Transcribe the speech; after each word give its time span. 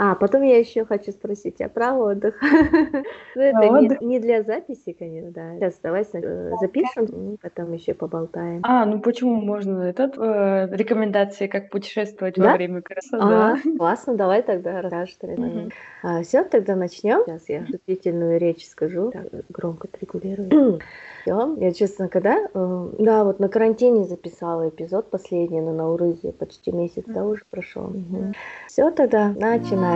А, 0.00 0.14
потом 0.14 0.42
я 0.42 0.58
еще 0.58 0.84
хочу 0.84 1.10
спросить 1.10 1.56
тебя 1.56 1.68
про 1.68 1.94
отдых. 1.94 2.40
Ну, 3.34 3.42
это 3.42 4.04
не 4.04 4.18
для 4.18 4.42
записи, 4.42 4.92
конечно, 4.98 5.30
да. 5.30 5.54
Сейчас 5.56 5.78
давай 5.82 6.02
э, 6.12 6.52
запишем, 6.60 7.36
потом 7.40 7.72
еще 7.72 7.94
поболтаем. 7.94 8.60
А, 8.64 8.84
ну 8.84 9.00
почему 9.00 9.40
можно 9.40 9.82
этот 9.82 10.16
э, 10.18 10.68
рекомендации, 10.72 11.46
как 11.46 11.70
путешествовать 11.70 12.36
во 12.36 12.54
время 12.54 12.82
красоты? 12.82 13.22
А, 13.22 13.56
классно, 13.76 14.16
давай 14.16 14.42
тогда 14.42 14.82
расскажешь. 14.82 15.16
А, 16.02 16.22
Все, 16.22 16.44
тогда 16.44 16.74
начнем. 16.74 17.22
Сейчас 17.26 17.48
я 17.48 17.64
вступительную 17.64 18.38
речь 18.38 18.66
скажу. 18.66 19.12
Громко 19.48 19.88
отрегулирую. 19.92 20.80
Все. 21.22 21.56
Я, 21.58 21.72
честно, 21.72 22.08
когда... 22.08 22.38
Э, 22.54 22.88
да, 22.98 23.24
вот 23.24 23.40
на 23.40 23.48
карантине 23.48 24.04
записала 24.04 24.68
эпизод 24.68 25.10
последний, 25.10 25.60
но 25.60 25.72
на 25.72 25.90
Урузе 25.90 26.32
почти 26.32 26.72
месяц, 26.72 27.04
да, 27.06 27.24
уже 27.24 27.42
прошел. 27.50 27.84
Угу. 27.84 28.32
Все, 28.66 28.90
тогда 28.90 29.28
начинаем. 29.28 29.87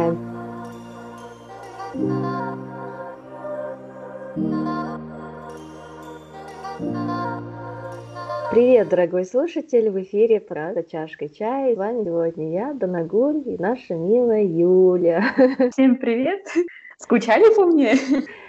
Привет, 8.52 8.88
дорогой 8.88 9.24
слушатель! 9.24 9.90
В 9.90 10.00
эфире 10.02 10.40
«Правда 10.40 10.82
чашкой 10.82 11.28
чая». 11.28 11.74
С 11.74 11.78
вами 11.78 12.04
сегодня 12.04 12.52
я, 12.52 12.72
Данагуль 12.74 13.42
и 13.46 13.56
наша 13.58 13.94
милая 13.94 14.44
Юля. 14.44 15.24
Всем 15.72 15.96
привет! 15.96 16.46
Скучали 16.98 17.54
по 17.54 17.66
мне? 17.66 17.94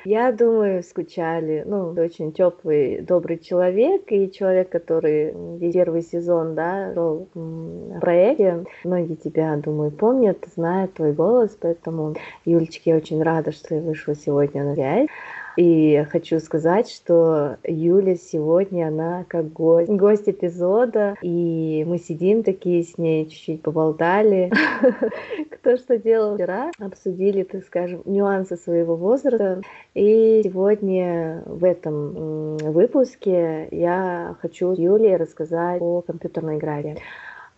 Я 0.06 0.32
думаю, 0.32 0.84
скучали. 0.84 1.64
Ну, 1.66 1.92
очень 1.92 2.34
теплый, 2.34 3.02
добрый 3.02 3.40
человек 3.40 4.04
и 4.12 4.32
человек, 4.32 4.70
который 4.70 5.34
первый 5.72 6.02
сезон, 6.02 6.56
да, 6.56 6.92
в 6.94 8.00
проекте. 8.00 8.66
Многие 8.84 9.16
тебя, 9.16 9.56
думаю, 9.58 9.92
помнят, 9.92 10.38
знают 10.56 10.94
твой 10.94 11.14
голос, 11.14 11.58
поэтому, 11.60 12.16
Юлечке, 12.46 12.92
я 12.92 12.98
очень 12.98 13.24
рада, 13.24 13.52
что 13.52 13.76
я 13.76 13.82
вышла 13.82 14.14
сегодня 14.14 14.64
на 14.64 14.74
связь. 14.76 15.08
И 15.56 16.06
хочу 16.12 16.40
сказать, 16.40 16.90
что 16.90 17.58
Юля 17.64 18.16
сегодня, 18.16 18.88
она 18.88 19.26
как 19.28 19.52
гость, 19.54 19.90
гость 19.90 20.28
эпизода, 20.28 21.16
и 21.22 21.84
мы 21.88 22.00
сидим 22.00 22.44
такие 22.44 22.84
с 22.84 22.98
ней, 22.98 23.28
чуть-чуть 23.30 23.62
поболтали, 23.62 24.52
кто 25.52 25.78
что 25.78 25.98
делал 25.98 26.36
вчера, 26.36 26.72
обсудили, 26.80 27.44
так 27.44 27.64
скажем, 27.66 28.02
нюансы 28.06 28.58
своего 28.58 28.96
возраста. 28.96 29.62
И 29.94 30.42
сегодня 30.44 31.44
в 31.46 31.64
этом 31.64 32.58
выпуске 32.58 33.68
я 33.72 34.36
хочу 34.42 34.74
Юле 34.74 35.18
рассказать 35.18 35.82
о 35.82 36.02
компьютерной 36.02 36.58
игре. 36.58 36.98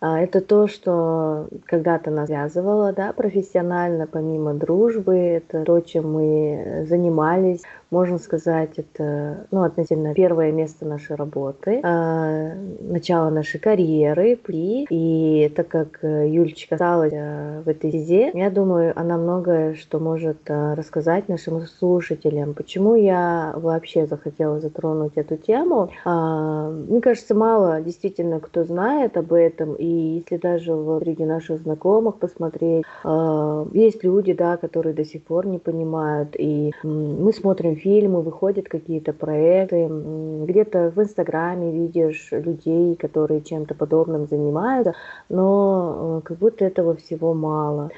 А, 0.02 0.20
это 0.20 0.42
то, 0.42 0.68
что 0.68 1.48
когда-то 1.66 2.12
нас 2.12 2.28
связывало, 2.28 2.92
да, 2.92 3.14
профессионально, 3.14 4.08
помимо 4.08 4.54
дружбы, 4.54 5.16
это 5.16 5.64
то, 5.64 5.80
чем 5.80 6.14
мы 6.14 6.86
занимались, 6.88 7.64
можно 7.96 8.18
сказать, 8.18 8.72
это 8.76 9.48
ну, 9.52 9.64
относительно 9.64 10.14
первое 10.14 10.52
место 10.52 10.86
нашей 10.86 11.16
работы, 11.16 11.80
э, 11.82 12.56
начало 12.82 13.30
нашей 13.30 13.60
карьеры, 13.62 14.36
при. 14.36 14.86
И 14.90 15.48
так 15.56 15.70
как 15.70 16.04
э, 16.04 16.28
Юлечка 16.28 16.76
осталась 16.76 17.14
э, 17.14 17.62
в 17.64 17.70
этой 17.70 17.90
стезе, 17.90 18.32
я 18.34 18.50
думаю, 18.50 18.92
она 19.00 19.18
многое 19.18 19.76
что 19.76 20.00
может 20.00 20.40
э, 20.48 20.74
рассказать 20.74 21.30
нашим 21.30 21.62
слушателям. 21.62 22.54
Почему 22.54 22.96
я 22.96 23.54
вообще 23.56 24.08
захотела 24.08 24.60
затронуть 24.60 25.14
эту 25.16 25.38
тему? 25.38 25.90
Э, 26.06 26.70
мне 26.90 27.00
кажется, 27.00 27.34
мало 27.34 27.82
действительно 27.82 28.42
кто 28.42 28.66
знает 28.66 29.16
об 29.16 29.32
этом, 29.32 29.74
и 29.76 30.20
если 30.20 30.36
даже 30.36 30.74
среди 31.02 31.24
наших 31.24 31.62
знакомых 31.62 32.18
посмотреть, 32.18 32.84
э, 33.06 33.66
есть 33.74 34.04
люди, 34.04 34.34
да, 34.34 34.58
которые 34.58 34.94
до 34.94 35.06
сих 35.06 35.24
пор 35.24 35.48
не 35.48 35.60
понимают, 35.60 36.36
и 36.38 36.74
мы 36.84 37.32
смотрим 37.32 37.76
фильмы, 37.86 38.22
выходят 38.22 38.68
какие-то 38.68 39.14
проекты, 39.14 39.88
где-то 39.88 40.92
в 40.96 41.00
Инстаграме 41.00 41.72
видишь 41.72 42.30
людей, 42.32 42.96
которые 42.96 43.42
чем-то 43.42 43.76
подобным 43.76 44.26
занимаются, 44.28 44.96
но 45.30 46.22
э, 46.24 46.28
как 46.28 46.38
будто 46.40 46.66
этого 46.66 46.96
всего 46.96 47.36
мало. 47.36 47.92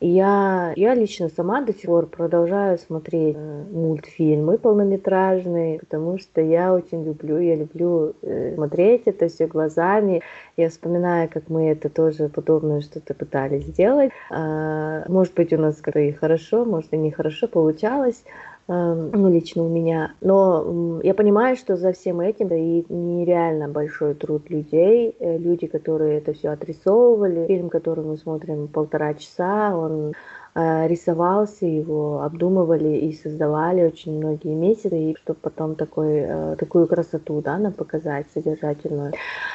Я, 0.00 0.72
я 0.76 0.94
лично 0.94 1.28
сама 1.28 1.60
до 1.60 1.72
сих 1.72 1.86
пор 1.86 2.06
продолжаю 2.06 2.78
смотреть 2.78 3.36
э, 3.36 3.64
мультфильмы 3.70 4.58
полнометражные, 4.58 5.78
потому 5.78 6.18
что 6.18 6.40
я 6.40 6.74
очень 6.74 7.04
люблю, 7.04 7.38
я 7.38 7.54
люблю 7.54 8.14
э, 8.22 8.54
смотреть 8.54 9.02
это 9.06 9.28
все 9.28 9.46
глазами. 9.46 10.22
Я 10.56 10.68
вспоминаю, 10.70 11.28
как 11.32 11.48
мы 11.48 11.70
это 11.70 11.88
тоже 11.90 12.28
подобное 12.28 12.80
что-то 12.80 13.14
пытались 13.14 13.66
сделать. 13.66 14.10
А, 14.30 15.04
может 15.08 15.34
быть, 15.34 15.52
у 15.52 15.58
нас 15.58 15.76
как-то 15.76 16.00
и 16.00 16.12
хорошо, 16.12 16.64
может 16.64 16.92
и 16.92 16.96
нехорошо 16.96 17.48
получалось, 17.48 18.22
ну, 18.68 19.30
лично 19.30 19.62
у 19.62 19.68
меня. 19.68 20.12
Но 20.20 21.00
я 21.02 21.14
понимаю, 21.14 21.56
что 21.56 21.76
за 21.76 21.92
всем 21.92 22.20
этим 22.20 22.48
да, 22.48 22.56
и 22.56 22.84
нереально 22.88 23.68
большой 23.68 24.14
труд 24.14 24.50
людей, 24.50 25.14
э, 25.18 25.38
люди, 25.38 25.66
которые 25.66 26.18
это 26.18 26.34
все 26.34 26.50
отрисовывали. 26.50 27.46
Фильм, 27.46 27.70
который 27.70 28.04
мы 28.04 28.18
смотрим 28.18 28.68
полтора 28.68 29.14
часа, 29.14 29.74
он 29.76 30.12
рисовался, 30.58 31.66
его 31.66 32.22
обдумывали 32.22 32.96
и 32.96 33.12
создавали 33.12 33.82
очень 33.84 34.18
многие 34.18 34.54
месяцы, 34.54 34.98
и 34.98 35.16
чтобы 35.22 35.38
потом 35.40 35.74
такой, 35.74 36.18
э, 36.18 36.56
такую 36.58 36.86
красоту 36.86 37.40
да, 37.40 37.58
нам 37.58 37.72
показать, 37.72 38.26
содержательную. 38.34 39.12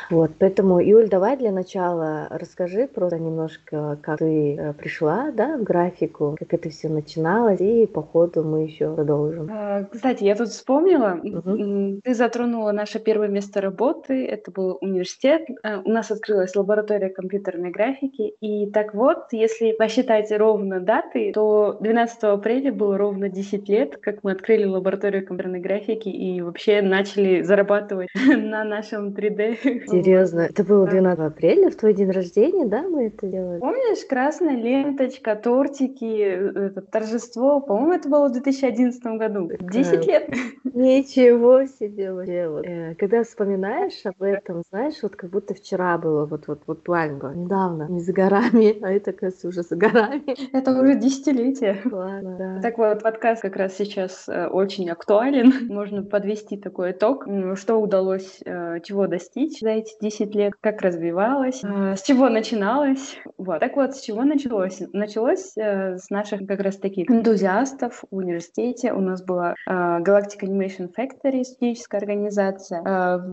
Вот, 0.09 0.31
поэтому, 0.39 0.79
Юль, 0.79 1.09
давай 1.09 1.37
для 1.37 1.51
начала 1.51 2.27
расскажи 2.29 2.87
просто 2.87 3.19
немножко, 3.19 3.97
как 4.01 4.19
ты 4.19 4.55
э, 4.55 4.73
пришла 4.73 5.31
да, 5.31 5.57
в 5.57 5.63
графику, 5.63 6.35
как 6.39 6.53
это 6.53 6.69
все 6.69 6.89
начиналось, 6.89 7.61
и 7.61 7.85
по 7.87 8.01
ходу 8.01 8.43
мы 8.43 8.63
еще 8.63 8.93
продолжим. 8.93 9.49
А, 9.51 9.83
кстати, 9.83 10.23
я 10.23 10.35
тут 10.35 10.49
вспомнила, 10.49 11.19
угу. 11.21 12.01
ты 12.03 12.13
затронула 12.13 12.71
наше 12.71 12.99
первое 12.99 13.27
место 13.27 13.61
работы, 13.61 14.25
это 14.25 14.51
был 14.51 14.77
университет, 14.81 15.41
у 15.85 15.89
нас 15.89 16.11
открылась 16.11 16.55
лаборатория 16.55 17.09
компьютерной 17.09 17.71
графики, 17.71 18.33
и 18.39 18.69
так 18.71 18.93
вот, 18.93 19.27
если 19.31 19.71
посчитать 19.73 20.31
ровно 20.31 20.79
даты, 20.93 21.31
то 21.33 21.77
12 21.79 22.23
апреля 22.23 22.71
было 22.71 22.97
ровно 22.97 23.29
10 23.29 23.69
лет, 23.69 23.97
как 23.97 24.23
мы 24.23 24.31
открыли 24.31 24.65
лабораторию 24.65 25.25
компьютерной 25.25 25.59
графики 25.59 26.09
и 26.09 26.41
вообще 26.41 26.81
начали 26.81 27.41
зарабатывать 27.41 28.09
на 28.27 28.63
нашем 28.63 29.09
3D. 29.09 29.87
Серьезно? 29.87 30.41
Это 30.41 30.63
было 30.63 30.87
12 30.87 31.19
апреля, 31.25 31.69
в 31.69 31.75
твой 31.75 31.93
день 31.93 32.11
рождения, 32.11 32.65
да, 32.65 32.83
мы 32.83 33.07
это 33.07 33.27
делали? 33.27 33.59
Помнишь, 33.59 34.05
красная 34.07 34.55
ленточка, 34.55 35.35
тортики, 35.35 36.21
это 36.21 36.81
торжество, 36.81 37.59
по-моему, 37.59 37.93
это 37.93 38.09
было 38.09 38.29
в 38.29 38.33
2011 38.33 39.03
году. 39.17 39.49
10 39.59 40.07
лет. 40.07 40.29
Ничего 40.73 41.65
себе 41.65 42.13
вообще. 42.13 42.49
Э, 42.65 42.95
когда 42.95 43.23
вспоминаешь 43.23 44.05
об 44.05 44.21
этом, 44.21 44.63
знаешь, 44.69 44.95
вот 45.01 45.15
как 45.15 45.29
будто 45.29 45.53
вчера 45.53 45.97
было, 45.97 46.25
вот 46.25 46.47
вот 46.47 46.61
вот 46.67 46.77
буквально 46.77 47.33
недавно, 47.33 47.87
не 47.89 47.99
за 48.01 48.13
горами, 48.13 48.77
а 48.81 48.91
это, 48.91 49.13
кажется, 49.13 49.47
уже 49.47 49.63
за 49.63 49.75
горами. 49.75 50.35
Это 50.55 50.72
уже 50.81 50.95
десятилетие. 50.95 51.81
Ладно, 51.85 52.37
да. 52.37 52.61
Так 52.61 52.77
вот, 52.77 53.03
подкаст 53.03 53.41
как 53.41 53.55
раз 53.55 53.75
сейчас 53.75 54.27
э, 54.27 54.47
очень 54.47 54.89
актуален. 54.89 55.67
Можно 55.73 56.03
подвести 56.03 56.57
такой 56.57 56.91
итог, 56.91 57.27
что 57.55 57.77
удалось, 57.77 58.39
э, 58.45 58.79
чего 58.83 59.07
достичь 59.07 59.59
за 59.59 59.69
эти 59.69 59.93
10 60.01 60.35
лет, 60.35 60.53
как 60.61 60.81
развивалось, 60.81 61.61
э, 61.63 61.95
с 61.95 62.01
чего 62.03 62.29
начиналось. 62.29 63.17
Вот. 63.37 63.59
Так 63.59 63.75
вот, 63.75 63.95
с 63.95 64.01
чего 64.01 64.23
началось? 64.23 64.81
Началось 64.93 65.53
с 65.55 66.09
наших 66.09 66.47
как 66.47 66.59
раз 66.59 66.77
таких 66.77 67.09
энтузиастов 67.09 68.03
в 68.09 68.15
университете. 68.15 68.93
У 68.93 69.01
нас 69.01 69.23
была 69.23 69.55
Galactic 69.67 70.41
Animation 70.41 70.89
Factory, 70.97 71.43
студенческая 71.43 71.97
организация. 71.97 72.81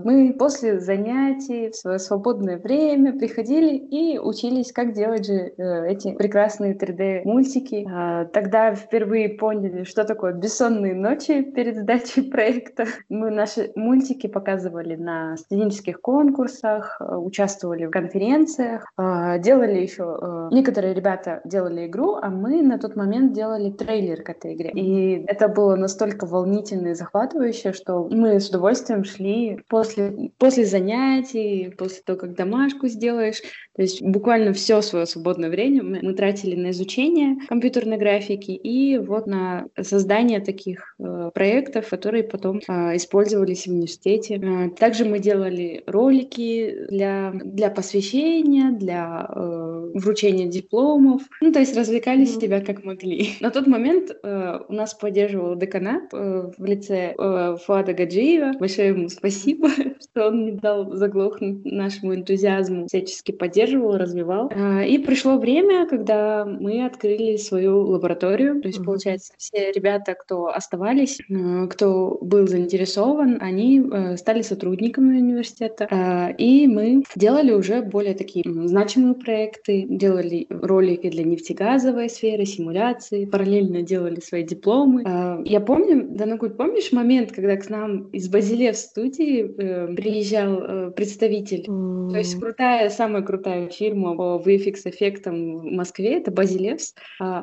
Мы 0.05 0.34
после 0.39 0.81
занятий 0.81 1.71
в 1.71 1.77
свое 1.77 1.99
свободное 1.99 2.59
время 2.59 3.19
приходили 3.19 3.77
и 3.77 4.19
учились, 4.19 4.72
как 4.72 4.93
делать 4.93 5.27
же 5.27 5.53
эти 5.57 6.15
прекрасные 6.15 6.75
3D 6.75 7.22
мультики. 7.30 7.86
А, 7.91 8.24
тогда 8.26 8.74
впервые 8.74 9.28
поняли, 9.28 9.84
что 9.84 10.04
такое 10.04 10.32
бессонные 10.32 10.94
ночи 10.94 11.42
перед 11.42 11.77
сдачей 11.77 12.22
проекта. 12.30 12.86
Мы 13.09 13.30
наши 13.30 13.71
мультики 13.77 14.27
показывали 14.27 14.97
на 14.97 15.36
студенческих 15.36 16.00
конкурсах, 16.00 16.97
а, 17.00 17.18
участвовали 17.18 17.86
в 17.86 17.91
конференциях, 17.91 18.92
а, 18.97 19.38
делали 19.38 19.80
еще... 19.80 20.48
Некоторые 20.50 20.94
ребята 20.94 21.41
делали 21.44 21.86
игру, 21.86 22.16
а 22.21 22.28
мы 22.28 22.62
на 22.62 22.78
тот 22.78 22.97
момент 22.97 23.33
делали 23.33 23.71
трейлер 23.71 24.22
к 24.22 24.30
этой 24.30 24.54
игре. 24.54 24.71
И 24.74 25.24
это 25.26 25.48
было 25.48 25.76
настолько 25.76 26.26
волнительно 26.26 26.88
и 26.88 26.94
захватывающе, 26.94 27.72
что 27.72 28.09
мы 28.10 28.41
с 28.41 28.48
удовольствием 28.48 29.04
шли 29.04 29.60
после, 29.68 30.30
после 30.38 30.65
занятий, 30.65 31.72
после 31.78 32.03
того, 32.04 32.18
как 32.18 32.34
домашку 32.34 32.88
сделаешь. 32.88 33.41
То 33.76 33.83
есть 33.83 34.03
буквально 34.03 34.53
все 34.53 34.83
свое 34.83 35.06
свободное 35.06 35.48
время 35.48 35.83
мы, 35.83 36.00
мы 36.03 36.15
тратили 36.15 36.56
на 36.56 36.71
изучение 36.71 37.20
применение 37.21 37.47
компьютерной 37.49 37.99
графики 37.99 38.53
и 38.53 38.99
вот 38.99 39.27
на 39.27 39.67
создание 39.81 40.41
таких 40.41 40.95
э, 40.99 41.31
проектов, 41.34 41.89
которые 41.89 42.25
потом 42.25 42.61
э, 42.67 42.97
использовались 42.97 43.67
в 43.67 43.71
университете. 43.71 44.37
Э, 44.37 44.71
также 44.71 45.05
мы 45.05 45.19
делали 45.19 45.83
ролики 45.87 46.87
для, 46.91 47.33
для 47.33 47.71
посвящения, 47.71 48.71
для 48.72 49.27
э, 49.28 49.91
вручения 49.95 50.47
дипломов. 50.47 51.22
Ну, 51.41 51.53
то 51.53 51.61
есть 51.61 51.77
развлекали 51.77 52.22
mm-hmm. 52.22 52.41
себя 52.41 52.61
как 52.61 52.84
могли. 52.84 53.31
На 53.41 53.51
тот 53.51 53.67
момент 53.67 54.11
э, 54.11 54.59
у 54.69 54.72
нас 54.72 54.95
поддерживал 54.95 55.57
деканат 55.57 56.13
э, 56.13 56.51
в 56.57 56.65
лице 56.65 57.15
э, 57.17 57.57
Фуада 57.65 57.93
Гаджиева. 57.93 58.53
Большое 58.59 58.89
ему 58.89 59.09
спасибо, 59.09 59.69
что 60.12 60.28
он 60.28 60.45
не 60.45 60.53
дал 60.53 60.92
заглохнуть 60.92 61.65
нашему 61.65 62.15
энтузиазму, 62.15 62.86
всячески 62.86 63.33
поддерживал, 63.33 63.97
развивал. 63.97 64.51
Э, 64.51 64.86
и 64.86 64.98
пришло 64.98 65.39
время, 65.39 65.86
когда 65.86 66.45
мы 66.45 66.84
открыли 66.84 67.36
свою 67.36 67.80
лабораторию. 67.83 68.60
То 68.60 68.68
есть, 68.68 68.84
получается, 68.84 69.33
все 69.39 69.72
ребята, 69.72 70.15
кто 70.15 70.48
оставались, 70.48 71.18
э, 71.28 71.66
кто 71.68 72.18
был 72.21 72.48
заинтересован, 72.48 73.39
они 73.41 73.80
э, 73.80 74.16
стали 74.16 74.42
сотрудниками 74.42 75.18
университета. 75.18 75.86
Э, 75.91 76.34
и 76.36 76.66
мы 76.66 77.04
делали 77.15 77.53
уже 77.53 77.83
более 77.83 78.15
такие 78.15 78.45
значимые 78.66 79.15
проекты, 79.15 79.86
делали 79.89 80.47
ролики 80.51 81.09
для 81.09 81.24
нефтегазовой 81.24 82.09
сферы, 82.10 82.45
симуляции, 82.47 83.27
параллельно 83.27 83.83
делали 83.83 84.21
свои 84.21 84.42
дипломы. 84.42 85.03
Я 85.45 85.60
помню, 85.60 86.07
Данагуль, 86.09 86.51
помнишь 86.51 86.92
момент, 86.92 87.33
когда 87.33 87.57
к 87.57 87.68
нам 87.71 88.09
из 88.09 88.28
Базиле 88.28 88.72
в 88.72 88.77
студии 88.77 89.97
приезжал 90.00 90.91
представитель? 90.92 91.66
Mm. 91.68 92.10
То 92.10 92.18
есть 92.18 92.38
крутая, 92.38 92.91
самая 92.91 93.22
крутая 93.22 93.68
фирма 93.68 94.16
по 94.16 94.42
VFX-эффектам 94.44 95.58
в 95.58 95.64
Москве, 95.64 96.18
это 96.18 96.30
Базилевс. 96.30 96.94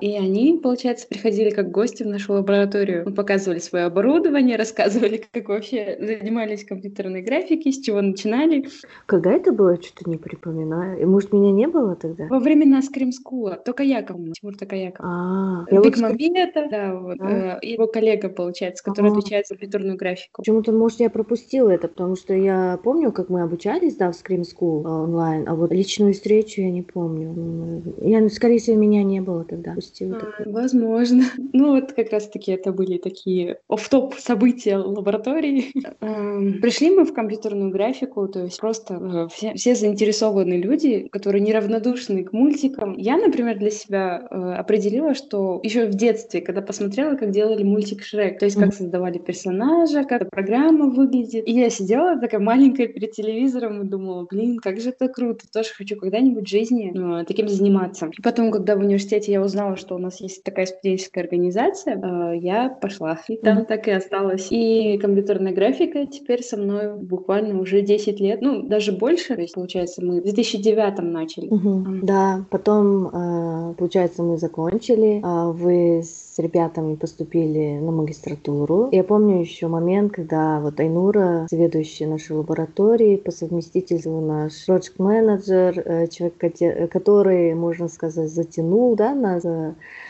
И 0.01 0.15
они, 0.15 0.59
получается, 0.61 1.07
приходили 1.07 1.49
как 1.51 1.71
гости 1.71 2.03
в 2.03 2.07
нашу 2.07 2.33
лабораторию. 2.33 3.03
Мы 3.05 3.13
показывали 3.13 3.59
свое 3.59 3.85
оборудование, 3.85 4.57
рассказывали, 4.57 5.23
как 5.31 5.49
вообще 5.49 5.97
занимались 5.99 6.65
компьютерной 6.65 7.21
графикой, 7.21 7.71
с 7.71 7.79
чего 7.79 8.01
начинали. 8.01 8.67
Когда 9.05 9.31
это 9.31 9.51
было, 9.51 9.81
что-то 9.81 10.09
не 10.09 10.17
припоминаю. 10.17 11.01
И, 11.01 11.05
может, 11.05 11.33
меня 11.33 11.51
не 11.51 11.67
было 11.67 11.95
тогда? 11.95 12.27
Во 12.27 12.39
времена 12.39 12.81
скримскула. 12.81 13.55
Только 13.55 13.83
Яков, 13.83 14.17
Тимур 14.33 14.55
Токаяков. 14.57 15.05
А, 15.05 15.65
Мобилета, 15.71 16.67
да, 16.69 16.95
вот. 16.95 17.17
А? 17.19 17.59
Э, 17.61 17.65
его 17.65 17.87
коллега, 17.87 18.29
получается, 18.29 18.83
который 18.83 19.11
отвечает 19.11 19.47
за 19.47 19.55
компьютерную 19.55 19.97
графику. 19.97 20.41
Почему-то, 20.41 20.71
может, 20.71 20.99
я 20.99 21.09
пропустила 21.09 21.69
это, 21.69 21.87
потому 21.87 22.15
что 22.15 22.33
я 22.33 22.46
помню, 22.83 23.11
как 23.11 23.29
мы 23.29 23.41
обучались, 23.41 23.95
да, 23.95 24.11
в 24.11 24.15
Scream 24.15 24.41
School 24.41 24.83
э, 24.83 24.87
онлайн, 24.87 25.47
а 25.47 25.55
вот 25.55 25.71
личную 25.71 26.13
встречу 26.13 26.61
я 26.61 26.71
не 26.71 26.81
помню. 26.81 27.83
Я, 28.01 28.27
скорее 28.29 28.59
всего, 28.59 28.77
меня 28.77 29.03
не 29.03 29.21
было 29.21 29.43
тогда. 29.43 29.73
Пустила 29.73 30.17
а, 30.17 30.49
возможно. 30.49 31.23
Ну, 31.53 31.75
вот 31.75 31.93
как 31.93 32.11
раз-таки 32.11 32.51
это 32.51 32.71
были 32.71 32.97
такие 32.97 33.59
оф-топ 33.67 34.15
события 34.15 34.77
лаборатории. 34.77 35.71
Пришли 36.61 36.91
мы 36.91 37.05
в 37.05 37.13
компьютерную 37.13 37.71
графику, 37.71 38.27
то 38.27 38.43
есть 38.43 38.59
просто 38.59 38.93
э, 38.93 39.27
все, 39.33 39.53
все 39.55 39.75
заинтересованные 39.75 40.61
люди, 40.61 41.07
которые 41.11 41.41
неравнодушны 41.41 42.23
к 42.23 42.33
мультикам. 42.33 42.95
Я, 42.97 43.17
например, 43.17 43.57
для 43.57 43.71
себя 43.71 44.27
э, 44.29 44.53
определила, 44.53 45.13
что 45.13 45.59
еще 45.63 45.87
в 45.87 45.95
детстве, 45.95 46.41
когда 46.41 46.61
посмотрела, 46.61 47.15
как 47.15 47.31
делали 47.31 47.63
мультик 47.63 48.03
Шрек, 48.03 48.39
то 48.39 48.45
есть 48.45 48.57
как 48.57 48.73
создавали 48.73 49.17
персонажа, 49.17 50.03
как 50.03 50.29
программа 50.29 50.89
выглядит, 50.89 51.47
и 51.47 51.51
я 51.51 51.69
сидела 51.69 52.19
такая 52.19 52.36
маленькая 52.39 52.87
перед 52.87 53.11
телевизором 53.11 53.81
и 53.81 53.85
думала, 53.85 54.25
блин, 54.29 54.57
как 54.57 54.79
же 54.79 54.89
это 54.89 55.07
круто, 55.07 55.45
тоже 55.51 55.69
хочу 55.75 55.95
когда-нибудь 55.97 56.45
в 56.45 56.49
жизни 56.49 57.21
э, 57.21 57.25
таким 57.25 57.47
заниматься. 57.47 58.09
И 58.17 58.21
потом, 58.21 58.51
когда 58.51 58.75
в 58.75 58.79
университете 58.79 59.31
я 59.31 59.41
узнала, 59.41 59.75
что 59.75 59.95
у 59.95 59.97
нас 59.97 60.19
есть 60.21 60.43
такая 60.43 60.65
студенческая 60.65 61.21
организация, 61.21 61.95
э, 61.95 62.37
я 62.37 62.69
пошла. 62.69 63.19
И 63.27 63.37
там 63.37 63.59
mm-hmm. 63.59 63.65
так 63.65 63.87
и 63.87 63.91
осталась. 63.91 64.47
И 64.51 64.97
компьютерная 64.97 65.53
графика 65.53 66.05
теперь 66.05 66.43
со 66.43 66.57
мной 66.57 66.95
буквально 66.97 67.59
уже 67.59 67.81
10 67.81 68.19
лет, 68.19 68.41
ну, 68.41 68.63
даже 68.63 68.91
больше. 68.91 69.35
То 69.35 69.41
есть, 69.41 69.55
получается, 69.55 70.03
мы 70.03 70.21
в 70.21 70.23
2009 70.23 70.99
начали. 70.99 71.49
Mm-hmm. 71.49 71.83
Mm-hmm. 71.83 71.99
Да, 72.03 72.45
потом, 72.49 73.07
э, 73.07 73.73
получается, 73.75 74.23
мы 74.23 74.37
закончили. 74.37 75.21
А 75.23 75.51
вы 75.51 76.01
с 76.03 76.26
ребятами 76.39 76.95
поступили 76.95 77.79
на 77.79 77.91
магистратуру. 77.91 78.89
Я 78.91 79.03
помню 79.03 79.39
еще 79.39 79.67
момент, 79.67 80.13
когда 80.13 80.59
вот 80.59 80.79
Айнура, 80.79 81.47
заведующая 81.49 82.07
нашей 82.07 82.37
лабораторией, 82.37 83.17
по 83.17 83.31
совместительству 83.31 84.21
наш 84.21 84.67
project 84.67 84.93
менеджер 84.97 85.79
э, 85.79 86.07
человек, 86.07 86.91
который, 86.91 87.53
можно 87.53 87.87
сказать, 87.87 88.29
затянул, 88.29 88.95
да, 88.95 89.13
нас. 89.13 89.43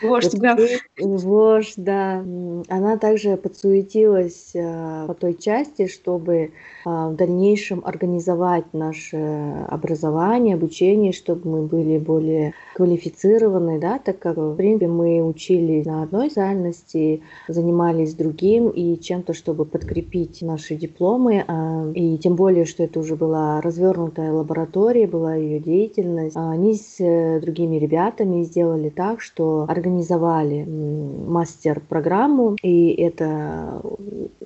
Вождь, 0.02 0.38
да. 0.38 0.56
Вождь, 0.98 1.74
да. 1.76 2.24
Она 2.68 2.96
также 2.98 3.36
подсуетилась 3.36 4.50
э, 4.54 5.04
по 5.06 5.14
той 5.14 5.34
части, 5.34 5.86
чтобы 5.86 6.52
в 6.84 7.14
дальнейшем 7.14 7.82
организовать 7.84 8.72
наше 8.72 9.66
образование, 9.68 10.54
обучение, 10.54 11.12
чтобы 11.12 11.50
мы 11.50 11.62
были 11.62 11.98
более 11.98 12.54
квалифицированы, 12.74 13.78
да, 13.78 13.98
так 13.98 14.18
как, 14.18 14.36
в 14.36 14.56
принципе, 14.56 14.86
мы 14.88 15.22
учились 15.22 15.84
на 15.86 16.02
одной 16.18 16.30
специальности, 16.30 17.22
занимались 17.48 18.14
другим 18.14 18.68
и 18.70 18.98
чем-то, 19.00 19.34
чтобы 19.34 19.64
подкрепить 19.64 20.42
наши 20.42 20.76
дипломы, 20.76 21.44
а, 21.46 21.90
и 21.94 22.18
тем 22.18 22.36
более, 22.36 22.64
что 22.64 22.84
это 22.84 23.00
уже 23.00 23.16
была 23.16 23.60
развернутая 23.60 24.32
лаборатория, 24.32 25.06
была 25.06 25.34
ее 25.34 25.60
деятельность. 25.60 26.36
Они 26.36 26.74
с 26.74 26.96
э, 27.00 27.40
другими 27.40 27.76
ребятами 27.76 28.42
сделали 28.44 28.88
так, 28.88 29.20
что 29.20 29.66
организовали 29.68 30.64
мастер-программу, 30.64 32.56
и 32.62 32.90
это, 32.94 33.82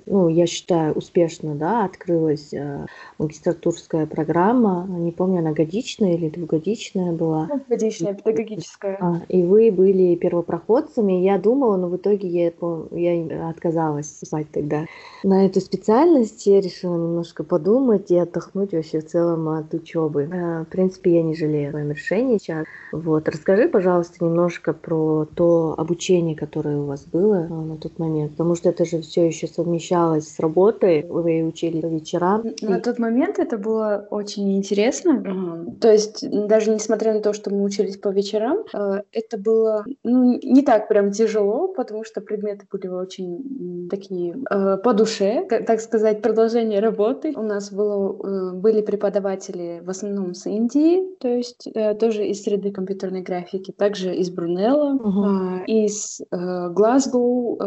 ну, 0.05 0.29
я 0.29 0.45
считаю, 0.47 0.93
успешно, 0.93 1.55
да, 1.55 1.85
открылось 1.85 2.23
появилась 2.23 2.53
э, 2.53 2.85
магистратурская 3.17 4.05
программа. 4.05 4.85
Не 4.89 5.11
помню, 5.11 5.39
она 5.39 5.51
годичная 5.51 6.13
или 6.13 6.29
двухгодичная 6.29 7.11
была. 7.11 7.49
Годичная, 7.69 8.13
педагогическая. 8.13 8.97
А, 8.99 9.21
и 9.29 9.43
вы 9.43 9.71
были 9.71 10.15
первопроходцами. 10.15 11.13
Я 11.13 11.37
думала, 11.63 11.77
но 11.77 11.87
в 11.87 11.95
итоге 11.95 12.27
я, 12.27 12.51
я 12.91 13.49
отказалась 13.49 14.19
спать 14.23 14.47
тогда. 14.51 14.85
На 15.23 15.45
эту 15.45 15.61
специальность 15.61 16.45
я 16.45 16.61
решила 16.61 16.95
немножко 16.95 17.43
подумать 17.43 18.11
и 18.11 18.17
отдохнуть 18.17 18.73
вообще 18.73 18.99
в 18.99 19.07
целом 19.07 19.47
от 19.49 19.73
учебы. 19.73 20.29
Э, 20.31 20.63
в 20.63 20.67
принципе, 20.67 21.15
я 21.15 21.23
не 21.23 21.35
жалею 21.35 21.69
о 21.69 21.71
своем 21.71 21.91
решении 21.91 22.37
сейчас. 22.37 22.65
Вот. 22.91 23.29
Расскажи, 23.29 23.69
пожалуйста, 23.69 24.23
немножко 24.23 24.73
про 24.73 25.25
то 25.35 25.75
обучение, 25.77 26.35
которое 26.35 26.77
у 26.77 26.85
вас 26.85 27.05
было 27.05 27.35
э, 27.35 27.47
на 27.47 27.77
тот 27.77 27.99
момент, 27.99 28.31
потому 28.31 28.55
что 28.55 28.69
это 28.69 28.85
же 28.85 29.01
все 29.01 29.25
еще 29.25 29.47
совмещалось 29.47 30.27
с 30.27 30.39
работой. 30.39 31.05
Вы 31.07 31.43
учили 31.43 31.81
по 31.81 31.87
вечерам 31.87 32.43
вечера. 32.43 32.43
На 32.61 32.79
тот 32.79 32.99
момент 32.99 33.39
это 33.39 33.57
было 33.57 34.07
очень 34.09 34.57
интересно. 34.57 35.11
Uh-huh. 35.11 35.79
То 35.79 35.91
есть 35.91 36.29
даже 36.47 36.71
несмотря 36.71 37.13
на 37.13 37.21
то, 37.21 37.33
что 37.33 37.49
мы 37.49 37.63
учились 37.63 37.97
по 37.97 38.09
вечерам, 38.09 38.59
э, 38.73 39.01
это 39.11 39.37
было 39.37 39.85
ну, 40.03 40.39
не 40.41 40.61
так 40.61 40.87
прям 40.87 41.11
тяжело, 41.11 41.52
потому 41.75 42.03
что 42.03 42.21
предметы 42.21 42.65
были 42.71 42.87
очень 42.87 43.87
такие 43.89 44.35
э, 44.49 44.77
по 44.77 44.93
душе, 44.93 45.45
так 45.47 45.79
сказать, 45.79 46.21
продолжение 46.21 46.79
работы. 46.79 47.33
У 47.35 47.41
нас 47.41 47.71
было, 47.71 48.15
э, 48.15 48.53
были 48.53 48.81
преподаватели 48.81 49.81
в 49.83 49.89
основном 49.89 50.33
с 50.33 50.45
Индии, 50.45 51.15
то 51.19 51.27
есть 51.27 51.67
тоже 51.99 52.25
из 52.27 52.43
среды 52.43 52.71
компьютерной 52.71 53.21
графики, 53.21 53.71
также 53.71 54.15
из 54.15 54.29
Брунелла, 54.29 54.97
uh-huh. 54.97 55.65
из 55.65 56.21
Глазгоу 56.31 57.59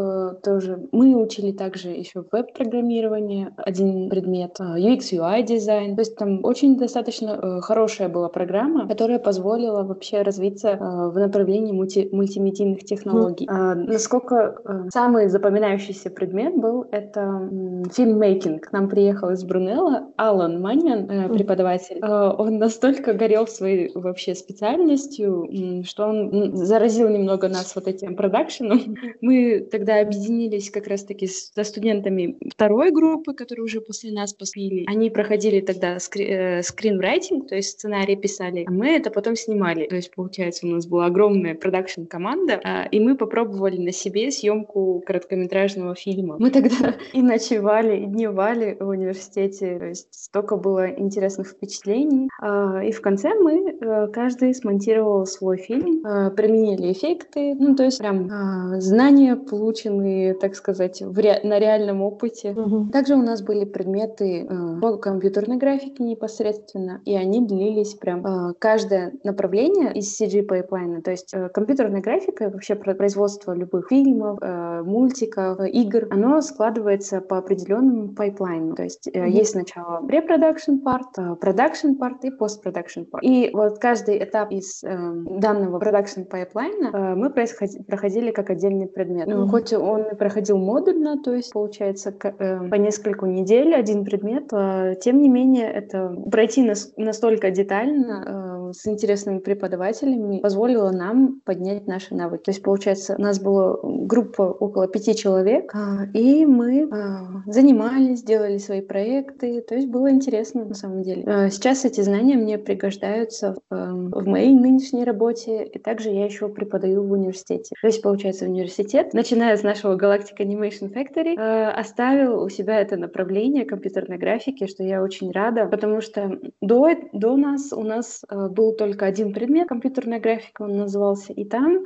тоже. 0.43 0.88
Мы 0.93 1.14
учили 1.14 1.52
также 1.52 1.90
еще 1.90 2.25
веб-программирование, 2.31 3.55
один 3.57 4.09
предмет 4.09 4.59
UX, 4.61 5.12
UI 5.12 5.43
дизайн. 5.43 5.95
То 5.97 6.00
есть 6.00 6.16
там 6.16 6.45
очень 6.45 6.76
достаточно 6.76 7.31
э, 7.31 7.61
хорошая 7.61 8.09
была 8.09 8.28
программа, 8.28 8.88
которая 8.88 9.19
позволила 9.19 9.83
вообще 9.83 10.23
развиться 10.23 10.71
э, 10.71 10.78
в 10.78 11.19
направлении 11.19 11.73
мульти 11.73 12.09
мультимедийных 12.12 12.85
технологий. 12.85 13.47
Mm. 13.47 13.75
Насколько 13.76 14.56
э, 14.64 14.88
самый 14.92 15.28
запоминающийся 15.28 16.11
предмет 16.11 16.56
был 16.56 16.87
это 16.90 17.50
фильммейкинг. 17.92 18.68
К 18.68 18.73
нам 18.73 18.88
приехал 18.88 19.30
из 19.30 19.45
Брунелла 19.45 20.09
Алан 20.16 20.61
Маньян, 20.61 21.06
преподаватель. 21.33 22.02
Он 22.04 22.59
настолько 22.59 23.12
горел 23.12 23.47
своей 23.47 23.90
вообще 23.95 24.35
специальностью, 24.35 25.49
что 25.85 26.06
он 26.06 26.56
заразил 26.56 27.09
немного 27.09 27.49
нас 27.49 27.75
вот 27.75 27.87
этим 27.88 28.16
продакшеном. 28.16 28.97
Мы 29.21 29.66
тогда 29.71 30.00
объединились 30.00 30.71
как 30.71 30.87
раз-таки 30.87 31.26
со 31.26 31.64
студентами 31.64 32.38
второй 32.52 32.90
группы, 32.90 33.35
которые 33.35 33.64
уже 33.64 33.80
после 33.80 34.12
нас 34.12 34.33
поступили. 34.33 34.85
Они 34.88 35.11
проходили 35.11 35.61
тогда 35.61 35.97
скри- 35.97 36.26
э, 36.28 36.62
скринрайтинг, 36.62 37.49
то 37.49 37.56
есть 37.56 37.71
сценарий 37.71 38.16
писали, 38.16 38.64
а 38.66 38.71
мы 38.71 38.88
это 38.88 39.11
потом 39.11 39.37
снимали. 39.37 39.87
То 39.87 39.97
есть, 39.97 40.14
получается, 40.14 40.66
у 40.66 40.71
нас 40.71 40.87
была 40.87 41.06
огромная 41.06 41.54
продакшн-команда, 41.54 42.61
э, 42.62 42.88
и 42.90 43.00
мы 43.00 43.16
попробовали 43.16 43.56
попробовали 43.57 43.79
на 43.79 43.93
себе 43.93 44.31
съемку 44.31 45.03
короткометражного 45.07 45.95
фильма. 45.95 46.37
Мы 46.39 46.51
тогда 46.51 46.95
и 47.13 47.23
ночевали, 47.23 48.03
и 48.03 48.07
дневали 48.07 48.77
в 48.79 48.89
университете, 48.89 49.79
то 49.79 49.87
есть 49.87 50.09
столько 50.11 50.57
было 50.57 50.91
интересных 50.91 51.49
впечатлений. 51.49 52.29
А, 52.41 52.83
и 52.85 52.93
в 52.93 53.01
конце 53.01 53.35
мы, 53.35 53.71
э, 53.71 54.09
каждый 54.09 54.55
смонтировал 54.55 55.27
свой 55.27 55.57
фильм, 55.57 56.05
э, 56.05 56.31
применили 56.31 56.93
эффекты, 56.93 57.55
ну, 57.55 57.75
то 57.75 57.85
есть 57.85 57.99
прям 57.99 58.29
а, 58.31 58.81
знания, 58.81 59.37
полученные, 59.37 60.35
так 60.35 60.55
сказать, 60.55 61.03
ре- 61.03 61.41
на 61.43 61.59
реальном 61.59 62.03
опыте. 62.03 62.51
Угу. 62.51 62.91
Также 62.93 63.15
у 63.15 63.23
нас 63.23 63.43
были 63.43 63.65
предметы 63.65 64.47
э, 64.49 64.81
по 64.81 64.97
компьютерной 64.99 65.57
графике 65.57 66.05
непосредственно, 66.05 67.01
и 67.05 67.15
они 67.15 67.47
длились 67.47 67.95
прям 67.95 68.55
каждое 68.59 69.13
направление 69.25 69.93
из 69.95 70.21
CG 70.21 70.43
пайплайна, 70.43 71.03
то 71.03 71.11
есть 71.11 71.35
компьютерная 71.55 72.01
графика, 72.01 72.51
вообще 72.51 72.75
производство 72.75 73.46
любых 73.55 73.88
фильмов, 73.88 74.38
мультиков, 74.85 75.61
игр, 75.61 76.09
оно 76.11 76.41
складывается 76.41 77.21
по 77.21 77.38
определенному 77.38 78.15
пайплайну, 78.15 78.75
то 78.75 78.83
есть 78.83 79.09
mm-hmm. 79.09 79.29
есть 79.29 79.53
сначала 79.53 80.05
pre-production 80.07 80.79
part, 80.79 81.41
production 81.41 81.95
part 81.95 82.25
и 82.25 82.31
post-production 82.31 83.03
part. 83.05 83.25
И 83.25 83.50
вот 83.53 83.79
каждый 83.79 84.23
этап 84.23 84.50
из 84.50 84.83
э, 84.85 84.97
данного 85.38 85.79
production 85.79 86.23
пайплайна 86.23 86.91
э, 86.93 87.15
мы 87.15 87.31
проходили 87.31 88.31
как 88.31 88.50
отдельный 88.50 88.87
предмет. 88.87 89.29
Mm-hmm. 89.29 89.49
Хоть 89.49 89.73
он 89.73 90.03
и 90.12 90.15
проходил 90.15 90.59
модульно, 90.59 91.23
то 91.23 91.35
есть 91.35 91.53
получается 91.53 92.15
э, 92.23 92.69
по 92.69 92.75
нескольку 92.75 93.26
недель 93.26 93.75
один 93.75 94.05
предмет, 94.05 94.53
э, 94.53 94.95
тем 95.00 95.19
не 95.21 95.29
менее 95.29 95.71
это 95.71 96.09
пройти 96.31 96.62
нас, 96.62 96.93
настолько 96.97 97.50
детально 97.50 98.25
э, 98.26 98.56
с 98.73 98.87
интересными 98.87 99.39
преподавателями 99.39 100.41
позволило 100.41 100.91
нам 100.91 101.41
поднять 101.45 101.87
наши 101.87 102.15
навыки. 102.15 102.45
То 102.45 102.51
есть 102.51 102.63
получается 102.63 103.15
у 103.19 103.21
нас 103.21 103.41
была 103.41 103.79
группа 103.83 104.43
около 104.43 104.89
пяти 104.89 105.15
человек, 105.15 105.75
э, 105.75 106.11
и 106.15 106.47
мы 106.47 106.83
э, 106.83 107.17
занимались, 107.47 108.23
делали 108.23 108.59
свои 108.59 108.81
проекты, 108.81 109.61
то 109.61 109.75
есть 109.75 109.89
было 109.89 110.11
интересно 110.11 110.65
на 110.65 110.75
самом 110.75 111.03
деле. 111.03 111.23
Э, 111.27 111.51
сейчас 111.51 111.85
эти 111.85 112.01
знания 112.01 112.37
мне 112.37 112.59
пригождаются 112.59 113.57
эм, 113.71 114.11
в 114.11 114.27
моей 114.27 114.53
нынешней 114.53 115.05
работе, 115.05 115.65
и 115.65 115.79
также 115.79 116.11
я 116.11 116.25
еще 116.25 116.49
преподаю 116.49 117.05
в 117.05 117.13
университете. 117.13 117.75
То 117.81 117.87
есть, 117.87 118.03
получается, 118.03 118.45
университет, 118.47 119.15
начиная 119.15 119.57
с 119.57 119.63
нашего 119.63 119.97
Galactic 119.97 120.39
Animation 120.39 120.93
Factory, 120.93 121.37
э, 121.37 121.71
оставил 121.71 122.43
у 122.43 122.49
себя 122.49 122.81
это 122.81 122.97
направление 122.97 123.65
компьютерной 123.65 124.19
графики, 124.19 124.67
что 124.67 124.83
я 124.83 125.03
очень 125.03 125.31
рада, 125.31 125.67
потому 125.67 126.01
что 126.01 126.39
до, 126.61 126.91
до 127.13 127.37
нас 127.37 127.73
у 127.73 127.83
нас 127.83 128.23
э, 128.29 128.49
был 128.57 128.75
только 128.75 129.07
один 129.07 129.33
предмет 129.33 129.69
компьютерная 129.69 130.19
графика, 130.19 130.63
он 130.63 130.77
назывался, 130.77 131.33
и 131.33 131.45
там 131.45 131.85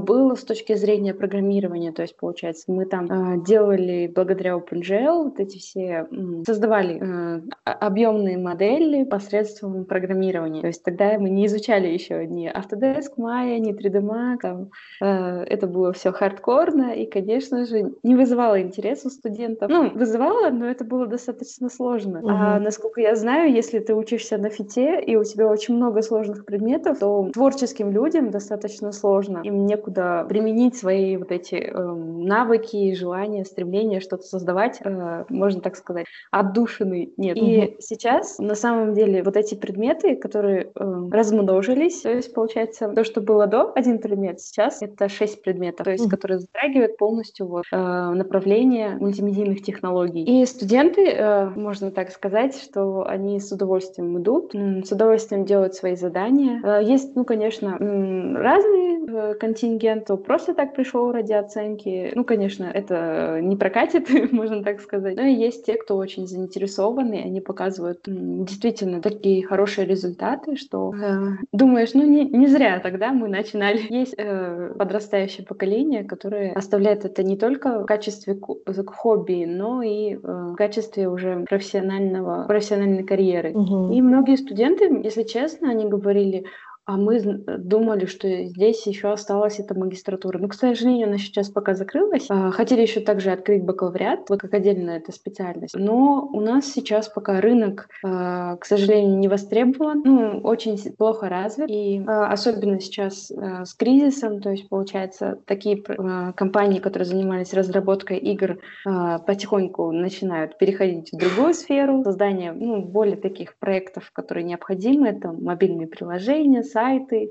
было 0.00 0.34
с 0.34 0.44
точки 0.44 0.74
зрения 0.74 1.14
программирования, 1.14 1.92
то 1.92 2.02
есть, 2.02 2.16
получается, 2.16 2.70
мы 2.72 2.84
там 2.84 3.06
э, 3.10 3.44
делали 3.44 4.12
благодаря 4.14 4.52
OpenGL 4.52 5.24
вот 5.24 5.40
эти 5.40 5.58
все, 5.58 6.06
создавали 6.46 7.00
э, 7.00 7.40
объемные 7.64 8.38
модели 8.38 9.04
посредством 9.04 9.84
программирования. 9.84 10.60
То 10.60 10.66
есть 10.66 10.82
тогда 10.82 11.18
мы 11.18 11.30
не 11.30 11.46
изучали 11.46 11.88
еще 11.88 12.26
ни 12.26 12.50
Autodesk, 12.50 13.12
Maya, 13.18 13.58
ни 13.58 13.72
3D 13.72 14.00
Max, 14.00 14.38
там, 14.42 14.70
это 15.00 15.66
было 15.66 15.92
все 15.92 16.12
хардкорно 16.12 16.94
и, 16.94 17.06
конечно 17.06 17.64
же, 17.64 17.92
не 18.02 18.14
вызывало 18.14 18.60
интерес 18.60 19.04
у 19.04 19.10
студентов. 19.10 19.70
Ну, 19.70 19.90
вызывало, 19.90 20.50
но 20.50 20.66
это 20.66 20.84
было 20.84 21.06
достаточно 21.06 21.68
сложно. 21.68 22.18
Угу. 22.20 22.28
А 22.28 22.58
насколько 22.58 23.00
я 23.00 23.14
знаю, 23.14 23.52
если 23.52 23.78
ты 23.78 23.94
учишься 23.94 24.38
на 24.38 24.50
фите 24.50 25.00
и 25.00 25.16
у 25.16 25.24
тебя 25.24 25.46
очень 25.46 25.76
много 25.76 26.02
сложных 26.02 26.44
предметов, 26.44 26.98
то 26.98 27.30
творческим 27.32 27.90
людям 27.90 28.30
достаточно 28.30 28.92
сложно. 28.92 29.40
Им 29.44 29.61
некуда 29.66 30.26
применить 30.28 30.76
свои 30.76 31.16
вот 31.16 31.30
эти 31.30 31.54
э, 31.54 31.72
навыки, 31.72 32.94
желания, 32.94 33.44
стремления 33.44 34.00
что-то 34.00 34.24
создавать, 34.24 34.80
э, 34.82 35.24
можно 35.28 35.60
так 35.60 35.76
сказать, 35.76 36.06
отдушины 36.30 37.12
нет. 37.16 37.36
Угу. 37.36 37.46
И 37.46 37.76
сейчас 37.80 38.38
на 38.38 38.54
самом 38.54 38.94
деле 38.94 39.22
вот 39.22 39.36
эти 39.36 39.54
предметы, 39.54 40.16
которые 40.16 40.70
э, 40.74 41.08
размножились, 41.10 42.02
то 42.02 42.10
есть 42.10 42.32
получается 42.34 42.88
то, 42.88 43.04
что 43.04 43.20
было 43.20 43.46
до 43.46 43.72
один 43.74 43.98
предмет, 43.98 44.40
сейчас 44.40 44.82
это 44.82 45.08
шесть 45.08 45.42
предметов, 45.42 45.84
то 45.84 45.90
есть 45.90 46.04
угу. 46.04 46.10
которые 46.10 46.40
затрагивают 46.40 46.96
полностью 46.96 47.46
вот, 47.46 47.64
э, 47.72 47.76
направление 47.76 48.96
мультимедийных 49.00 49.62
технологий. 49.62 50.24
И 50.24 50.46
студенты, 50.46 51.08
э, 51.08 51.48
можно 51.50 51.90
так 51.90 52.10
сказать, 52.10 52.56
что 52.56 53.04
они 53.06 53.40
с 53.40 53.52
удовольствием 53.52 54.18
идут, 54.18 54.54
с 54.54 54.92
удовольствием 54.92 55.44
делают 55.44 55.74
свои 55.74 55.96
задания. 55.96 56.60
Э, 56.62 56.82
есть, 56.82 57.14
ну, 57.16 57.24
конечно, 57.24 57.72
разные 57.78 59.06
э, 59.06 59.34
контингент, 59.52 60.06
то 60.06 60.16
просто 60.16 60.54
так 60.54 60.74
пришел 60.74 61.12
ради 61.12 61.32
оценки. 61.32 62.12
Ну, 62.14 62.24
конечно, 62.24 62.64
это 62.64 63.40
не 63.40 63.56
прокатит, 63.56 64.08
можно 64.32 64.62
так 64.62 64.80
сказать. 64.80 65.16
Но 65.16 65.22
и 65.22 65.34
есть 65.34 65.66
те, 65.66 65.74
кто 65.74 65.96
очень 65.96 66.26
заинтересованы, 66.26 67.22
они 67.24 67.40
показывают 67.40 68.00
действительно 68.06 69.00
такие 69.00 69.46
хорошие 69.46 69.86
результаты, 69.86 70.56
что 70.56 70.94
э, 70.94 71.44
думаешь, 71.52 71.94
ну 71.94 72.04
не, 72.04 72.24
не 72.24 72.46
зря 72.46 72.80
тогда 72.80 73.12
мы 73.12 73.28
начинали. 73.28 73.80
Есть 73.92 74.14
э, 74.16 74.74
подрастающее 74.78 75.46
поколение, 75.46 76.04
которое 76.04 76.52
оставляет 76.52 77.04
это 77.04 77.22
не 77.22 77.36
только 77.36 77.80
в 77.80 77.86
качестве 77.86 78.38
хобби, 78.86 79.44
но 79.46 79.82
и 79.82 80.14
э, 80.14 80.18
в 80.22 80.54
качестве 80.56 81.08
уже 81.08 81.44
профессионального, 81.48 82.46
профессиональной 82.46 83.04
карьеры. 83.04 83.52
Угу. 83.52 83.92
И 83.92 84.00
многие 84.02 84.36
студенты, 84.36 84.84
если 85.04 85.24
честно, 85.24 85.70
они 85.70 85.86
говорили, 85.86 86.44
а 86.84 86.96
мы 86.96 87.20
думали, 87.20 88.06
что 88.06 88.28
здесь 88.44 88.84
еще 88.86 89.12
осталась 89.12 89.60
эта 89.60 89.78
магистратура. 89.78 90.38
Но, 90.38 90.48
к 90.48 90.54
сожалению, 90.54 91.06
она 91.06 91.18
сейчас 91.18 91.48
пока 91.48 91.74
закрылась. 91.74 92.26
А, 92.28 92.50
хотели 92.50 92.82
еще 92.82 93.00
также 93.00 93.30
открыть 93.30 93.64
бакалавриат, 93.64 94.28
вот 94.28 94.40
как 94.40 94.52
отдельная 94.54 94.98
эта 94.98 95.12
специальность. 95.12 95.76
Но 95.76 96.28
у 96.32 96.40
нас 96.40 96.66
сейчас 96.66 97.08
пока 97.08 97.40
рынок, 97.40 97.88
а, 98.04 98.56
к 98.56 98.64
сожалению, 98.64 99.16
не 99.18 99.28
востребован, 99.28 100.02
ну, 100.04 100.40
очень 100.40 100.76
плохо 100.96 101.28
развит. 101.28 101.70
И 101.70 102.02
а, 102.04 102.32
особенно 102.32 102.80
сейчас 102.80 103.30
с 103.30 103.74
кризисом, 103.74 104.40
то 104.40 104.50
есть, 104.50 104.68
получается, 104.68 105.38
такие 105.46 105.82
компании, 105.82 106.80
которые 106.80 107.06
занимались 107.06 107.54
разработкой 107.54 108.18
игр, 108.18 108.58
потихоньку 108.84 109.92
начинают 109.92 110.58
переходить 110.58 111.12
в 111.12 111.16
другую 111.16 111.54
сферу, 111.54 112.02
создание 112.02 112.52
ну, 112.52 112.82
более 112.82 113.16
таких 113.16 113.56
проектов, 113.56 114.10
которые 114.12 114.44
необходимы. 114.44 115.08
Это 115.08 115.32
мобильные 115.32 115.86
приложения, 115.86 116.62
сайты, 116.72 117.30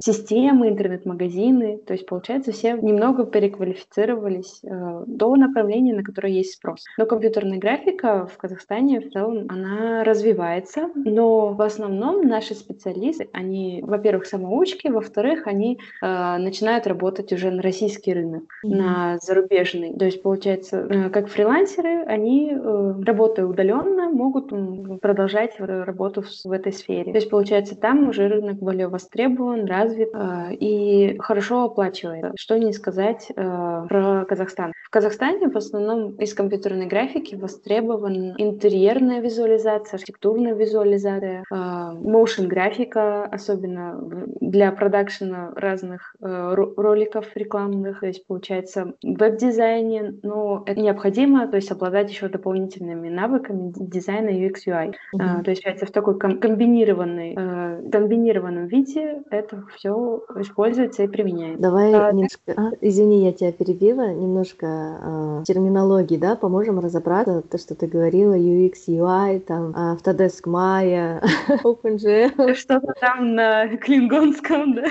системы, 0.00 0.68
интернет-магазины. 0.68 1.78
То 1.78 1.92
есть, 1.94 2.06
получается, 2.06 2.52
все 2.52 2.72
немного 2.74 3.24
переквалифицировались 3.24 4.60
э, 4.62 5.04
до 5.06 5.36
направления, 5.36 5.94
на 5.94 6.02
которое 6.02 6.32
есть 6.32 6.54
спрос. 6.54 6.84
Но 6.98 7.06
компьютерная 7.06 7.58
графика 7.58 8.26
в 8.26 8.36
Казахстане 8.36 9.00
в 9.00 9.10
целом, 9.10 9.46
она 9.48 10.04
развивается, 10.04 10.90
но 10.94 11.48
в 11.52 11.62
основном 11.62 12.26
наши 12.26 12.54
специалисты, 12.54 13.28
они, 13.32 13.82
во-первых, 13.82 14.26
самоучки, 14.26 14.88
во-вторых, 14.88 15.46
они 15.46 15.78
э, 16.02 16.36
начинают 16.38 16.86
работать 16.86 17.32
уже 17.32 17.50
на 17.50 17.62
российский 17.62 18.14
рынок, 18.14 18.44
mm-hmm. 18.64 18.74
на 18.74 19.18
зарубежный. 19.18 19.96
То 19.96 20.04
есть, 20.04 20.22
получается, 20.22 20.86
э, 20.88 21.10
как 21.10 21.28
фрилансеры, 21.28 22.04
они, 22.04 22.52
э, 22.52 22.94
работая 23.04 23.46
удаленно, 23.46 24.10
могут 24.10 24.50
продолжать 25.00 25.58
работу 25.58 26.22
в, 26.22 26.28
в 26.44 26.52
этой 26.52 26.72
сфере. 26.72 27.12
То 27.12 27.18
есть, 27.18 27.30
получается, 27.30 27.76
там 27.76 28.08
уже 28.08 28.28
рынок 28.28 28.56
более 28.56 28.88
востребован, 28.88 29.33
развит 29.66 30.10
э, 30.14 30.54
и 30.54 31.16
хорошо 31.18 31.64
оплачивается. 31.64 32.32
Что 32.36 32.58
не 32.58 32.72
сказать 32.72 33.30
э, 33.30 33.86
про 33.88 34.24
Казахстан. 34.26 34.72
В 34.84 34.90
Казахстане 34.90 35.48
в 35.48 35.56
основном 35.56 36.16
из 36.16 36.34
компьютерной 36.34 36.86
графики 36.86 37.34
востребован 37.34 38.34
интерьерная 38.38 39.20
визуализация, 39.20 39.96
архитектурная 39.96 40.54
визуализация, 40.54 41.44
э, 41.50 41.54
motion 41.54 42.46
графика, 42.46 43.24
особенно 43.24 43.98
для 44.40 44.70
продакшена 44.72 45.52
разных 45.56 46.14
э, 46.20 46.54
роликов 46.76 47.26
рекламных, 47.34 48.00
то 48.00 48.06
есть 48.06 48.26
получается 48.26 48.94
в 49.02 49.16
веб-дизайне, 49.18 50.14
но 50.22 50.62
это 50.66 50.80
необходимо, 50.80 51.48
то 51.48 51.56
есть 51.56 51.70
обладать 51.70 52.10
еще 52.10 52.28
дополнительными 52.28 53.08
навыками 53.08 53.72
дизайна 53.76 54.30
UX 54.30 54.54
UI. 54.66 54.94
Mm-hmm. 55.14 55.40
Э, 55.40 55.42
то 55.42 55.50
есть 55.50 55.64
в 55.64 55.92
такой 55.92 56.18
комбинированной, 56.18 57.34
э, 57.36 57.90
комбинированном 57.90 58.66
виде 58.66 59.13
это 59.30 59.64
все 59.76 60.22
используется 60.36 61.02
и 61.02 61.08
применяется. 61.08 61.62
Давай 61.62 61.92
а, 61.94 62.12
немножко, 62.12 62.54
а, 62.56 62.70
извини, 62.80 63.24
я 63.24 63.32
тебя 63.32 63.52
перебила, 63.52 64.12
немножко 64.12 64.66
а, 64.66 65.42
терминологии, 65.44 66.16
да, 66.16 66.36
поможем 66.36 66.78
разобраться, 66.80 67.42
то, 67.42 67.58
что 67.58 67.74
ты 67.74 67.86
говорила, 67.86 68.34
UX, 68.34 68.74
UI, 68.88 69.40
там, 69.40 69.72
Autodesk 69.72 70.44
Maya, 70.46 71.22
OpenGL. 71.64 72.54
Что-то 72.54 72.94
там 73.00 73.34
на 73.34 73.68
клингонском, 73.76 74.74
да? 74.74 74.84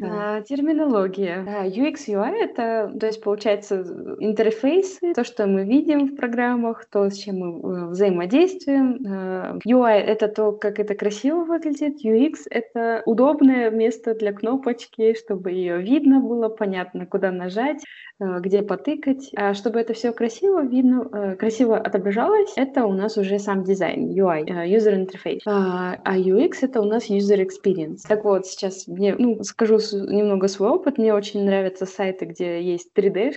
Да. 0.00 0.36
А, 0.36 0.40
терминология. 0.42 1.44
UX, 1.66 2.08
UI— 2.08 2.34
это, 2.40 2.92
то 2.98 3.06
есть, 3.06 3.22
получается, 3.22 3.80
интерфейсы, 4.18 5.14
то, 5.14 5.24
что 5.24 5.46
мы 5.46 5.64
видим 5.64 6.06
в 6.06 6.16
программах, 6.16 6.84
то, 6.86 7.08
с 7.10 7.16
чем 7.16 7.38
мы 7.38 7.60
э, 7.60 7.86
взаимодействуем. 7.88 9.58
UI— 9.64 9.92
это 10.06 10.28
то, 10.28 10.52
как 10.52 10.78
это 10.78 10.94
красиво 10.94 11.44
выглядит. 11.44 12.04
UX— 12.04 12.42
это 12.50 13.02
удобное 13.06 13.70
место 13.70 14.14
для 14.14 14.32
кнопочки, 14.32 15.14
чтобы 15.14 15.52
ее 15.52 15.80
видно 15.80 16.20
было, 16.20 16.48
понятно, 16.48 17.06
куда 17.06 17.30
нажать. 17.30 17.82
Э, 18.20 18.38
где 18.40 18.62
потыкать. 18.62 19.30
А 19.34 19.54
чтобы 19.54 19.80
это 19.80 19.92
все 19.92 20.12
красиво 20.12 20.62
видно, 20.64 21.08
э, 21.12 21.34
красиво 21.34 21.76
отображалось, 21.76 22.52
это 22.56 22.86
у 22.86 22.92
нас 22.92 23.16
уже 23.16 23.40
сам 23.40 23.64
дизайн, 23.64 24.08
UI, 24.08 24.44
э, 24.46 24.68
User 24.68 24.94
Interface. 24.94 25.40
А, 25.46 25.96
а 26.04 26.16
UX 26.16 26.58
это 26.62 26.80
у 26.80 26.84
нас 26.84 27.10
User 27.10 27.44
Experience. 27.44 28.02
Так 28.08 28.24
вот, 28.24 28.46
сейчас 28.46 28.86
мне, 28.86 29.16
ну, 29.18 29.42
скажу 29.42 29.78
немного 29.92 30.46
свой 30.46 30.70
опыт. 30.70 30.98
Мне 30.98 31.12
очень 31.12 31.44
нравятся 31.44 31.86
сайты, 31.86 32.26
где 32.26 32.62
есть 32.62 32.90
3D, 32.94 33.34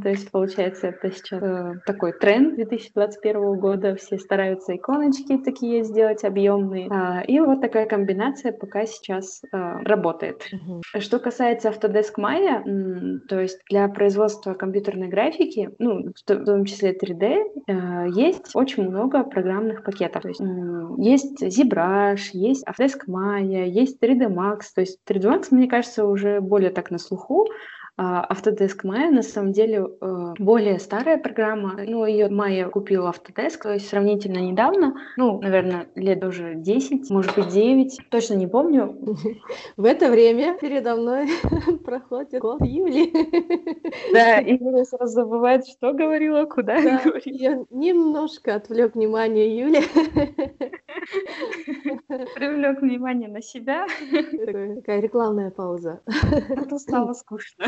то 0.00 0.08
есть, 0.08 0.30
получается, 0.30 0.88
это 0.88 1.10
сейчас 1.10 1.42
такой 1.84 2.12
тренд 2.12 2.54
2021 2.54 3.58
года. 3.58 3.96
Все 3.96 4.18
стараются 4.18 4.76
иконочки 4.76 5.36
такие 5.38 5.82
сделать 5.82 6.22
объемные. 6.22 6.88
А, 6.90 7.22
и 7.26 7.40
вот 7.40 7.60
такая 7.60 7.86
комбинация 7.86 8.52
пока 8.52 8.86
сейчас 8.86 9.42
работает. 9.50 10.46
Что 10.98 11.18
касается 11.18 11.70
Autodesk 11.70 12.14
Maya, 12.18 13.18
то 13.28 13.40
есть 13.40 13.58
для 13.68 13.88
производства 13.96 14.54
компьютерной 14.54 15.08
графики, 15.08 15.70
ну, 15.78 16.12
в 16.14 16.44
том 16.44 16.64
числе 16.66 16.92
3D, 16.92 17.42
э, 17.66 18.06
есть 18.14 18.50
очень 18.54 18.88
много 18.88 19.24
программных 19.24 19.82
пакетов. 19.82 20.22
То 20.22 20.28
есть, 20.28 20.40
есть 20.98 21.42
ZBrush, 21.42 22.30
есть 22.32 22.64
Autodesk 22.68 23.00
Maya, 23.08 23.66
есть 23.66 23.98
3D 24.00 24.28
Max. 24.28 24.60
То 24.74 24.82
есть 24.82 25.00
3D 25.08 25.22
Max, 25.22 25.46
мне 25.50 25.66
кажется, 25.66 26.06
уже 26.06 26.40
более 26.40 26.70
так 26.70 26.90
на 26.90 26.98
слуху, 26.98 27.46
Autodesk 27.98 28.84
Maya 28.84 29.10
на 29.10 29.22
самом 29.22 29.52
деле 29.52 29.86
э, 30.00 30.34
более 30.38 30.78
старая 30.78 31.16
программа. 31.16 31.80
Ну, 31.86 32.04
ее 32.04 32.28
Maya 32.28 32.68
купил 32.68 33.06
Autodesk, 33.06 33.62
то 33.62 33.72
есть 33.72 33.88
сравнительно 33.88 34.38
недавно. 34.38 34.96
Ну, 35.16 35.40
наверное, 35.40 35.88
лет 35.94 36.22
уже 36.22 36.56
10, 36.56 37.08
может 37.08 37.34
быть 37.34 37.48
9. 37.48 38.10
Точно 38.10 38.34
не 38.34 38.46
помню. 38.46 38.98
В 39.78 39.84
это 39.86 40.10
время 40.10 40.58
передо 40.58 40.96
мной 40.96 41.28
проходит 41.84 42.42
год 42.42 42.60
Юли. 42.60 43.10
Да, 44.12 44.38
и 44.40 44.58
Юля 44.62 44.84
сразу 44.84 45.12
забывает, 45.14 45.66
что 45.66 45.94
говорила, 45.94 46.44
куда 46.44 46.74
да, 46.74 47.00
говорила. 47.02 47.20
Я 47.24 47.64
немножко 47.70 48.56
отвлек 48.56 48.94
внимание 48.94 49.58
Юли. 49.58 49.80
Привлек 52.34 52.82
внимание 52.82 53.28
на 53.28 53.40
себя. 53.40 53.86
Такая 54.10 55.00
рекламная 55.00 55.50
пауза. 55.50 56.02
Это 56.48 56.78
стало 56.78 57.14
скучно. 57.14 57.66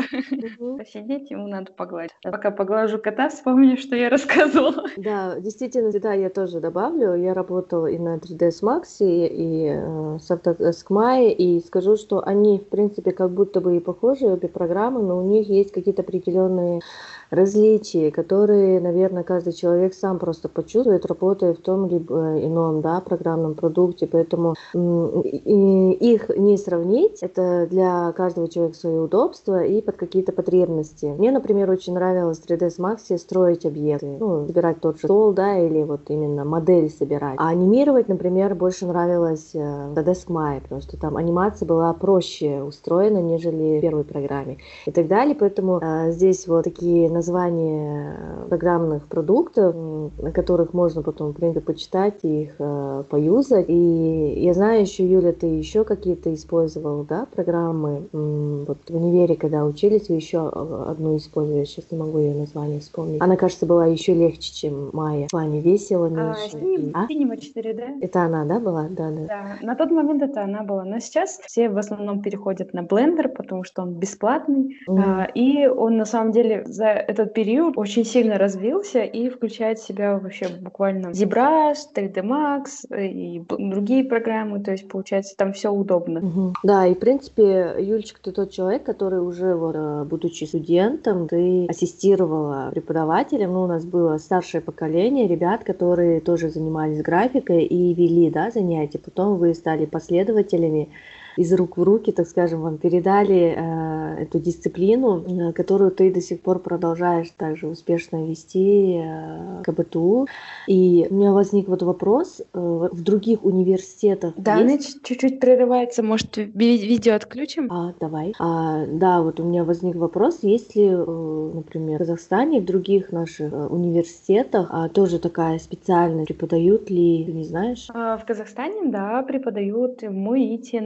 Посидеть, 0.77 1.31
ему 1.31 1.47
надо 1.47 1.71
погладить. 1.71 2.11
Пока 2.23 2.51
поглажу 2.51 2.99
кота, 2.99 3.29
вспомню, 3.29 3.77
что 3.77 3.95
я 3.95 4.09
рассказывала. 4.09 4.85
Да, 4.97 5.39
действительно, 5.39 5.91
да, 5.99 6.13
я 6.13 6.29
тоже 6.29 6.59
добавлю. 6.59 7.15
Я 7.15 7.33
работала 7.33 7.87
и 7.87 7.97
на 7.97 8.17
3ds 8.17 8.61
Max, 8.61 8.83
и 8.99 9.69
э, 9.71 10.19
с 10.19 10.31
Autodesk 10.31 10.87
Maya, 10.89 11.31
и 11.31 11.59
скажу, 11.61 11.97
что 11.97 12.21
они, 12.25 12.59
в 12.59 12.67
принципе, 12.67 13.11
как 13.11 13.31
будто 13.31 13.61
бы 13.61 13.77
и 13.77 13.79
похожи, 13.79 14.25
обе 14.25 14.47
программы, 14.47 15.01
но 15.01 15.17
у 15.17 15.23
них 15.23 15.47
есть 15.47 15.71
какие-то 15.71 16.01
определенные 16.01 16.81
различия, 17.29 18.11
которые, 18.11 18.79
наверное, 18.79 19.23
каждый 19.23 19.53
человек 19.53 19.93
сам 19.93 20.19
просто 20.19 20.49
почувствует, 20.49 21.05
работая 21.05 21.53
в 21.53 21.57
том 21.57 21.87
либо 21.87 22.39
ином 22.39 22.81
да, 22.81 22.99
программном 23.01 23.55
продукте. 23.55 24.07
Поэтому 24.07 24.55
их 24.73 26.29
не 26.29 26.57
сравнить. 26.57 27.21
Это 27.21 27.67
для 27.69 28.11
каждого 28.13 28.47
человека 28.47 28.77
свое 28.77 29.01
удобство 29.01 29.63
и 29.63 29.81
под 29.81 29.97
какие-то 29.97 30.31
потребности. 30.31 31.05
Мне, 31.05 31.31
например, 31.31 31.69
очень 31.69 31.93
нравилось 31.93 32.39
в 32.39 32.45
3ds 32.45 32.79
Max 32.79 33.17
строить 33.17 33.65
объекты. 33.65 34.17
Ну, 34.19 34.47
собирать 34.47 34.81
тот 34.81 34.99
же 34.99 35.07
стол, 35.07 35.33
да, 35.33 35.57
или 35.57 35.83
вот 35.83 36.01
именно 36.09 36.45
модель 36.45 36.89
собирать. 36.89 37.35
А 37.37 37.49
анимировать, 37.49 38.07
например, 38.07 38.55
больше 38.55 38.85
нравилось 38.85 39.51
э, 39.53 39.59
в 39.59 39.97
Autodesk 39.97 40.27
Maya, 40.27 40.61
потому 40.61 40.81
что 40.81 40.97
там 40.97 41.17
анимация 41.17 41.65
была 41.65 41.93
проще 41.93 42.61
устроена, 42.63 43.21
нежели 43.21 43.79
в 43.79 43.81
первой 43.81 44.03
программе 44.03 44.57
и 44.85 44.91
так 44.91 45.07
далее. 45.07 45.35
Поэтому 45.35 45.79
э, 45.81 46.11
здесь 46.11 46.47
вот 46.47 46.63
такие 46.63 47.09
названия 47.19 48.15
программных 48.49 49.07
продуктов, 49.07 49.75
на 50.17 50.31
которых 50.31 50.73
можно 50.73 51.03
потом, 51.03 51.31
в 51.31 51.35
принципе, 51.35 51.65
почитать 51.65 52.15
и 52.23 52.43
их 52.43 52.55
э, 52.59 53.03
поюзать. 53.09 53.65
И 53.67 54.33
я 54.37 54.53
знаю 54.53 54.81
еще, 54.81 55.05
Юля, 55.05 55.33
ты 55.33 55.47
еще 55.47 55.83
какие-то 55.83 56.33
использовал, 56.33 57.03
да, 57.03 57.27
программы? 57.33 58.07
Вот 58.11 58.77
в 58.87 58.95
универе, 58.95 59.35
когда 59.35 59.65
учились, 59.65 60.09
вы 60.09 60.15
еще 60.15 60.47
одну 60.47 61.17
использовали, 61.17 61.65
сейчас 61.65 61.85
не 61.91 61.97
могу 61.97 62.19
ее 62.19 62.35
название 62.35 62.79
вспомнить. 62.79 63.21
Она, 63.21 63.35
кажется, 63.35 63.65
была 63.65 63.85
еще 63.85 64.13
легче, 64.13 64.53
чем 64.53 64.89
Майя. 64.93 65.27
С 65.29 65.33
вами 65.33 65.57
весело 65.57 66.07
а, 66.07 66.09
меньше. 66.09 66.91
А, 66.93 67.05
Cinema 67.05 67.37
4D. 67.37 67.99
Это 68.01 68.21
она, 68.23 68.45
да, 68.45 68.59
была? 68.59 68.87
Да, 68.89 69.09
да. 69.11 69.25
Да, 69.27 69.57
на 69.61 69.75
тот 69.75 69.91
момент 69.91 70.21
это 70.21 70.43
она 70.43 70.63
была. 70.63 70.85
Но 70.85 70.99
сейчас 70.99 71.39
все 71.45 71.69
в 71.69 71.77
основном 71.77 72.21
переходят 72.21 72.73
на 72.73 72.81
Blender, 72.81 73.27
потому 73.27 73.63
что 73.63 73.81
он 73.81 73.93
бесплатный. 73.93 74.77
Mm. 74.87 75.03
А, 75.05 75.25
и 75.35 75.67
он 75.67 75.97
на 75.97 76.05
самом 76.05 76.31
деле 76.31 76.63
за 76.65 77.05
этот 77.09 77.33
период 77.33 77.77
очень 77.77 78.05
сильно 78.05 78.37
развился 78.37 79.01
и 79.01 79.29
включает 79.29 79.79
в 79.79 79.87
себя 79.87 80.17
вообще 80.17 80.47
буквально 80.47 81.07
ZBrush, 81.07 81.77
3D 81.95 82.21
Max 82.21 82.95
и 82.95 83.41
другие 83.49 84.03
программы, 84.03 84.59
то 84.59 84.71
есть 84.71 84.87
получается 84.87 85.35
там 85.35 85.53
все 85.53 85.71
удобно. 85.71 86.19
Угу. 86.19 86.53
Да, 86.63 86.85
и 86.85 86.93
в 86.93 86.99
принципе, 86.99 87.75
Юлечка, 87.79 88.21
ты 88.21 88.31
тот 88.31 88.51
человек, 88.51 88.83
который 88.83 89.21
уже, 89.21 89.55
вот, 89.55 89.75
э, 89.75 90.03
будучи 90.05 90.43
студентом, 90.43 91.27
ты 91.27 91.65
ассистировала 91.67 92.69
преподавателям, 92.71 93.53
ну, 93.53 93.63
у 93.63 93.67
нас 93.67 93.85
было 93.85 94.17
старшее 94.17 94.61
поколение 94.61 95.27
ребят, 95.27 95.63
которые 95.63 96.21
тоже 96.21 96.49
занимались 96.49 97.01
графикой 97.01 97.63
и 97.63 97.93
вели, 97.93 98.29
да, 98.29 98.51
занятия, 98.51 98.99
потом 98.99 99.37
вы 99.37 99.55
стали 99.55 99.85
последователями 99.85 100.89
из 101.37 101.53
рук 101.53 101.77
в 101.77 101.83
руки, 101.83 102.11
так 102.11 102.27
скажем, 102.27 102.61
вам 102.61 102.77
передали 102.77 103.55
э, 103.55 104.23
эту 104.23 104.39
дисциплину, 104.39 105.49
э, 105.49 105.53
которую 105.53 105.91
ты 105.91 106.13
до 106.13 106.21
сих 106.21 106.41
пор 106.41 106.59
продолжаешь 106.59 107.29
также 107.37 107.67
успешно 107.67 108.25
вести 108.25 109.01
э, 109.03 109.61
КБТУ. 109.63 110.27
И 110.67 111.07
у 111.09 111.13
меня 111.13 111.31
возник 111.31 111.67
вот 111.67 111.83
вопрос, 111.83 112.41
э, 112.41 112.43
в 112.53 113.01
других 113.01 113.43
университетах 113.43 114.33
Да, 114.37 114.57
есть... 114.57 115.03
чуть-чуть 115.03 115.39
прерывается, 115.39 116.03
может, 116.03 116.37
видео 116.37 117.15
отключим? 117.15 117.71
А, 117.71 117.93
давай. 117.99 118.33
А, 118.39 118.85
да, 118.85 119.21
вот 119.21 119.39
у 119.39 119.43
меня 119.43 119.63
возник 119.63 119.95
вопрос, 119.95 120.39
есть 120.41 120.75
ли, 120.75 120.87
э, 120.89 121.51
например, 121.53 121.97
в 121.97 121.99
Казахстане, 121.99 122.61
в 122.61 122.65
других 122.65 123.11
наших 123.11 123.53
э, 123.53 123.67
университетах 123.67 124.67
а, 124.71 124.89
тоже 124.89 125.19
такая 125.19 125.59
специальность, 125.59 126.27
преподают 126.27 126.89
ли, 126.89 127.23
ты 127.25 127.31
не 127.31 127.43
знаешь? 127.43 127.87
А, 127.93 128.17
в 128.17 128.25
Казахстане, 128.25 128.89
да, 128.89 129.21
преподают 129.23 130.01
в 130.01 130.11
МУИТе, 130.11 130.81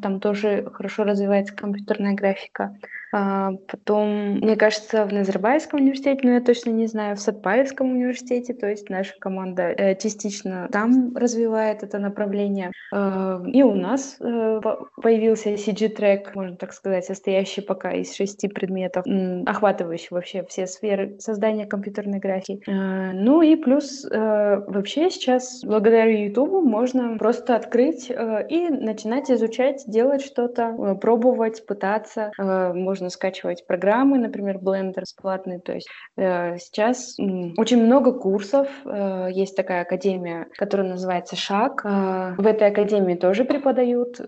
там 0.00 0.20
тоже 0.20 0.68
хорошо 0.72 1.04
развивается 1.04 1.54
компьютерная 1.54 2.14
графика. 2.14 2.76
А, 3.12 3.52
потом, 3.68 4.38
мне 4.38 4.56
кажется, 4.56 5.04
в 5.04 5.12
Назарбаевском 5.12 5.80
университете, 5.80 6.20
но 6.22 6.32
я 6.34 6.40
точно 6.40 6.70
не 6.70 6.86
знаю, 6.86 7.16
в 7.16 7.20
Сатпаевском 7.20 7.90
университете, 7.90 8.54
то 8.54 8.68
есть 8.68 8.88
наша 8.88 9.12
команда 9.18 9.64
э, 9.64 9.94
частично 9.96 10.68
там 10.72 11.14
развивает 11.14 11.82
это 11.82 11.98
направление. 11.98 12.72
А, 12.90 13.42
и 13.46 13.62
у 13.62 13.74
нас 13.74 14.16
э, 14.18 14.60
появился 14.96 15.50
CG-трек, 15.50 16.34
можно 16.34 16.56
так 16.56 16.72
сказать, 16.72 17.04
состоящий 17.04 17.60
пока 17.60 17.92
из 17.92 18.14
шести 18.14 18.48
предметов, 18.48 19.04
охватывающий 19.46 20.08
вообще 20.10 20.44
все 20.48 20.66
сферы 20.66 21.16
создания 21.18 21.66
компьютерной 21.66 22.18
графики. 22.18 22.62
А, 22.66 23.12
ну 23.12 23.42
и 23.42 23.56
плюс 23.56 24.06
э, 24.10 24.64
вообще 24.66 25.10
сейчас 25.10 25.62
благодаря 25.64 26.06
YouTube 26.06 26.64
можно 26.64 27.18
просто 27.18 27.56
открыть 27.56 28.10
и 28.10 28.68
начинать 28.70 29.30
изучать, 29.30 29.84
делать 29.86 30.24
что-то, 30.24 30.96
пробовать, 31.00 31.66
пытаться. 31.66 32.32
Можно 32.38 33.01
можно 33.02 33.10
скачивать 33.10 33.66
программы, 33.66 34.18
например, 34.18 34.58
Blender 34.58 35.00
бесплатный. 35.00 35.58
То 35.58 35.72
есть 35.72 35.88
э, 36.16 36.56
сейчас 36.58 37.16
очень 37.56 37.84
много 37.84 38.12
курсов. 38.12 38.68
Э, 38.84 39.28
есть 39.32 39.56
такая 39.56 39.82
академия, 39.82 40.46
которая 40.56 40.88
называется 40.88 41.34
Шаг. 41.34 41.82
Э, 41.84 42.34
в 42.38 42.46
этой 42.46 42.68
академии 42.68 43.16
тоже 43.16 43.44
преподают 43.44 44.20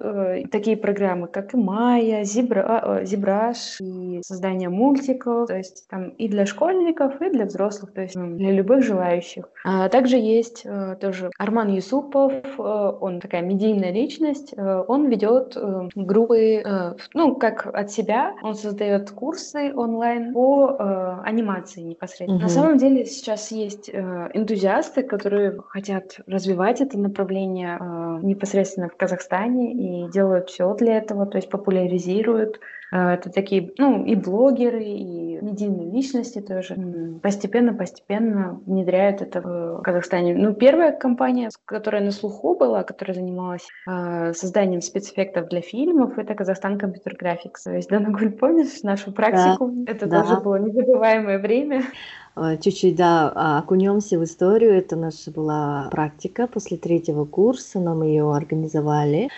такие 0.51 0.77
программы, 0.77 1.29
как 1.29 1.55
и 1.55 1.57
э, 1.57 2.23
ZBrush 2.23 3.81
и 3.81 4.23
создание 4.25 4.69
мультиков. 4.69 5.47
То 5.47 5.57
есть 5.57 5.87
там 5.89 6.09
и 6.09 6.29
для 6.29 6.45
школьников, 6.45 7.23
и 7.23 7.31
для 7.31 7.45
взрослых, 7.45 7.93
то 7.93 8.03
есть 8.03 8.17
для 8.17 8.51
любых 8.51 8.83
желающих. 8.83 9.49
А 9.65 9.89
также 9.89 10.17
есть 10.17 10.67
тоже 11.01 11.31
Арман 11.39 11.73
Юсупов, 11.73 12.33
он 12.59 13.21
такая 13.21 13.43
медийная 13.43 13.93
личность, 13.93 14.53
он 14.57 15.09
ведет 15.09 15.57
группы, 15.95 16.99
ну, 17.15 17.37
как 17.37 17.67
от 17.67 17.91
себя, 17.91 18.35
он 18.43 18.55
создает 18.65 19.11
курсы 19.11 19.73
онлайн 19.75 20.33
по 20.33 20.77
э, 20.79 21.21
анимации 21.25 21.83
непосредственно. 21.83 22.37
Угу. 22.37 22.43
На 22.43 22.49
самом 22.49 22.79
деле 22.79 23.05
сейчас 23.05 23.51
есть 23.51 23.91
э, 23.93 24.31
энтузиасты, 24.33 25.03
которые 25.03 25.61
хотят 25.69 26.21
развивать 26.27 26.81
это 26.81 26.99
направление 26.99 27.79
э, 27.79 28.19
непосредственно 28.23 28.89
в 28.89 28.97
Казахстане 28.97 29.73
и 29.73 30.11
делают 30.11 30.49
все 30.49 30.75
для 30.75 30.97
этого, 30.97 31.27
то 31.27 31.37
есть 31.37 31.51
популяризируют 31.51 32.61
а, 32.95 33.15
это 33.15 33.29
такие, 33.29 33.73
ну, 33.77 34.05
и 34.05 34.15
блогеры, 34.15 34.85
и 34.85 35.24
медийные 35.43 35.91
личности 35.91 36.41
тоже 36.41 36.77
постепенно-постепенно 37.23 38.61
внедряют 38.67 39.23
это 39.23 39.41
в 39.41 39.83
Казахстане. 39.83 40.35
Ну, 40.35 40.55
первая 40.55 40.93
компания, 40.93 41.51
которая 41.65 42.03
на 42.03 42.11
слуху 42.11 42.55
была, 42.55 42.83
которая 42.83 43.15
занималась 43.15 43.67
э, 43.87 44.33
созданием 44.35 44.81
спецэффектов 44.81 45.49
для 45.49 45.61
фильмов, 45.61 46.19
это 46.19 46.35
Казахстан 46.35 46.79
Компьютер 46.79 47.17
Графикс. 47.19 47.65
То 47.65 47.73
есть, 47.73 47.89
Данагуль, 47.89 48.33
помнишь 48.33 48.83
нашу 48.83 49.13
практику? 49.13 49.71
Да, 49.73 49.93
это 49.93 50.07
да. 50.07 50.23
тоже 50.23 50.41
было 50.41 50.57
незабываемое 50.57 51.39
время. 51.39 51.83
А, 52.37 52.57
чуть-чуть, 52.57 52.97
да, 52.97 53.59
окунемся 53.59 54.19
в 54.19 54.25
историю. 54.25 54.73
Это 54.73 54.97
наша 54.97 55.31
была 55.31 55.89
практика 55.91 56.47
после 56.47 56.77
третьего 56.77 57.25
курса, 57.25 57.79
нам 57.79 58.03
ее 58.03 58.35
организовали. 58.35 59.29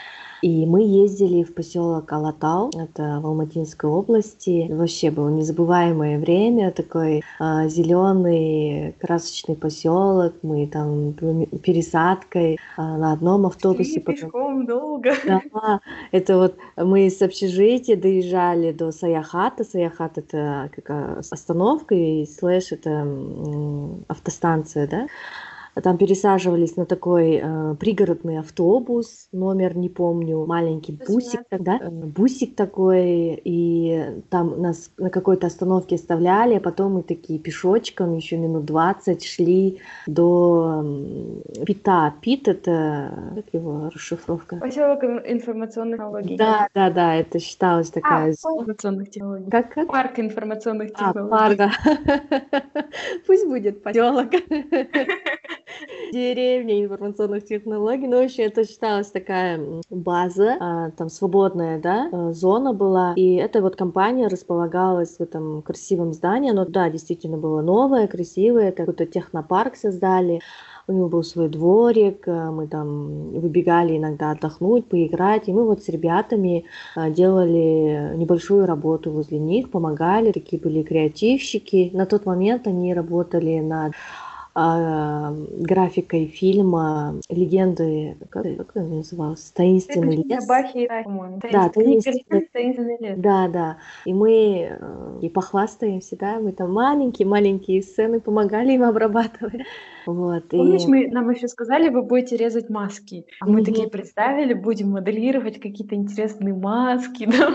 И 0.42 0.66
мы 0.66 0.82
ездили 0.82 1.42
в 1.42 1.54
поселок 1.54 2.12
Алатау, 2.12 2.70
это 2.76 3.20
в 3.22 3.26
Алматинской 3.26 3.88
области. 3.88 4.66
Вообще 4.70 5.10
было 5.10 5.28
незабываемое 5.28 6.18
время, 6.18 6.70
такой 6.70 7.22
а, 7.38 7.68
зеленый 7.68 8.94
красочный 9.00 9.56
поселок. 9.56 10.34
Мы 10.42 10.66
там 10.66 11.14
пересадкой 11.14 12.58
а, 12.76 12.98
на 12.98 13.12
одном 13.12 13.46
автобусе. 13.46 14.00
Потом... 14.00 14.30
Пешком 14.30 14.66
долго. 14.66 15.14
Да, 15.56 15.80
это 16.12 16.36
вот 16.36 16.56
мы 16.76 17.08
с 17.08 17.22
общежития 17.22 17.96
доезжали 17.96 18.72
до 18.72 18.92
Саяхата. 18.92 19.64
Саяхат 19.64 20.18
это 20.18 20.70
как 20.74 21.18
остановка 21.32 21.94
и 21.94 22.26
слэш 22.26 22.72
это 22.72 23.06
автостанция, 24.08 24.86
да. 24.86 25.06
Там 25.82 25.98
пересаживались 25.98 26.76
на 26.76 26.86
такой 26.86 27.40
э, 27.42 27.74
пригородный 27.78 28.38
автобус, 28.38 29.28
номер 29.32 29.76
не 29.76 29.90
помню, 29.90 30.46
маленький 30.46 30.98
бусик 31.06 31.42
тогда, 31.50 31.78
э, 31.78 31.90
бусик 31.90 32.56
такой, 32.56 33.38
и 33.44 34.22
там 34.30 34.60
нас 34.62 34.90
на 34.96 35.10
какой-то 35.10 35.48
остановке 35.48 35.96
оставляли, 35.96 36.54
а 36.54 36.60
потом 36.60 36.94
мы 36.94 37.02
такие 37.02 37.38
пешочком 37.38 38.16
еще 38.16 38.38
минут 38.38 38.64
20 38.64 39.24
шли 39.24 39.80
до 40.06 40.82
Пита. 41.66 42.14
Пит 42.22 42.48
это, 42.48 43.32
как 43.34 43.44
его 43.52 43.90
расшифровка? 43.94 44.56
Поселок 44.56 45.04
информационных 45.04 45.96
технологий. 45.98 46.36
Да, 46.38 46.68
да, 46.74 46.90
да, 46.90 47.14
это 47.16 47.38
считалось 47.38 47.90
такая... 47.90 48.28
А, 48.28 48.30
информационных 48.30 49.10
технологий. 49.10 49.50
Как, 49.50 49.74
как? 49.74 49.88
Парк 49.88 50.18
информационных 50.18 50.92
технологий. 50.92 51.20
А, 51.20 51.28
парк, 51.28 51.56
да. 51.58 51.70
Пусть 53.26 53.46
будет 53.46 53.82
поселок. 53.82 54.30
деревня 56.12 56.84
информационных 56.84 57.44
технологий. 57.44 58.06
Ну, 58.06 58.22
вообще, 58.22 58.44
это 58.44 58.66
считалась 58.66 59.10
такая 59.10 59.60
база, 59.90 60.56
а, 60.60 60.90
там 60.90 61.08
свободная, 61.08 61.80
да, 61.80 62.08
э, 62.10 62.32
зона 62.32 62.72
была. 62.72 63.12
И 63.16 63.34
эта 63.34 63.60
вот 63.60 63.76
компания 63.76 64.28
располагалась 64.28 65.16
в 65.16 65.20
этом 65.20 65.62
красивом 65.62 66.12
здании. 66.12 66.50
Оно, 66.50 66.64
да, 66.64 66.90
действительно 66.90 67.36
было 67.36 67.62
новое, 67.62 68.06
красивое. 68.06 68.72
Какой-то 68.72 69.06
технопарк 69.06 69.76
создали 69.76 70.40
у 70.88 70.92
него 70.92 71.08
был 71.08 71.24
свой 71.24 71.48
дворик, 71.48 72.28
э, 72.28 72.50
мы 72.50 72.68
там 72.68 73.30
выбегали 73.30 73.96
иногда 73.96 74.30
отдохнуть, 74.30 74.86
поиграть, 74.86 75.48
и 75.48 75.52
мы 75.52 75.64
вот 75.64 75.82
с 75.82 75.88
ребятами 75.88 76.64
э, 76.96 77.10
делали 77.10 78.14
небольшую 78.16 78.66
работу 78.66 79.10
возле 79.10 79.38
них, 79.38 79.70
помогали, 79.70 80.32
такие 80.32 80.60
были 80.60 80.82
креативщики. 80.82 81.90
На 81.92 82.06
тот 82.06 82.24
момент 82.24 82.66
они 82.66 82.94
работали 82.94 83.58
над 83.58 83.94
графикой 84.56 86.28
фильма 86.28 87.20
«Легенды», 87.28 88.16
как, 88.30 88.44
как 88.44 88.70
это 88.70 88.80
называлось? 88.80 89.52
«Таинственный 89.54 90.16
лес». 90.16 90.46
Бахи, 90.46 90.88
да, 91.52 91.68
таинственный, 91.68 92.48
таинственный 92.52 92.96
лес. 92.98 93.18
Да, 93.18 93.48
да. 93.48 93.76
И 94.06 94.14
мы 94.14 94.68
э, 94.70 95.18
и 95.20 95.28
похвастаемся, 95.28 96.16
да, 96.16 96.40
мы 96.40 96.52
там 96.52 96.72
маленькие-маленькие 96.72 97.82
сцены 97.82 98.18
помогали 98.18 98.72
им 98.72 98.84
обрабатывать. 98.84 99.62
Вот, 100.06 100.48
Помнишь, 100.48 100.84
и... 100.84 100.88
мы, 100.88 101.08
нам 101.08 101.28
еще 101.30 101.48
сказали, 101.48 101.88
вы 101.88 102.02
будете 102.02 102.36
резать 102.36 102.70
маски, 102.70 103.26
а 103.40 103.46
мы 103.46 103.64
такие 103.64 103.88
представили, 103.88 104.54
будем 104.54 104.90
моделировать 104.90 105.60
какие-то 105.60 105.96
интересные 105.96 106.54
маски, 106.54 107.26
да? 107.30 107.50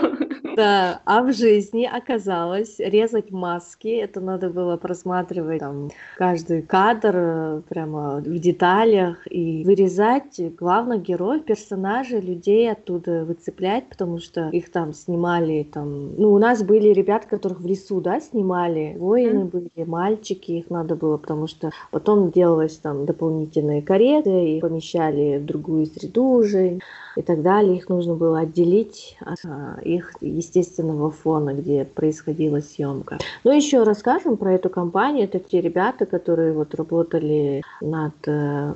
Да, 0.54 1.00
а 1.06 1.22
в 1.22 1.32
жизни 1.32 1.88
оказалось 1.90 2.78
резать 2.78 3.30
маски, 3.30 3.88
это 3.88 4.20
надо 4.20 4.50
было 4.50 4.76
просматривать 4.76 5.60
там 5.60 5.90
каждый 6.18 6.60
кадр 6.60 6.91
э, 7.02 7.62
прямо 7.68 8.16
в 8.16 8.38
деталях 8.38 9.26
и 9.30 9.64
вырезать 9.64 10.40
главных 10.56 11.02
героев, 11.02 11.44
персонажей, 11.44 12.20
людей 12.20 12.70
оттуда 12.70 13.24
выцеплять, 13.24 13.88
потому 13.88 14.18
что 14.18 14.48
их 14.50 14.70
там 14.70 14.92
снимали 14.92 15.62
там, 15.62 16.14
ну 16.16 16.32
у 16.32 16.38
нас 16.38 16.62
были 16.62 16.88
ребята, 16.88 17.26
которых 17.28 17.60
в 17.60 17.66
лесу, 17.66 18.00
да, 18.00 18.20
снимали, 18.20 18.96
воины 18.98 19.44
mm. 19.44 19.50
были, 19.50 19.84
мальчики, 19.86 20.52
их 20.52 20.70
надо 20.70 20.96
было, 20.96 21.16
потому 21.16 21.46
что 21.46 21.70
потом 21.90 22.30
делалось 22.30 22.76
там 22.76 23.06
дополнительные 23.06 23.82
кареты, 23.82 24.56
и 24.56 24.60
помещали 24.60 25.38
в 25.38 25.44
другую 25.44 25.86
среду 25.86 26.24
уже 26.24 26.78
и 27.16 27.22
так 27.22 27.42
далее. 27.42 27.76
Их 27.76 27.88
нужно 27.88 28.14
было 28.14 28.40
отделить 28.40 29.16
от 29.20 29.38
а, 29.44 29.78
их 29.82 30.12
естественного 30.20 31.10
фона, 31.10 31.54
где 31.54 31.84
происходила 31.84 32.60
съемка. 32.60 33.18
Но 33.44 33.52
еще 33.52 33.82
расскажем 33.82 34.36
про 34.36 34.54
эту 34.54 34.70
компанию. 34.70 35.24
Это 35.24 35.38
те 35.38 35.60
ребята, 35.60 36.06
которые 36.06 36.52
вот 36.52 36.74
работали 36.82 37.62
над 37.80 38.12
э, 38.26 38.72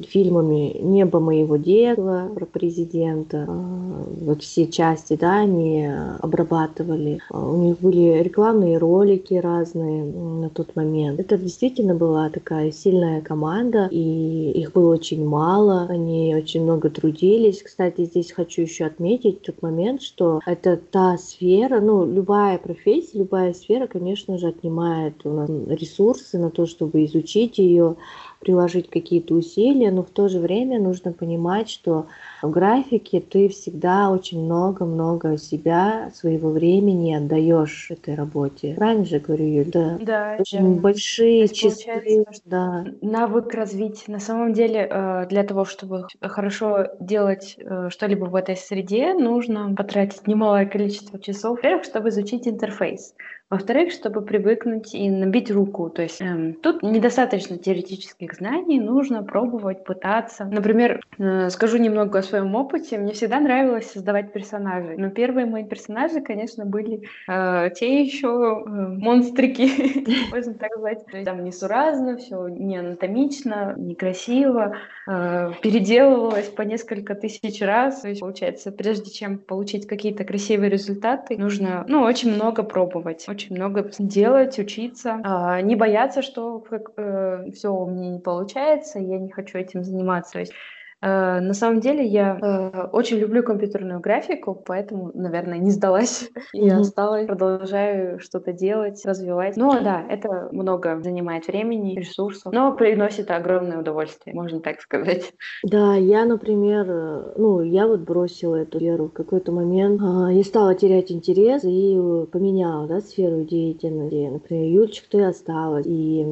фильмами 0.00 0.76
«Небо 0.80 1.20
моего 1.20 1.56
детства» 1.56 2.30
про 2.34 2.46
президента. 2.46 3.46
Э, 3.48 4.04
вот 4.20 4.42
все 4.42 4.66
части, 4.66 5.16
да, 5.16 5.40
они 5.40 5.88
обрабатывали. 6.20 7.20
У 7.30 7.56
них 7.56 7.80
были 7.80 8.22
рекламные 8.22 8.78
ролики 8.78 9.34
разные 9.34 10.04
на 10.04 10.48
тот 10.50 10.74
момент. 10.76 11.20
Это 11.20 11.38
действительно 11.38 11.94
была 11.94 12.28
такая 12.30 12.72
сильная 12.72 13.20
команда, 13.20 13.88
и 13.90 14.50
их 14.52 14.72
было 14.72 14.94
очень 14.94 15.26
мало. 15.26 15.86
Они 15.88 16.34
очень 16.34 16.62
много 16.62 16.90
трудились 16.90 17.62
кстати, 17.62 18.04
здесь 18.04 18.32
хочу 18.32 18.62
еще 18.62 18.86
отметить 18.86 19.42
тот 19.42 19.62
момент, 19.62 20.02
что 20.02 20.40
это 20.46 20.76
та 20.76 21.18
сфера, 21.18 21.80
ну, 21.80 22.06
любая 22.06 22.58
профессия, 22.58 23.18
любая 23.18 23.52
сфера, 23.52 23.86
конечно 23.86 24.38
же, 24.38 24.48
отнимает 24.48 25.14
у 25.24 25.30
нас 25.30 25.50
ресурсы 25.68 26.38
на 26.38 26.50
то, 26.50 26.66
чтобы 26.66 27.04
изучить 27.04 27.17
ее, 27.58 27.96
приложить 28.40 28.88
какие-то 28.88 29.34
усилия, 29.34 29.90
но 29.90 30.02
в 30.02 30.10
то 30.10 30.28
же 30.28 30.38
время 30.38 30.78
нужно 30.78 31.12
понимать, 31.12 31.68
что 31.68 32.06
в 32.42 32.50
графике 32.50 33.20
ты 33.20 33.48
всегда 33.48 34.10
очень 34.10 34.44
много-много 34.44 35.36
себя, 35.38 36.10
своего 36.14 36.50
времени 36.50 37.14
отдаешь 37.14 37.90
этой 37.90 38.14
работе. 38.14 38.74
Правильно 38.76 39.04
же 39.04 39.18
говорю, 39.18 39.44
Юль? 39.44 39.70
Да, 39.72 39.98
да 40.00 40.36
очень 40.38 40.76
да. 40.76 40.80
большие 40.80 41.48
часы. 41.48 42.24
Да. 42.44 42.84
Навык 43.02 43.52
развить. 43.54 44.06
На 44.06 44.20
самом 44.20 44.52
деле, 44.52 44.88
э, 44.88 45.26
для 45.28 45.42
того, 45.42 45.64
чтобы 45.64 46.06
хорошо 46.20 46.86
делать 47.00 47.56
э, 47.58 47.88
что-либо 47.90 48.26
в 48.26 48.34
этой 48.36 48.56
среде, 48.56 49.14
нужно 49.14 49.74
потратить 49.74 50.26
немалое 50.28 50.66
количество 50.66 51.18
часов, 51.18 51.56
во-первых, 51.56 51.84
чтобы 51.84 52.10
изучить 52.10 52.46
интерфейс. 52.46 53.14
Во-вторых, 53.50 53.92
чтобы 53.92 54.20
привыкнуть 54.20 54.94
и 54.94 55.08
набить 55.08 55.50
руку. 55.50 55.88
То 55.88 56.02
есть 56.02 56.20
эм, 56.20 56.52
тут 56.52 56.82
недостаточно 56.82 57.56
теоретических 57.56 58.34
знаний, 58.34 58.78
нужно 58.78 59.22
пробовать, 59.22 59.84
пытаться. 59.84 60.44
Например, 60.44 61.00
э, 61.18 61.48
скажу 61.48 61.78
немного 61.78 62.18
о 62.18 62.22
своем 62.22 62.54
опыте. 62.54 62.98
Мне 62.98 63.14
всегда 63.14 63.40
нравилось 63.40 63.90
создавать 63.90 64.34
персонажей. 64.34 64.98
Но 64.98 65.08
первые 65.08 65.46
мои 65.46 65.64
персонажи, 65.64 66.20
конечно, 66.20 66.66
были 66.66 67.08
э, 67.26 67.70
те 67.74 68.02
еще 68.02 68.28
э, 68.28 68.70
монстрики, 68.70 70.30
можно 70.30 70.52
так 70.52 70.72
сказать. 70.72 71.06
То 71.06 71.16
есть, 71.16 71.24
там 71.24 71.42
несуразно, 71.42 72.18
все 72.18 72.48
не 72.48 72.76
анатомично, 72.76 73.72
некрасиво, 73.78 74.76
э, 75.06 75.52
переделывалось 75.62 76.48
по 76.48 76.62
несколько 76.62 77.14
тысяч 77.14 77.62
раз. 77.62 78.02
То 78.02 78.08
есть, 78.08 78.20
получается, 78.20 78.72
прежде 78.72 79.10
чем 79.10 79.38
получить 79.38 79.86
какие-то 79.86 80.24
красивые 80.24 80.68
результаты, 80.68 81.38
нужно, 81.38 81.86
ну, 81.88 82.02
очень 82.02 82.34
много 82.34 82.62
пробовать 82.62 83.26
очень 83.38 83.54
много 83.54 83.88
делать, 84.00 84.58
учиться, 84.58 85.20
а, 85.22 85.60
не 85.60 85.76
бояться, 85.76 86.22
что 86.22 86.64
э, 86.96 87.50
все 87.54 87.72
у 87.72 87.86
меня 87.86 88.10
не 88.10 88.18
получается, 88.18 88.98
я 88.98 89.18
не 89.18 89.30
хочу 89.30 89.58
этим 89.58 89.84
заниматься. 89.84 90.32
То 90.32 90.40
есть 90.40 90.52
на 91.00 91.54
самом 91.54 91.80
деле 91.80 92.04
я 92.04 92.38
э, 92.40 92.88
очень 92.92 93.18
люблю 93.18 93.42
компьютерную 93.42 94.00
графику, 94.00 94.60
поэтому, 94.66 95.12
наверное, 95.14 95.58
не 95.58 95.70
сдалась. 95.70 96.30
Я 96.52 96.78
осталась, 96.78 97.26
продолжаю 97.26 98.18
что-то 98.18 98.52
делать, 98.52 99.04
развивать. 99.04 99.56
Но 99.56 99.80
да, 99.80 100.04
это 100.08 100.48
много 100.50 101.00
занимает 101.02 101.46
времени, 101.46 101.94
ресурсов, 101.94 102.52
но 102.52 102.72
приносит 102.74 103.30
огромное 103.30 103.78
удовольствие, 103.78 104.34
можно 104.34 104.60
так 104.60 104.80
сказать. 104.80 105.32
Да, 105.62 105.94
я, 105.94 106.24
например, 106.24 106.86
э, 106.88 107.32
ну, 107.36 107.60
я 107.62 107.86
вот 107.86 108.00
бросила 108.00 108.56
эту 108.56 108.78
веру 108.78 109.06
в 109.06 109.12
какой-то 109.12 109.52
момент. 109.52 110.00
А, 110.02 110.32
я 110.32 110.42
стала 110.42 110.74
терять 110.74 111.12
интерес 111.12 111.62
и 111.64 111.96
поменяла, 112.32 112.88
да, 112.88 113.00
сферу 113.00 113.44
деятельности. 113.44 114.28
Например, 114.28 114.64
Юльчик, 114.64 115.04
ты 115.08 115.22
осталась. 115.22 115.86
И 115.86 116.26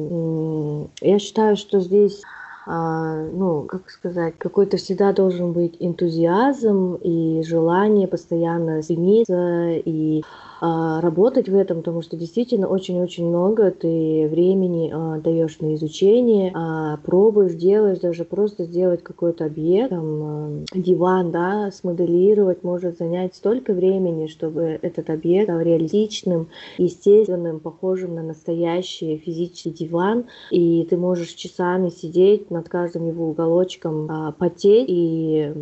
я 1.01 1.19
считаю, 1.19 1.55
что 1.55 1.79
здесь 1.79 2.21
а, 2.23 2.36
ну, 2.67 3.63
как 3.63 3.89
сказать, 3.89 4.33
какой-то 4.37 4.75
всегда 4.75 5.13
должен 5.13 5.53
быть 5.53 5.77
энтузиазм 5.79 6.95
и 6.95 7.41
желание 7.43 8.09
постоянно 8.09 8.81
стремиться 8.81 9.69
и 9.69 10.21
а, 10.56 10.56
работать 10.61 11.49
в 11.49 11.55
этом, 11.55 11.77
потому 11.77 12.01
что 12.01 12.17
действительно 12.17 12.67
очень-очень 12.67 13.27
много 13.27 13.71
ты 13.71 14.27
времени 14.29 14.91
а, 14.93 15.19
даешь 15.19 15.59
на 15.59 15.75
изучение, 15.75 16.51
а, 16.55 16.97
пробуешь, 16.97 17.53
делаешь, 17.53 17.99
даже 17.99 18.25
просто 18.25 18.63
сделать 18.63 19.03
какой-то 19.03 19.45
объект, 19.45 19.89
там, 19.89 20.65
диван, 20.73 21.31
да, 21.31 21.69
смоделировать 21.71 22.63
может 22.63 22.97
занять 22.97 23.35
столько 23.35 23.73
времени, 23.73 24.27
чтобы 24.27 24.79
этот 24.81 25.09
объект 25.09 25.49
стал 25.49 25.61
реалистичным, 25.61 26.47
естественным, 26.77 27.59
похожим 27.59 28.15
на 28.15 28.23
настоящий 28.23 29.17
физический 29.17 29.71
диван, 29.71 30.25
и 30.51 30.85
ты 30.89 30.97
можешь 30.97 31.29
часами 31.29 31.89
сидеть 31.89 32.49
над 32.49 32.69
каждым 32.69 33.07
его 33.07 33.29
уголочком, 33.29 34.33
потеть, 34.37 34.87
и 34.89 35.53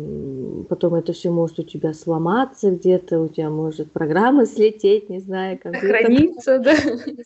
потом 0.68 0.94
это 0.94 1.12
все 1.12 1.30
может 1.30 1.58
у 1.58 1.62
тебя 1.62 1.92
сломаться 1.92 2.70
где-то, 2.70 3.20
у 3.20 3.28
тебя 3.28 3.50
может 3.50 3.92
программа 3.92 4.46
слететь, 4.46 4.85
улететь, 4.86 5.08
не 5.08 5.20
знаю, 5.20 5.58
компьютер... 5.58 5.90
Сохранится, 5.90 6.58
да? 6.58 6.74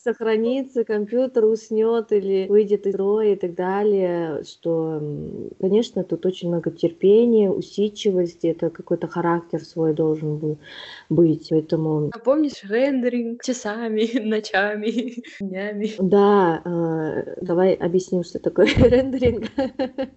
Сохранится, 0.03 0.85
компьютер 0.85 1.45
уснет 1.45 2.13
или 2.13 2.47
выйдет 2.49 2.87
из 2.87 2.95
строя 2.95 3.33
и 3.33 3.37
так 3.37 3.55
далее, 3.55 4.43
что, 4.45 5.01
конечно, 5.61 6.05
тут 6.05 6.27
очень 6.27 6.49
много 6.49 6.71
терпения, 6.71 7.51
усидчивости, 7.51 8.49
это 8.49 8.71
какой-то 8.71 9.09
характер 9.09 9.61
свой 9.61 9.95
должен 9.95 10.59
быть, 11.09 11.49
поэтому... 11.51 12.11
А 12.13 12.19
помнишь 12.19 12.63
рендеринг 12.69 13.43
часами, 13.43 14.19
ночами, 14.23 15.23
днями? 15.41 15.93
Да, 15.99 16.63
э, 16.65 17.35
давай 17.41 17.75
объясним, 17.75 18.25
что 18.25 18.39
такое 18.39 18.67
рендеринг. 18.77 19.47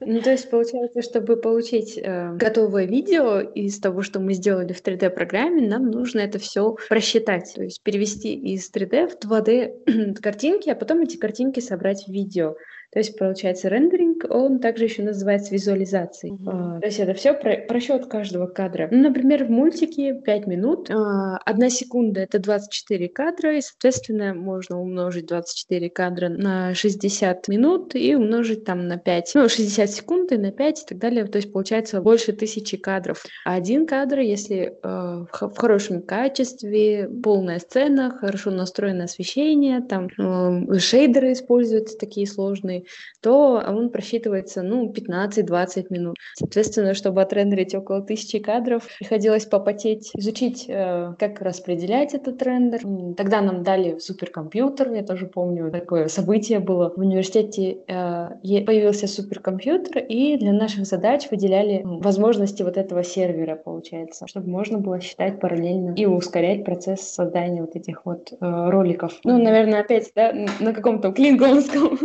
Ну, 0.02 0.22
то 0.22 0.32
есть, 0.32 0.50
получается, 0.50 1.02
чтобы 1.02 1.38
получить 1.38 1.98
э, 1.98 2.36
готовое 2.36 2.86
видео 2.86 3.40
из 3.40 3.80
того, 3.80 4.02
что 4.02 4.20
мы 4.20 4.34
сделали 4.34 4.74
в 4.74 4.84
3D-программе, 4.84 5.68
нам 5.68 5.90
нужно 5.90 6.20
это 6.20 6.40
все 6.40 6.76
просчитать 6.90 7.33
переписать, 7.34 7.56
то 7.56 7.64
есть 7.64 7.82
перевести 7.84 8.34
из 8.34 8.70
3D 8.72 9.08
в 9.08 9.18
2D 9.18 10.14
картинки, 10.22 10.70
а 10.70 10.76
потом 10.76 11.02
эти 11.02 11.18
картинки 11.18 11.60
собрать 11.60 12.06
в 12.06 12.12
видео. 12.12 12.56
То 12.92 13.00
есть, 13.00 13.18
получается, 13.18 13.70
рендеринг, 13.70 14.13
он 14.30 14.60
также 14.60 14.86
еще 14.86 15.04
называется 15.04 15.54
визуализацией. 15.54 16.34
Mm-hmm. 16.34 16.80
то 16.80 16.86
есть 16.86 17.00
это 17.00 17.14
все 17.14 17.34
про, 17.34 17.58
просчет 17.58 18.08
каждого 18.08 18.48
кадра. 18.48 18.88
Ну, 18.92 19.02
например, 19.02 19.46
в 19.46 19.50
мультике 19.50 20.14
5 20.14 20.48
минут, 20.48 20.90
а, 20.92 21.38
1 21.46 21.70
секунда— 21.70 22.22
это 22.22 22.40
24 22.40 23.10
кадра, 23.10 23.58
и, 23.58 23.62
соответственно, 23.62 24.34
можно 24.34 24.80
умножить 24.80 25.28
24 25.28 25.90
кадра 25.90 26.30
на 26.30 26.74
60 26.74 27.48
минут 27.48 27.96
и 27.96 28.16
умножить 28.16 28.66
там 28.66 28.88
на 28.88 28.98
5, 28.98 29.32
ну, 29.36 29.50
60 29.50 29.90
секунд 29.90 30.32
и 30.32 30.38
на 30.38 30.52
5 30.52 30.82
и 30.82 30.86
так 30.86 30.98
далее. 30.98 31.26
То 31.26 31.38
есть, 31.38 31.52
получается, 31.52 32.02
больше 32.02 32.34
тысячи 32.34 32.78
кадров. 32.78 33.24
А 33.46 33.56
один 33.56 33.86
кадр, 33.86 34.20
если 34.20 34.74
э, 34.82 35.26
в, 35.32 35.58
хорошем 35.58 36.02
качестве, 36.02 37.10
полная 37.24 37.60
сцена, 37.60 38.12
хорошо 38.12 38.52
настроенное 38.52 39.06
освещение, 39.06 39.82
там 39.82 40.08
э, 40.18 40.80
шейдеры 40.80 41.34
используются 41.34 41.98
такие 41.98 42.28
сложные, 42.28 42.86
то 43.22 43.64
он 43.66 43.90
просчитывается, 44.14 44.62
ну, 44.62 44.92
15-20 44.92 45.88
минут. 45.90 46.16
Соответственно, 46.36 46.94
чтобы 46.94 47.22
отрендерить 47.22 47.76
около 47.76 48.02
тысячи 48.02 48.40
кадров, 48.40 48.88
приходилось 49.00 49.46
попотеть, 49.46 50.12
изучить, 50.16 50.66
э, 50.68 51.14
как 51.18 51.42
распределять 51.42 52.14
этот 52.14 52.42
рендер. 52.44 52.82
Тогда 53.16 53.42
нам 53.42 53.64
дали 53.64 53.98
суперкомпьютер, 54.00 54.92
я 54.94 55.04
тоже 55.04 55.26
помню, 55.26 55.72
такое 55.72 56.08
событие 56.08 56.60
было. 56.60 56.92
В 56.96 57.00
университете 57.00 57.78
э, 57.88 58.64
появился 58.66 59.08
суперкомпьютер, 59.08 60.04
и 60.04 60.38
для 60.38 60.54
наших 60.54 60.86
задач 60.86 61.30
выделяли 61.32 61.82
возможности 61.84 62.64
вот 62.64 62.78
этого 62.78 63.04
сервера, 63.04 63.56
получается, 63.56 64.28
чтобы 64.28 64.50
можно 64.50 64.78
было 64.78 65.00
считать 65.00 65.40
параллельно 65.40 65.94
и 65.96 66.06
ускорять 66.06 66.66
процесс 66.66 67.02
создания 67.02 67.62
вот 67.62 67.76
этих 67.76 68.06
вот 68.06 68.32
э, 68.32 68.36
роликов. 68.40 69.14
Ну, 69.24 69.42
наверное, 69.42 69.82
опять, 69.82 70.12
да, 70.16 70.34
на 70.60 70.74
каком-то 70.74 71.12
клингонском. 71.12 71.98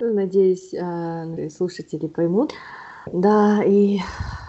Надеюсь, 0.20 0.74
а, 0.74 1.24
слушатели 1.48 2.06
поймут. 2.06 2.52
Да, 3.10 3.62
и 3.64 4.00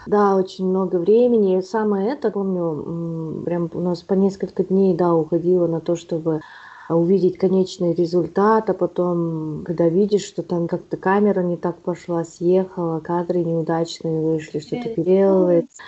да, 0.06 0.36
очень 0.36 0.66
много 0.66 0.96
времени. 0.96 1.62
Самое 1.62 2.12
это, 2.12 2.30
помню, 2.30 3.42
прям 3.44 3.70
у 3.72 3.80
нас 3.80 4.02
по 4.02 4.12
несколько 4.12 4.64
дней, 4.64 4.94
да, 4.94 5.14
уходило 5.14 5.66
на 5.66 5.80
то, 5.80 5.96
чтобы 5.96 6.42
увидеть 6.90 7.38
конечный 7.38 7.94
результат, 7.94 8.68
а 8.68 8.74
потом, 8.74 9.62
когда 9.64 9.88
видишь, 9.88 10.24
что 10.24 10.42
там 10.42 10.68
как-то 10.68 10.98
камера 10.98 11.40
не 11.40 11.56
так 11.56 11.76
пошла, 11.76 12.22
съехала, 12.24 13.00
кадры 13.00 13.42
неудачные 13.42 14.20
вышли, 14.20 14.58
что-то 14.58 14.90
переделывается 14.90 15.78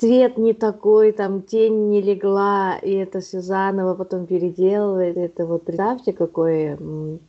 цвет 0.00 0.38
не 0.38 0.52
такой, 0.52 1.12
там 1.12 1.42
тень 1.42 1.88
не 1.88 2.00
легла, 2.00 2.76
и 2.76 2.92
это 2.92 3.20
все 3.20 3.40
заново 3.40 3.94
потом 3.94 4.26
переделывает. 4.26 5.16
Это 5.16 5.46
вот 5.46 5.64
представьте, 5.64 6.12
какой 6.12 6.76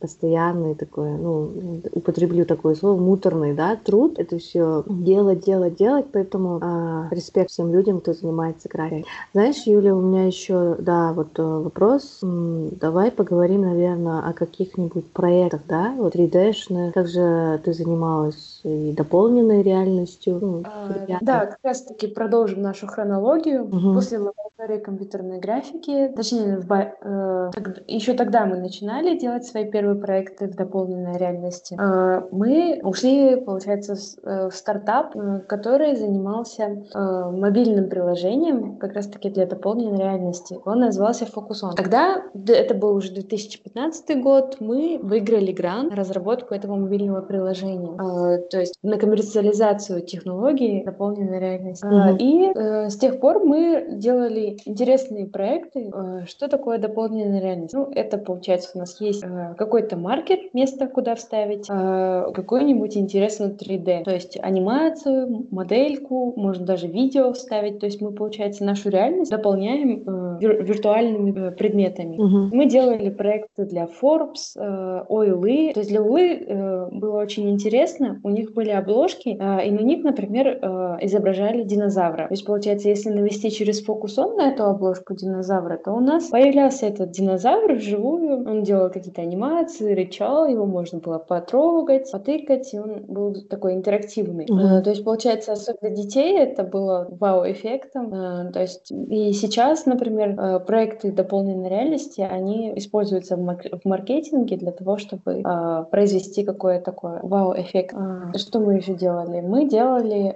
постоянный 0.00 0.74
такой, 0.74 1.10
ну, 1.10 1.82
употреблю 1.92 2.44
такое 2.44 2.74
слово, 2.74 3.00
муторный, 3.00 3.54
да, 3.54 3.76
труд. 3.76 4.18
Это 4.18 4.38
все 4.38 4.84
делать, 4.86 5.44
делать, 5.44 5.76
делать, 5.76 6.06
поэтому 6.12 6.58
а, 6.62 7.08
респект 7.10 7.50
всем 7.50 7.72
людям, 7.72 8.00
кто 8.00 8.12
занимается 8.12 8.68
графикой. 8.68 9.06
Знаешь, 9.32 9.62
Юля, 9.66 9.94
у 9.94 10.00
меня 10.00 10.26
еще, 10.26 10.76
да, 10.78 11.12
вот 11.12 11.38
э, 11.38 11.42
вопрос. 11.42 12.18
Давай 12.22 13.10
поговорим, 13.10 13.62
наверное, 13.62 14.20
о 14.28 14.32
каких-нибудь 14.32 15.06
проектах, 15.12 15.62
да, 15.68 15.94
вот 15.96 16.14
3D-шных. 16.14 16.92
Как 16.92 17.08
же 17.08 17.60
ты 17.64 17.72
занималась 17.72 18.60
и 18.64 18.92
дополненной 18.92 19.62
реальностью? 19.62 20.38
Ну, 20.40 20.62
а, 20.64 21.18
да, 21.20 21.46
как 21.46 21.58
раз 21.62 21.82
таки 21.82 22.06
продолжим 22.06 22.37
продолжим 22.38 22.62
нашу 22.62 22.86
хронологию. 22.86 23.64
Угу. 23.64 23.94
После 23.94 24.18
лаборатории 24.18 24.78
компьютерной 24.78 25.38
графики, 25.38 26.12
точнее, 26.14 26.58
в, 26.58 26.72
э, 26.72 27.50
так, 27.52 27.82
еще 27.88 28.14
тогда 28.14 28.46
мы 28.46 28.58
начинали 28.58 29.18
делать 29.18 29.44
свои 29.44 29.64
первые 29.70 29.96
проекты 30.00 30.46
в 30.46 30.54
дополненной 30.54 31.18
реальности. 31.18 31.76
Э, 31.80 32.22
мы 32.30 32.80
ушли, 32.82 33.36
получается, 33.36 33.94
с, 33.96 34.18
э, 34.22 34.48
в 34.50 34.54
стартап, 34.54 35.16
э, 35.16 35.40
который 35.48 35.96
занимался 35.96 36.62
э, 36.62 37.30
мобильным 37.30 37.88
приложением, 37.88 38.76
как 38.78 38.94
раз-таки 38.94 39.30
для 39.30 39.46
дополненной 39.46 39.98
реальности. 39.98 40.58
Он 40.64 40.80
назывался 40.80 41.24
Focus 41.24 41.62
On. 41.64 41.74
Тогда, 41.76 42.22
это 42.46 42.74
был 42.74 42.94
уже 42.94 43.12
2015 43.12 44.22
год, 44.22 44.56
мы 44.60 45.00
выиграли 45.02 45.52
грант 45.52 45.90
на 45.90 45.96
разработку 45.96 46.54
этого 46.54 46.76
мобильного 46.76 47.20
приложения. 47.20 47.94
Э, 47.94 48.38
то 48.50 48.60
есть 48.60 48.74
на 48.82 48.96
коммерциализацию 48.96 50.02
технологий 50.02 50.84
дополненной 50.84 51.38
реальности. 51.38 51.86
Угу. 51.86 52.16
И 52.18 52.27
и 52.28 52.52
э, 52.54 52.90
с 52.90 52.96
тех 52.98 53.20
пор 53.20 53.42
мы 53.44 53.86
делали 53.92 54.58
интересные 54.66 55.26
проекты. 55.26 55.90
Э, 55.92 56.26
что 56.26 56.48
такое 56.48 56.78
дополненная 56.78 57.40
реальность? 57.40 57.72
Ну, 57.72 57.90
это 57.94 58.18
получается 58.18 58.72
у 58.74 58.78
нас 58.78 59.00
есть 59.00 59.24
э, 59.24 59.54
какой-то 59.56 59.96
маркер, 59.96 60.38
место, 60.52 60.86
куда 60.88 61.14
вставить, 61.14 61.66
э, 61.70 62.32
какой-нибудь 62.34 62.96
интересный 62.98 63.52
3D. 63.52 64.04
То 64.04 64.12
есть 64.12 64.38
анимацию, 64.42 65.46
модельку, 65.50 66.34
можно 66.36 66.66
даже 66.66 66.86
видео 66.86 67.32
вставить. 67.32 67.78
То 67.78 67.86
есть 67.86 68.02
мы, 68.02 68.12
получается, 68.12 68.64
нашу 68.64 68.90
реальность 68.90 69.30
дополняем 69.30 70.02
э, 70.06 70.38
вир- 70.40 70.62
виртуальными 70.62 71.48
э, 71.48 71.50
предметами. 71.52 72.18
Угу. 72.18 72.54
Мы 72.54 72.66
делали 72.66 73.08
проекты 73.08 73.64
для 73.64 73.86
Forbes, 73.86 74.54
э, 74.56 75.04
OLE. 75.08 75.72
То 75.72 75.80
есть 75.80 75.90
для 75.90 76.00
OLE 76.00 76.44
э, 76.46 76.88
было 76.92 77.22
очень 77.22 77.48
интересно. 77.48 78.20
У 78.22 78.28
них 78.28 78.52
были 78.52 78.70
обложки, 78.70 79.30
э, 79.30 79.66
и 79.66 79.70
на 79.70 79.80
них, 79.80 80.04
например, 80.04 80.46
э, 80.60 80.98
изображали 81.00 81.62
динозавры 81.62 82.17
динозавра. 82.18 82.28
То 82.28 82.34
есть, 82.34 82.44
получается, 82.44 82.88
если 82.88 83.10
навести 83.10 83.50
через 83.50 83.82
фокус 83.82 84.18
он 84.18 84.36
на 84.36 84.48
эту 84.48 84.64
обложку 84.64 85.14
динозавра, 85.14 85.78
то 85.78 85.92
у 85.92 86.00
нас 86.00 86.28
появлялся 86.28 86.86
этот 86.86 87.10
динозавр 87.10 87.74
вживую, 87.74 88.48
он 88.48 88.62
делал 88.62 88.90
какие-то 88.90 89.22
анимации, 89.22 89.94
рычал, 89.94 90.46
его 90.46 90.66
можно 90.66 90.98
было 90.98 91.18
потрогать, 91.18 92.10
потыкать, 92.10 92.74
и 92.74 92.78
он 92.78 93.04
был 93.06 93.34
такой 93.48 93.74
интерактивный. 93.74 94.46
Mm-hmm. 94.46 94.82
То 94.82 94.90
есть, 94.90 95.04
получается, 95.04 95.52
особенно 95.52 95.94
детей 95.94 96.38
это 96.38 96.64
было 96.64 97.06
вау-эффектом. 97.10 98.12
Э, 98.12 98.52
то 98.52 98.60
есть, 98.60 98.90
и 98.90 99.32
сейчас, 99.32 99.86
например, 99.86 100.38
э, 100.38 100.60
проекты 100.60 101.12
дополненной 101.12 101.68
реальности, 101.68 102.20
они 102.20 102.72
используются 102.76 103.36
в 103.36 103.84
маркетинге 103.84 104.56
для 104.56 104.72
того, 104.72 104.98
чтобы 104.98 105.42
произвести 105.90 106.44
какое-то 106.44 106.86
такое 106.86 107.20
вау-эффект. 107.22 107.94
А. 107.94 108.36
Что 108.36 108.60
мы 108.60 108.74
еще 108.74 108.94
делали? 108.94 109.40
Мы 109.40 109.68
делали... 109.68 110.34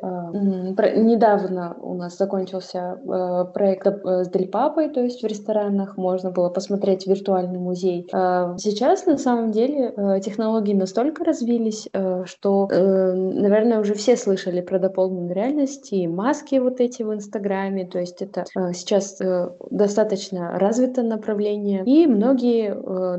Недавно 0.93 1.62
у 1.81 1.95
нас 1.95 2.17
закончился 2.17 2.99
проект 3.55 3.87
с 4.05 4.29
Дельпапой, 4.29 4.89
то 4.89 5.01
есть 5.01 5.23
в 5.23 5.27
ресторанах 5.27 5.97
можно 5.97 6.31
было 6.31 6.49
посмотреть 6.49 7.07
виртуальный 7.07 7.59
музей. 7.59 8.07
Сейчас, 8.11 9.07
на 9.07 9.19
самом 9.19 9.51
деле, 9.53 9.95
технологии 10.25 10.75
настолько 10.75 11.25
развились, 11.25 11.89
что, 12.25 12.69
наверное, 12.71 13.81
уже 13.81 13.95
все 13.95 14.17
слышали 14.17 14.61
про 14.61 14.79
дополненную 14.79 15.35
реальность 15.35 15.93
и 15.93 16.07
маски 16.07 16.57
вот 16.57 16.81
эти 16.81 17.03
в 17.03 17.13
Инстаграме. 17.13 17.87
То 17.87 17.99
есть 17.99 18.23
это 18.23 18.45
сейчас 18.73 19.19
достаточно 19.71 20.59
развито 20.59 21.03
направление. 21.03 21.83
И 21.85 22.07
многие 22.07 22.75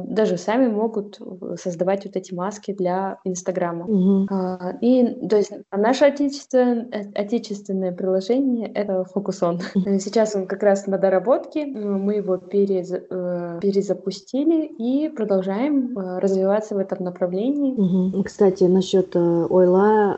даже 0.05 0.37
сами 0.37 0.67
могут 0.67 1.19
создавать 1.55 2.05
вот 2.05 2.15
эти 2.15 2.33
маски 2.33 2.73
для 2.73 3.19
Инстаграма. 3.23 3.85
Угу. 3.85 4.27
И 4.81 5.27
то 5.27 5.37
есть 5.37 5.51
наше 5.71 6.05
отечественное, 6.05 6.87
отечественное 7.15 7.91
приложение— 7.91 8.23
это 8.73 9.03
Фокусон. 9.05 9.59
Сейчас 9.99 10.35
он 10.35 10.47
как 10.47 10.63
раз 10.63 10.87
на 10.87 10.97
доработке. 10.97 11.65
Мы 11.65 12.15
его 12.15 12.37
перез, 12.37 12.91
э, 12.91 13.59
перезапустили 13.61 14.65
и 14.65 15.09
продолжаем 15.09 15.97
э, 15.97 16.19
развиваться 16.19 16.75
в 16.75 16.77
этом 16.77 17.03
направлении. 17.03 17.73
Угу. 17.73 18.23
Кстати, 18.23 18.63
насчет 18.65 19.15
э, 19.15 19.47
Ойла 19.49 20.15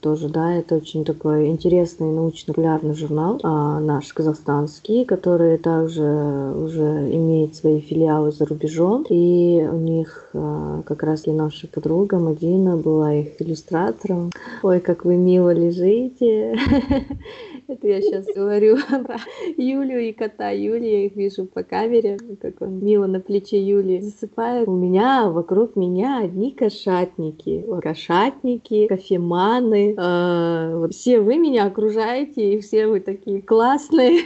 тоже, 0.00 0.28
да, 0.28 0.54
это 0.54 0.76
очень 0.76 1.04
такой 1.04 1.48
интересный 1.48 2.12
научно-популярный 2.12 2.94
журнал 2.94 3.40
а, 3.42 3.80
наш 3.80 4.12
казахстанский, 4.12 5.04
который 5.04 5.58
также 5.58 6.02
уже 6.02 7.10
имеет 7.12 7.54
свои 7.54 7.80
филиалы 7.80 8.32
за 8.32 8.46
рубежом. 8.46 9.04
И 9.08 9.66
у 9.70 9.76
них 9.76 10.30
как 10.32 11.02
раз 11.02 11.26
и 11.26 11.32
наша 11.32 11.68
подруга 11.68 12.18
Мадина 12.18 12.76
была 12.76 13.14
их 13.14 13.40
иллюстратором. 13.40 14.30
Ой, 14.62 14.80
как 14.80 15.04
вы 15.04 15.16
мило 15.16 15.50
лежите. 15.50 16.56
Это 17.68 17.86
я 17.86 18.00
сейчас 18.00 18.26
говорю 18.34 18.76
про 18.88 19.16
Юлю 19.56 20.00
и 20.00 20.12
кота 20.12 20.50
Юли. 20.50 20.90
Я 20.90 21.06
их 21.06 21.16
вижу 21.16 21.46
по 21.46 21.62
камере, 21.62 22.18
как 22.40 22.60
он 22.60 22.84
мило 22.84 23.06
на 23.06 23.20
плече 23.20 23.60
Юли 23.60 24.00
засыпает. 24.00 24.68
У 24.68 24.76
меня, 24.76 25.28
вокруг 25.28 25.76
меня 25.76 26.20
одни 26.22 26.52
кошатники. 26.52 27.64
Кошатники, 27.82 28.86
кофеманы. 28.86 29.94
Э, 29.96 30.76
вот 30.76 30.94
все 30.94 31.20
вы 31.20 31.36
меня 31.38 31.66
окружаете, 31.66 32.54
и 32.54 32.60
все 32.60 32.86
вы 32.86 33.00
такие 33.00 33.42
классные. 33.42 34.20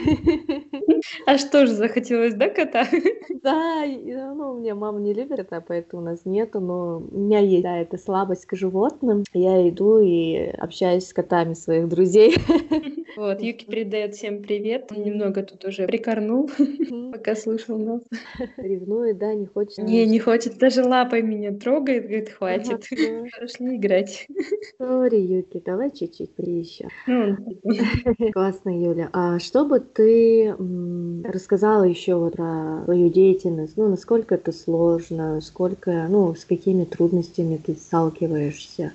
А 1.25 1.37
что 1.37 1.65
же, 1.65 1.73
захотелось, 1.73 2.33
да, 2.33 2.49
кота? 2.49 2.85
Да, 3.41 3.85
ну, 3.85 4.51
у 4.51 4.57
меня 4.57 4.75
мама 4.75 4.99
не 4.99 5.13
любит 5.13 5.37
кота, 5.37 5.63
поэтому 5.65 6.01
у 6.01 6.05
нас 6.05 6.25
нету, 6.25 6.59
но 6.59 7.01
у 7.09 7.17
меня 7.17 7.39
есть, 7.39 7.63
да, 7.63 7.77
эта 7.77 7.97
слабость 7.97 8.45
к 8.45 8.55
животным. 8.55 9.23
Я 9.33 9.67
иду 9.69 9.99
и 9.99 10.35
общаюсь 10.57 11.07
с 11.07 11.13
котами 11.13 11.53
своих 11.53 11.87
друзей. 11.87 12.35
Вот, 13.17 13.41
Юки 13.41 13.65
передает 13.65 14.15
всем 14.15 14.41
привет. 14.41 14.91
Он 14.95 15.03
немного 15.03 15.43
тут 15.43 15.65
уже 15.65 15.87
прикорнул, 15.87 16.49
пока 17.11 17.35
слушал 17.35 17.77
нас. 17.77 18.01
Ревнует, 18.57 19.17
да, 19.17 19.33
не 19.33 19.45
хочет. 19.45 19.79
Не, 19.79 20.05
не 20.05 20.19
хочет, 20.19 20.57
даже 20.57 20.83
лапой 20.83 21.21
меня 21.21 21.51
трогает, 21.53 22.03
говорит, 22.03 22.29
хватит. 22.29 22.85
Пошли 23.39 23.75
играть. 23.75 24.27
Сори, 24.77 25.17
Юки, 25.17 25.61
давай 25.65 25.91
чуть-чуть 25.91 26.31
еще. 26.37 26.87
Ну, 27.07 27.37
Классно, 28.31 28.69
Юля. 28.69 29.09
А 29.13 29.39
что 29.39 29.65
бы 29.65 29.79
ты 29.79 30.55
рассказала 31.23 31.83
еще 31.83 32.15
вот 32.15 32.35
про 32.35 32.83
свою 32.85 33.09
деятельность? 33.09 33.77
Ну, 33.77 33.89
насколько 33.89 34.35
это 34.35 34.51
сложно, 34.51 35.41
сколько, 35.41 36.07
ну, 36.09 36.33
с 36.35 36.45
какими 36.45 36.85
трудностями 36.85 37.57
ты 37.57 37.75
сталкиваешься? 37.75 38.93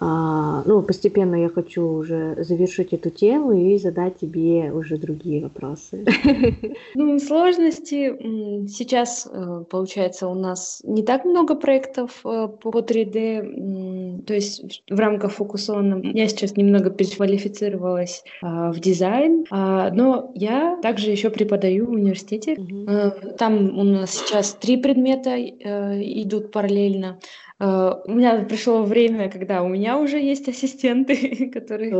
А, 0.00 0.62
ну, 0.64 0.82
постепенно 0.82 1.34
я 1.34 1.48
хочу 1.48 1.84
уже 1.84 2.36
завершить 2.44 2.92
эту 2.92 3.10
тему 3.10 3.52
и 3.52 3.78
задать 3.78 4.18
тебе 4.18 4.70
уже 4.72 4.96
другие 4.96 5.42
вопросы. 5.42 6.04
Ну, 6.94 7.18
сложности 7.18 8.66
сейчас, 8.68 9.28
э, 9.30 9.64
получается, 9.68 10.28
у 10.28 10.34
нас 10.34 10.80
не 10.84 11.02
так 11.02 11.24
много 11.24 11.54
проектов 11.54 12.20
э, 12.24 12.48
по 12.48 12.80
3D, 12.80 14.22
то 14.24 14.34
есть 14.34 14.82
в 14.88 14.98
рамках 14.98 15.32
фокусона. 15.32 16.00
Я 16.02 16.28
сейчас 16.28 16.56
немного 16.56 16.90
переквалифицировалась 16.90 18.24
а, 18.42 18.72
в 18.72 18.80
дизайн, 18.80 19.44
а, 19.50 19.90
но 19.90 20.32
я 20.34 20.78
также 20.82 21.10
еще 21.10 21.30
преподаю 21.30 21.86
в 21.86 21.90
университете. 21.90 22.54
Угу. 22.54 23.36
Там 23.38 23.78
у 23.78 23.84
нас 23.84 24.10
сейчас 24.12 24.54
три 24.54 24.76
предмета 24.76 25.36
идут 25.38 26.50
параллельно. 26.52 27.18
Э, 27.60 27.94
у 28.04 28.12
меня 28.12 28.44
пришло 28.48 28.82
время, 28.82 29.30
когда 29.30 29.62
у 29.62 29.68
меня 29.68 29.98
уже 29.98 30.18
есть 30.20 30.48
ассистенты, 30.48 31.50
которые 31.52 31.90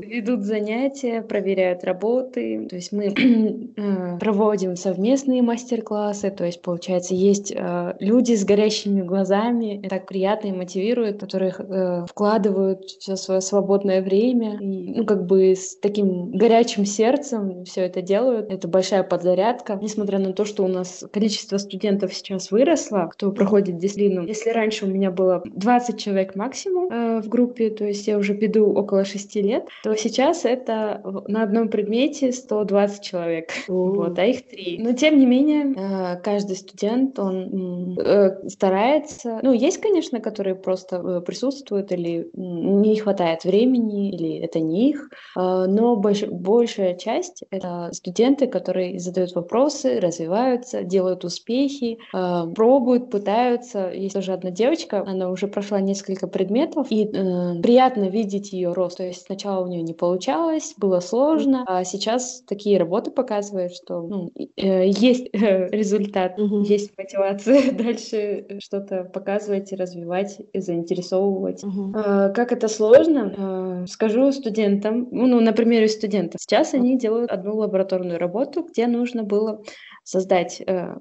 ведут 0.00 0.42
занятия, 0.42 1.22
проверяют 1.22 1.84
работы. 1.84 2.66
То 2.68 2.76
есть 2.76 2.92
мы 2.92 3.06
э, 3.76 4.18
проводим 4.18 4.76
совместные 4.76 5.42
мастер-классы. 5.42 6.30
То 6.30 6.44
есть, 6.44 6.62
получается, 6.62 7.14
есть 7.14 7.52
э, 7.54 7.94
люди 8.00 8.34
с 8.34 8.44
горящими 8.44 9.02
глазами. 9.02 9.80
Это 9.80 9.96
так 9.96 10.06
приятно 10.06 10.48
и 10.48 10.52
мотивирует, 10.52 11.20
которые 11.20 12.06
вкладывают 12.08 12.84
все 12.84 13.16
свое 13.16 13.40
свободное 13.40 14.02
время. 14.02 14.58
И, 14.60 14.94
ну, 14.94 15.06
как 15.06 15.26
бы 15.26 15.54
с 15.54 15.76
таким 15.76 16.32
горячим 16.32 16.84
сердцем 16.84 17.64
все 17.64 17.82
это 17.82 18.02
делают. 18.02 18.50
Это 18.50 18.68
большая 18.68 19.02
подзарядка. 19.02 19.78
Несмотря 19.80 20.18
на 20.18 20.32
то, 20.32 20.44
что 20.44 20.64
у 20.64 20.68
нас 20.68 21.04
количество 21.12 21.58
студентов 21.58 22.12
сейчас 22.12 22.50
выросло, 22.50 23.08
кто 23.12 23.30
проходит 23.30 23.78
дисциплину. 23.78 24.26
Если 24.26 24.50
раньше 24.50 24.84
у 24.84 24.88
меня 24.88 24.95
было 25.10 25.42
20 25.44 25.98
человек 25.98 26.34
максимум 26.36 26.90
э, 26.90 27.20
в 27.20 27.28
группе, 27.28 27.70
то 27.70 27.84
есть 27.84 28.06
я 28.06 28.18
уже 28.18 28.34
веду 28.34 28.72
около 28.72 29.04
6 29.04 29.36
лет, 29.36 29.68
то 29.82 29.94
сейчас 29.96 30.44
это 30.44 31.02
на 31.28 31.42
одном 31.42 31.68
предмете 31.68 32.32
120 32.32 33.02
человек, 33.02 33.50
вот, 33.68 34.18
а 34.18 34.24
их 34.24 34.46
3. 34.46 34.78
Но 34.80 34.92
тем 34.92 35.18
не 35.18 35.26
менее, 35.26 35.74
э, 35.76 36.20
каждый 36.22 36.56
студент, 36.56 37.18
он 37.18 37.98
э, 37.98 38.48
старается, 38.48 39.40
ну, 39.42 39.52
есть, 39.52 39.78
конечно, 39.78 40.20
которые 40.20 40.54
просто 40.54 40.96
э, 40.96 41.20
присутствуют 41.20 41.92
или 41.92 42.30
не 42.34 42.96
хватает 42.96 43.44
времени, 43.44 44.10
или 44.10 44.38
это 44.38 44.60
не 44.60 44.90
их, 44.90 45.10
э, 45.36 45.66
но 45.68 45.96
больш, 45.96 46.24
большая 46.24 46.94
часть— 46.94 47.44
это 47.50 47.90
студенты, 47.92 48.46
которые 48.46 48.98
задают 48.98 49.34
вопросы, 49.34 50.00
развиваются, 50.00 50.82
делают 50.82 51.24
успехи, 51.24 51.98
э, 52.14 52.46
пробуют, 52.54 53.10
пытаются. 53.10 53.90
Есть 53.92 54.14
тоже 54.14 54.32
одна 54.32 54.50
девочка, 54.50 54.85
девочка, 54.86 55.10
она 55.10 55.30
уже 55.30 55.46
прошла 55.48 55.80
несколько 55.80 56.26
предметов, 56.26 56.86
и 56.90 57.04
э, 57.04 57.60
приятно 57.62 58.08
видеть 58.08 58.52
ее 58.52 58.72
рост. 58.72 58.98
То 58.98 59.04
есть 59.04 59.26
сначала 59.26 59.64
у 59.64 59.68
нее 59.68 59.82
не 59.82 59.94
получалось, 59.94 60.74
было 60.76 61.00
сложно, 61.00 61.64
а 61.66 61.84
сейчас 61.84 62.42
такие 62.46 62.78
работы 62.78 63.10
показывают, 63.10 63.72
что 63.74 64.02
ну, 64.02 64.30
э, 64.56 64.88
есть 64.88 65.28
э, 65.32 65.68
результат, 65.68 66.38
угу. 66.38 66.62
есть 66.62 66.92
мотивация 66.96 67.72
дальше 67.72 68.46
что-то 68.60 69.04
показывать, 69.04 69.72
развивать, 69.72 70.40
заинтересовывать. 70.54 71.64
Угу. 71.64 71.92
Э, 71.96 72.32
как 72.34 72.52
это 72.52 72.68
сложно? 72.68 73.34
Э, 73.36 73.86
скажу 73.86 74.32
студентам, 74.32 75.08
ну, 75.10 75.40
на 75.40 75.52
примере 75.52 75.88
студентов. 75.88 76.40
Сейчас 76.40 76.74
они 76.74 76.98
делают 76.98 77.30
одну 77.30 77.56
лабораторную 77.56 78.18
работу, 78.18 78.62
где 78.62 78.86
нужно 78.86 79.22
было 79.22 79.62
создать 80.06 80.62
э, 80.64 80.94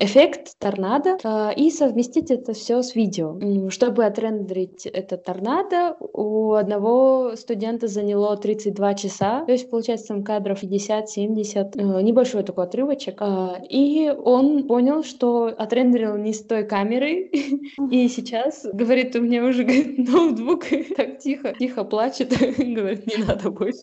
эффект 0.00 0.56
торнадо 0.60 1.18
э, 1.22 1.54
и 1.56 1.70
совместить 1.70 2.30
это 2.30 2.52
все 2.52 2.80
с 2.82 2.94
видео. 2.94 3.36
Чтобы 3.70 4.04
отрендерить 4.04 4.86
это 4.86 5.16
торнадо, 5.16 5.96
у 5.98 6.52
одного 6.52 7.32
студента 7.34 7.88
заняло 7.88 8.36
32 8.36 8.94
часа, 8.94 9.44
то 9.44 9.50
есть 9.50 9.68
получается 9.68 10.08
там 10.08 10.22
кадров 10.22 10.62
50-70, 10.62 11.72
э, 11.74 12.02
небольшой 12.02 12.44
такой 12.44 12.64
отрывочек. 12.64 13.20
И 13.68 14.14
он 14.16 14.68
понял, 14.68 15.02
что 15.02 15.46
отрендерил 15.46 16.16
не 16.16 16.32
с 16.32 16.44
той 16.44 16.62
камерой, 16.64 17.32
и 17.90 18.08
сейчас, 18.08 18.64
говорит, 18.72 19.16
у 19.16 19.22
меня 19.22 19.44
уже 19.44 19.64
ноутбук 19.64 20.66
так 20.96 21.18
тихо, 21.18 21.52
тихо 21.58 21.82
плачет, 21.82 22.30
говорит, 22.58 23.08
не 23.08 23.24
надо 23.24 23.50
больше. 23.50 23.82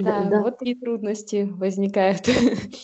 Да, 0.00 0.28
вот 0.42 0.58
такие 0.58 0.76
трудности 0.76 1.48
возникают. 1.50 2.28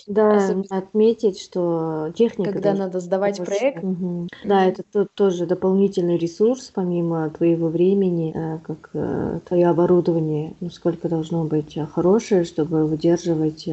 Да, 0.07 0.22
да, 0.31 0.37
Особенно... 0.37 0.65
отметить, 0.71 1.41
что 1.41 2.13
техника... 2.15 2.53
Когда 2.53 2.75
надо 2.75 3.01
сдавать 3.01 3.41
очень... 3.41 3.45
проект. 3.45 3.85
Угу. 3.85 4.29
Да, 4.45 4.65
это 4.67 4.83
тут 4.83 5.15
тоже 5.15 5.47
дополнительный 5.47 6.17
ресурс, 6.17 6.71
помимо 6.75 7.31
твоего 7.31 7.69
времени, 7.69 8.33
э, 8.35 8.59
как 8.65 8.91
э, 8.95 9.41
твое 9.47 9.69
оборудование, 9.69 10.55
ну, 10.61 10.71
сколько 10.71 11.09
должно 11.09 11.45
быть 11.45 11.79
хорошее, 11.93 12.45
чтобы 12.45 12.87
выдерживать 12.87 13.69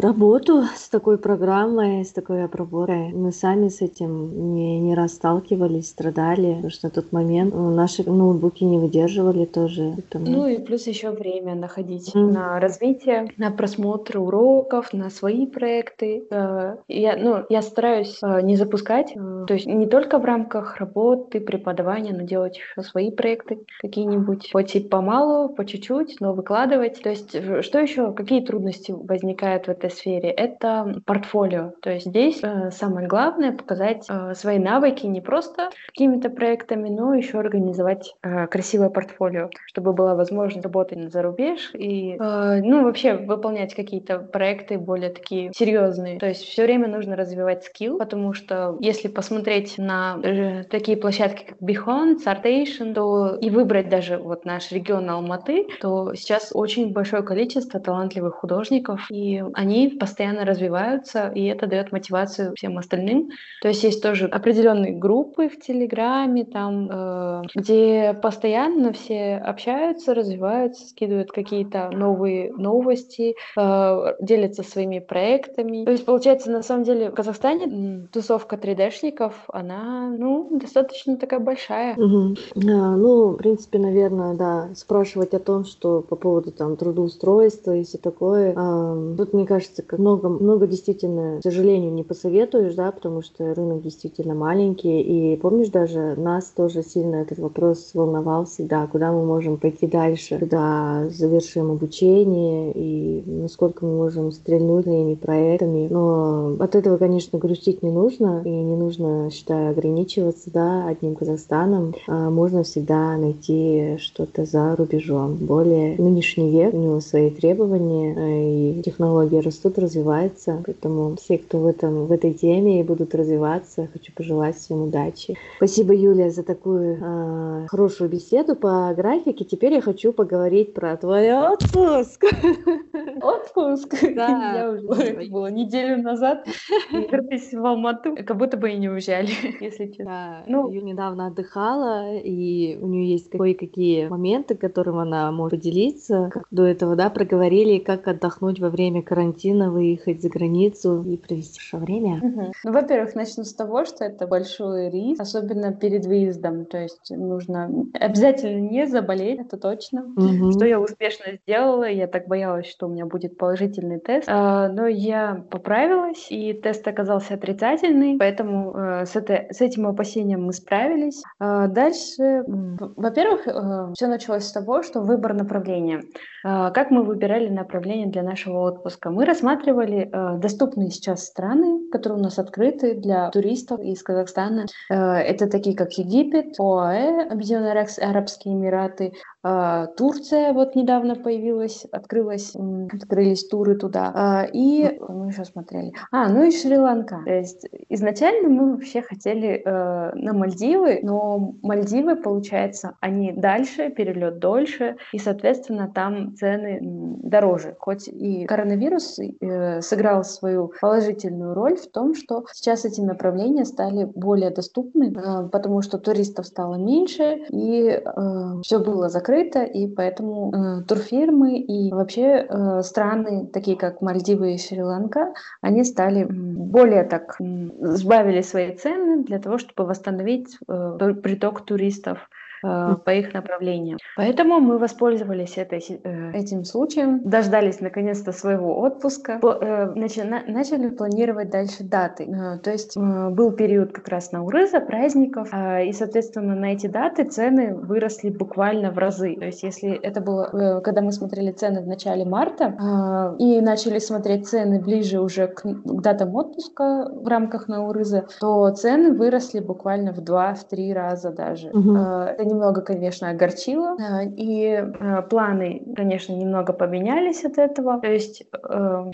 работу 0.00 0.62
с 0.74 0.88
такой 0.88 1.18
программой, 1.18 2.04
с 2.04 2.12
такой 2.12 2.44
обработкой. 2.44 3.12
Мы 3.12 3.32
сами 3.32 3.68
с 3.68 3.82
этим 3.82 4.54
не, 4.54 4.80
не 4.80 4.94
раз 4.94 5.14
сталкивались, 5.14 5.90
страдали, 5.90 6.54
потому 6.54 6.70
что 6.70 6.86
на 6.86 6.90
тот 6.90 7.12
момент 7.12 7.54
ну, 7.54 7.70
наши 7.70 8.08
ноутбуки 8.08 8.64
не 8.64 8.78
выдерживали 8.78 9.44
тоже. 9.44 9.92
Поэтому... 9.96 10.30
Ну 10.30 10.46
и 10.46 10.58
плюс 10.58 10.86
еще 10.86 11.10
время 11.10 11.54
находить 11.54 12.14
mm. 12.14 12.30
на 12.30 12.60
развитие, 12.60 13.28
на 13.36 13.50
просмотр 13.50 14.18
уроков, 14.18 14.92
на 14.92 15.10
свои 15.10 15.46
проекты. 15.46 16.24
Э, 16.30 16.76
я, 16.88 17.16
ну, 17.16 17.44
я 17.48 17.62
стараюсь 17.62 18.18
э, 18.22 18.40
не 18.42 18.56
запускать, 18.56 19.12
э, 19.14 19.44
то 19.46 19.54
есть 19.54 19.66
не 19.66 19.86
только 19.86 20.18
в 20.18 20.24
рамках 20.24 20.78
работы, 20.78 21.40
преподавания, 21.40 22.12
но 22.12 22.22
делать 22.22 22.56
еще 22.56 22.82
свои 22.88 23.10
проекты 23.10 23.60
какие-нибудь. 23.80 24.50
Хоть 24.52 24.76
и 24.76 24.80
помалу, 24.80 25.48
по 25.48 25.64
чуть-чуть, 25.64 26.16
но 26.20 26.32
выкладывать. 26.32 27.02
То 27.02 27.10
есть 27.10 27.30
что 27.62 27.78
еще, 27.78 28.12
какие 28.12 28.40
трудности 28.44 28.92
возникают 28.92 29.66
в 29.66 29.68
этой 29.70 29.89
сфере, 29.90 30.30
это 30.30 31.00
портфолио. 31.06 31.72
То 31.82 31.90
есть 31.90 32.06
здесь 32.06 32.40
э, 32.42 32.70
самое 32.70 33.06
главное 33.06 33.52
показать 33.52 34.06
э, 34.08 34.34
свои 34.34 34.58
навыки 34.58 35.06
не 35.06 35.20
просто 35.20 35.70
какими-то 35.86 36.30
проектами, 36.30 36.88
но 36.88 37.14
еще 37.14 37.38
организовать 37.38 38.14
э, 38.22 38.46
красивое 38.46 38.90
портфолио, 38.90 39.50
чтобы 39.66 39.92
была 39.92 40.14
возможность 40.14 40.64
работать 40.64 40.98
на 40.98 41.10
зарубеж 41.10 41.70
и, 41.74 42.16
э, 42.18 42.60
ну, 42.62 42.84
вообще 42.84 43.14
выполнять 43.14 43.74
какие-то 43.74 44.18
проекты 44.18 44.78
более 44.78 45.10
такие 45.10 45.52
серьезные. 45.54 46.18
То 46.18 46.26
есть 46.26 46.42
все 46.42 46.64
время 46.64 46.88
нужно 46.88 47.16
развивать 47.16 47.64
скилл, 47.64 47.98
потому 47.98 48.32
что 48.32 48.76
если 48.80 49.08
посмотреть 49.08 49.78
на 49.78 50.18
э, 50.22 50.64
такие 50.64 50.96
площадки, 50.96 51.44
как 51.44 51.60
Бихон, 51.60 52.16
Sartation, 52.24 52.94
то 52.94 53.36
и 53.40 53.50
выбрать 53.50 53.88
даже 53.88 54.18
вот 54.18 54.44
наш 54.44 54.72
регион 54.72 55.08
Алматы, 55.10 55.66
то 55.80 56.14
сейчас 56.14 56.50
очень 56.54 56.92
большое 56.92 57.22
количество 57.22 57.80
талантливых 57.80 58.34
художников, 58.36 59.10
и 59.10 59.42
они 59.54 59.79
постоянно 59.88 60.44
развиваются, 60.44 61.30
и 61.34 61.44
это 61.46 61.66
дает 61.66 61.92
мотивацию 61.92 62.54
всем 62.56 62.78
остальным. 62.78 63.30
То 63.62 63.68
есть 63.68 63.82
есть 63.84 64.02
тоже 64.02 64.26
определенные 64.26 64.92
группы 64.92 65.48
в 65.48 65.58
Телеграме, 65.60 66.44
там, 66.44 66.88
э, 66.90 67.42
где 67.54 68.14
постоянно 68.20 68.92
все 68.92 69.36
общаются, 69.36 70.14
развиваются, 70.14 70.88
скидывают 70.88 71.32
какие-то 71.32 71.90
новые 71.90 72.52
новости, 72.52 73.34
э, 73.56 74.14
делятся 74.20 74.62
своими 74.62 74.98
проектами. 74.98 75.84
То 75.84 75.92
есть, 75.92 76.04
получается, 76.04 76.50
на 76.50 76.62
самом 76.62 76.84
деле 76.84 77.10
в 77.10 77.14
Казахстане 77.14 78.08
тусовка 78.12 78.56
3D-шников, 78.56 79.34
она, 79.48 80.08
ну, 80.16 80.48
достаточно 80.50 81.16
такая 81.16 81.40
большая. 81.40 81.94
Угу. 81.94 82.34
А, 82.56 82.96
ну, 82.96 83.28
в 83.30 83.36
принципе, 83.36 83.78
наверное, 83.78 84.34
да, 84.34 84.70
спрашивать 84.74 85.34
о 85.34 85.38
том, 85.38 85.64
что 85.64 86.00
по 86.00 86.16
поводу 86.16 86.52
там 86.52 86.76
трудоустройства 86.76 87.76
и 87.76 87.84
все 87.84 87.98
такое, 87.98 88.54
а, 88.56 89.14
тут, 89.16 89.32
мне 89.32 89.46
кажется, 89.46 89.59
кажется, 89.60 89.84
много, 89.98 90.28
много 90.28 90.66
действительно, 90.66 91.38
к 91.40 91.42
сожалению, 91.42 91.92
не 91.92 92.02
посоветуешь, 92.02 92.74
да, 92.74 92.90
потому 92.90 93.22
что 93.22 93.54
рынок 93.54 93.82
действительно 93.82 94.34
маленький. 94.34 95.00
И 95.02 95.36
помнишь, 95.36 95.68
даже 95.68 96.14
нас 96.16 96.46
тоже 96.56 96.82
сильно 96.82 97.16
этот 97.16 97.38
вопрос 97.38 97.90
волновал 97.94 98.46
всегда, 98.46 98.86
куда 98.86 99.12
мы 99.12 99.24
можем 99.24 99.58
пойти 99.58 99.86
дальше, 99.86 100.38
когда 100.38 101.06
завершим 101.10 101.72
обучение 101.72 102.72
и 102.74 103.22
насколько 103.26 103.84
мы 103.84 103.96
можем 103.96 104.32
стрельнуть 104.32 104.84
своими 104.84 105.14
проектами. 105.14 105.88
Но 105.90 106.56
от 106.58 106.74
этого, 106.74 106.96
конечно, 106.96 107.38
грустить 107.38 107.82
не 107.82 107.90
нужно, 107.90 108.42
и 108.44 108.50
не 108.50 108.76
нужно, 108.76 109.30
считаю, 109.30 109.70
ограничиваться, 109.70 110.50
да, 110.52 110.86
одним 110.86 111.14
Казахстаном. 111.16 111.94
А 112.08 112.30
можно 112.30 112.62
всегда 112.62 113.16
найти 113.16 113.96
что-то 113.98 114.44
за 114.44 114.74
рубежом. 114.76 115.34
Более 115.34 115.96
нынешний 115.98 116.50
век, 116.50 116.72
у 116.72 116.78
него 116.78 117.00
свои 117.00 117.30
требования, 117.30 118.78
и 118.78 118.82
технологии 118.82 119.40
растут 119.50 119.78
развиваются. 119.78 120.62
Поэтому 120.64 121.16
все, 121.16 121.38
кто 121.38 121.58
в, 121.58 121.66
этом, 121.66 122.06
в 122.06 122.12
этой 122.12 122.32
теме 122.32 122.80
и 122.80 122.82
будут 122.82 123.14
развиваться, 123.14 123.88
хочу 123.92 124.12
пожелать 124.12 124.56
всем 124.56 124.82
удачи. 124.82 125.36
Спасибо, 125.56 125.92
Юлия, 125.92 126.30
за 126.30 126.42
такую 126.42 126.98
э, 127.00 127.66
хорошую 127.68 128.08
беседу 128.08 128.56
по 128.56 128.92
графике. 128.96 129.44
Теперь 129.44 129.74
я 129.74 129.80
хочу 129.80 130.12
поговорить 130.12 130.72
про 130.72 130.96
твой 130.96 131.32
отпуск. 131.32 132.24
Отпуск? 133.22 133.94
Да. 134.20 134.54
Я 134.54 134.70
уже, 134.70 134.86
это 134.88 135.30
было 135.30 135.46
неделю 135.50 136.02
назад. 136.02 136.46
Вернулись 136.92 137.52
в 137.52 137.64
Алмату. 137.64 138.16
Как 138.16 138.36
будто 138.36 138.56
бы 138.56 138.70
и 138.70 138.76
не 138.76 138.88
уезжали, 138.88 139.30
если 139.60 139.86
честно. 139.86 140.04
Да, 140.04 140.42
ну, 140.46 140.70
Юля 140.70 140.82
недавно 140.82 141.28
отдыхала, 141.28 142.16
и 142.16 142.76
у 142.80 142.86
нее 142.86 143.12
есть 143.12 143.30
кое-какие 143.30 144.08
моменты, 144.08 144.56
которым 144.56 144.98
она 144.98 145.30
может 145.32 145.60
поделиться. 145.60 146.30
Как 146.32 146.44
до 146.50 146.64
этого, 146.64 146.96
да, 146.96 147.10
проговорили, 147.10 147.78
как 147.78 148.08
отдохнуть 148.08 148.60
во 148.60 148.68
время 148.68 149.02
карантина 149.02 149.70
выехать 149.70 150.22
за 150.22 150.28
границу 150.28 151.02
и 151.02 151.16
провести 151.16 151.60
время? 151.76 152.20
Угу. 152.22 152.52
Ну, 152.64 152.72
во-первых, 152.72 153.14
начну 153.14 153.44
с 153.44 153.54
того, 153.54 153.84
что 153.84 154.04
это 154.04 154.26
большой 154.26 154.90
риск, 154.90 155.20
особенно 155.20 155.72
перед 155.72 156.06
выездом. 156.06 156.64
То 156.64 156.78
есть 156.78 157.10
нужно 157.10 157.70
обязательно 157.94 158.60
не 158.60 158.86
заболеть, 158.86 159.40
это 159.40 159.56
точно. 159.56 160.04
Угу. 160.16 160.52
Что 160.52 160.66
я 160.66 160.80
успешно 160.80 161.38
сделала. 161.44 161.88
Я 161.88 162.06
так 162.06 162.26
боялась, 162.26 162.66
что 162.66 162.88
меня 162.90 163.06
будет 163.06 163.36
положительный 163.36 164.00
тест. 164.00 164.28
А, 164.28 164.68
но 164.68 164.86
я 164.86 165.44
поправилась, 165.50 166.26
и 166.30 166.52
тест 166.52 166.86
оказался 166.86 167.34
отрицательный, 167.34 168.16
поэтому 168.18 168.72
а, 168.74 169.06
с, 169.06 169.16
это, 169.16 169.46
с 169.50 169.60
этим 169.60 169.86
опасением 169.86 170.44
мы 170.44 170.52
справились. 170.52 171.22
А, 171.38 171.66
дальше, 171.68 172.44
во-первых, 172.46 173.46
э, 173.46 173.92
все 173.94 174.06
началось 174.06 174.44
с 174.44 174.52
того, 174.52 174.82
что 174.82 175.00
выбор 175.00 175.34
направления. 175.34 176.02
А, 176.42 176.70
как 176.70 176.90
мы 176.90 177.02
выбирали 177.02 177.48
направление 177.48 178.08
для 178.08 178.22
нашего 178.22 178.60
отпуска? 178.60 179.10
Мы 179.10 179.24
рассматривали 179.24 180.08
э, 180.10 180.38
доступные 180.38 180.90
сейчас 180.90 181.26
страны, 181.26 181.90
которые 181.90 182.18
у 182.18 182.22
нас 182.22 182.38
открыты 182.38 182.94
для 182.94 183.30
туристов 183.30 183.80
из 183.80 184.02
Казахстана. 184.02 184.66
Э, 184.90 184.94
это 184.94 185.48
такие, 185.48 185.76
как 185.76 185.92
Египет, 185.92 186.58
ОАЭ, 186.58 187.28
Объединенные 187.30 187.72
Арабские 187.72 188.54
Эмираты, 188.54 189.06
э, 189.06 189.12
Турция 189.42 190.52
вот 190.52 190.74
недавно 190.76 191.14
появилась, 191.14 191.86
открылась, 191.92 192.54
открылись 192.92 193.46
туры 193.48 193.74
туда. 193.74 194.44
Э, 194.46 194.50
и 194.52 194.98
мы 195.08 195.28
еще 195.28 195.44
смотрели. 195.44 195.92
А, 196.10 196.28
ну 196.28 196.44
и 196.44 196.50
Шри-Ланка. 196.50 197.22
То 197.24 197.32
есть 197.32 197.66
изначально 197.88 198.48
мы 198.48 198.72
вообще 198.72 199.02
хотели 199.02 199.62
э, 199.64 200.12
на 200.14 200.32
Мальдивы, 200.32 201.00
но 201.02 201.54
Мальдивы, 201.62 202.16
получается, 202.16 202.96
они 203.00 203.32
дальше, 203.32 203.90
перелет 203.90 204.38
дольше, 204.38 204.96
и, 205.12 205.18
соответственно, 205.18 205.90
там 205.92 206.34
цены 206.36 206.78
дороже. 206.82 207.76
Хоть 207.78 208.08
и 208.08 208.44
коронавирус 208.46 209.18
э, 209.18 209.80
сыграл 209.80 210.24
свою 210.24 210.72
положительную 210.80 211.54
роль 211.54 211.76
в 211.76 211.90
том, 211.90 212.14
что 212.14 212.44
сейчас 212.52 212.84
эти 212.84 213.00
направления 213.00 213.64
стали 213.64 214.04
более 214.04 214.50
доступны, 214.50 215.12
э, 215.12 215.48
потому 215.48 215.82
что 215.82 215.98
туристов 215.98 216.46
стало 216.46 216.74
меньше, 216.74 217.46
и 217.50 217.88
э, 217.88 218.60
все 218.62 218.78
было 218.80 219.08
закрыто, 219.08 219.29
и 219.38 219.86
поэтому 219.88 220.52
э, 220.52 220.82
турфирмы 220.84 221.58
и 221.58 221.92
вообще 221.92 222.46
э, 222.48 222.82
страны, 222.82 223.46
такие 223.52 223.76
как 223.76 224.00
Мальдивы 224.00 224.54
и 224.54 224.58
Шри-Ланка, 224.58 225.34
они 225.60 225.84
стали 225.84 226.24
более 226.24 227.04
так, 227.04 227.36
сбавили 227.38 228.42
свои 228.42 228.74
цены 228.76 229.24
для 229.24 229.38
того, 229.38 229.58
чтобы 229.58 229.88
восстановить 229.88 230.58
э, 230.68 231.14
приток 231.22 231.64
туристов 231.64 232.28
по 232.62 233.10
их 233.10 233.34
направлениям. 233.34 233.98
Поэтому 234.16 234.60
мы 234.60 234.78
воспользовались 234.78 235.58
этой, 235.58 235.82
э, 236.04 236.32
этим 236.32 236.64
случаем, 236.64 237.20
дождались 237.24 237.80
наконец-то 237.80 238.32
своего 238.32 238.80
отпуска, 238.80 239.40
э, 239.42 239.92
начали, 239.94 240.88
планировать 240.90 241.50
дальше 241.50 241.84
даты. 241.84 242.24
Э, 242.24 242.58
то 242.58 242.70
есть 242.70 242.96
э, 242.96 243.30
был 243.30 243.52
период 243.52 243.92
как 243.92 244.08
раз 244.08 244.32
на 244.32 244.44
Урыза, 244.44 244.80
праздников, 244.80 245.48
э, 245.52 245.86
и, 245.86 245.92
соответственно, 245.92 246.54
на 246.54 246.72
эти 246.72 246.86
даты 246.86 247.24
цены 247.24 247.74
выросли 247.74 248.30
буквально 248.30 248.90
в 248.90 248.98
разы. 248.98 249.36
То 249.36 249.46
есть 249.46 249.62
если 249.62 249.92
это 249.92 250.20
было, 250.20 250.50
э, 250.52 250.80
когда 250.80 251.00
мы 251.02 251.12
смотрели 251.12 251.52
цены 251.52 251.82
в 251.82 251.86
начале 251.86 252.24
марта 252.24 252.64
э, 252.64 253.36
и 253.38 253.60
начали 253.60 253.98
смотреть 253.98 254.48
цены 254.48 254.80
ближе 254.80 255.20
уже 255.20 255.48
к, 255.48 255.62
датам 255.84 256.34
отпуска 256.34 257.10
в 257.12 257.26
рамках 257.26 257.68
Наурыза, 257.68 258.26
то 258.40 258.70
цены 258.70 259.12
выросли 259.12 259.60
буквально 259.60 260.12
в 260.12 260.20
два-в 260.20 260.64
три 260.64 260.92
раза 260.92 261.30
даже. 261.30 261.68
Угу. 261.68 261.96
Э, 261.96 262.34
это 262.38 262.49
немного, 262.50 262.82
конечно, 262.82 263.30
огорчило, 263.30 263.96
э, 263.98 264.26
и 264.36 264.66
э, 264.66 265.22
планы, 265.22 265.82
конечно, 265.96 266.32
немного 266.32 266.72
поменялись 266.72 267.44
от 267.44 267.58
этого. 267.58 268.00
То 268.00 268.08
есть 268.08 268.44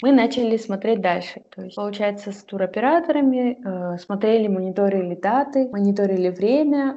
мы 0.03 0.12
начали 0.12 0.57
смотреть 0.57 1.01
дальше. 1.01 1.43
То 1.55 1.62
есть, 1.62 1.76
получается, 1.76 2.32
с 2.32 2.43
туроператорами 2.43 3.97
смотрели, 3.99 4.49
мониторили 4.49 5.14
даты, 5.14 5.68
мониторили 5.70 6.30
время, 6.30 6.97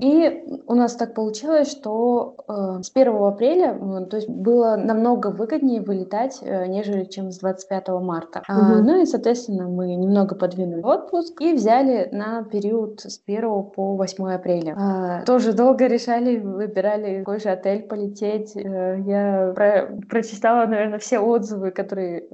и 0.00 0.62
у 0.66 0.74
нас 0.74 0.94
так 0.96 1.14
получилось, 1.14 1.70
что 1.70 2.36
с 2.48 2.90
1 2.94 3.14
апреля, 3.16 4.06
то 4.08 4.16
есть 4.16 4.28
было 4.28 4.76
намного 4.76 5.28
выгоднее 5.28 5.80
вылетать, 5.80 6.40
нежели 6.42 7.04
чем 7.04 7.30
с 7.30 7.38
25 7.38 7.88
марта. 8.00 8.42
Угу. 8.48 8.82
Ну 8.82 9.02
и, 9.02 9.06
соответственно, 9.06 9.68
мы 9.68 9.94
немного 9.94 10.34
подвинули 10.34 10.82
отпуск 10.82 11.40
и 11.40 11.54
взяли 11.54 12.08
на 12.12 12.44
период 12.44 13.00
с 13.00 13.20
1 13.26 13.40
по 13.64 13.96
8 13.96 14.32
апреля. 14.32 15.22
Тоже 15.26 15.52
долго 15.52 15.79
решали, 15.86 16.38
выбирали, 16.38 17.20
какой 17.20 17.40
же 17.40 17.48
отель 17.48 17.82
полететь. 17.82 18.56
Э, 18.56 18.98
я 19.04 19.52
про 19.54 19.88
прочитала, 20.08 20.66
наверное, 20.66 20.98
все 20.98 21.18
отзывы, 21.18 21.70
которые 21.70 22.24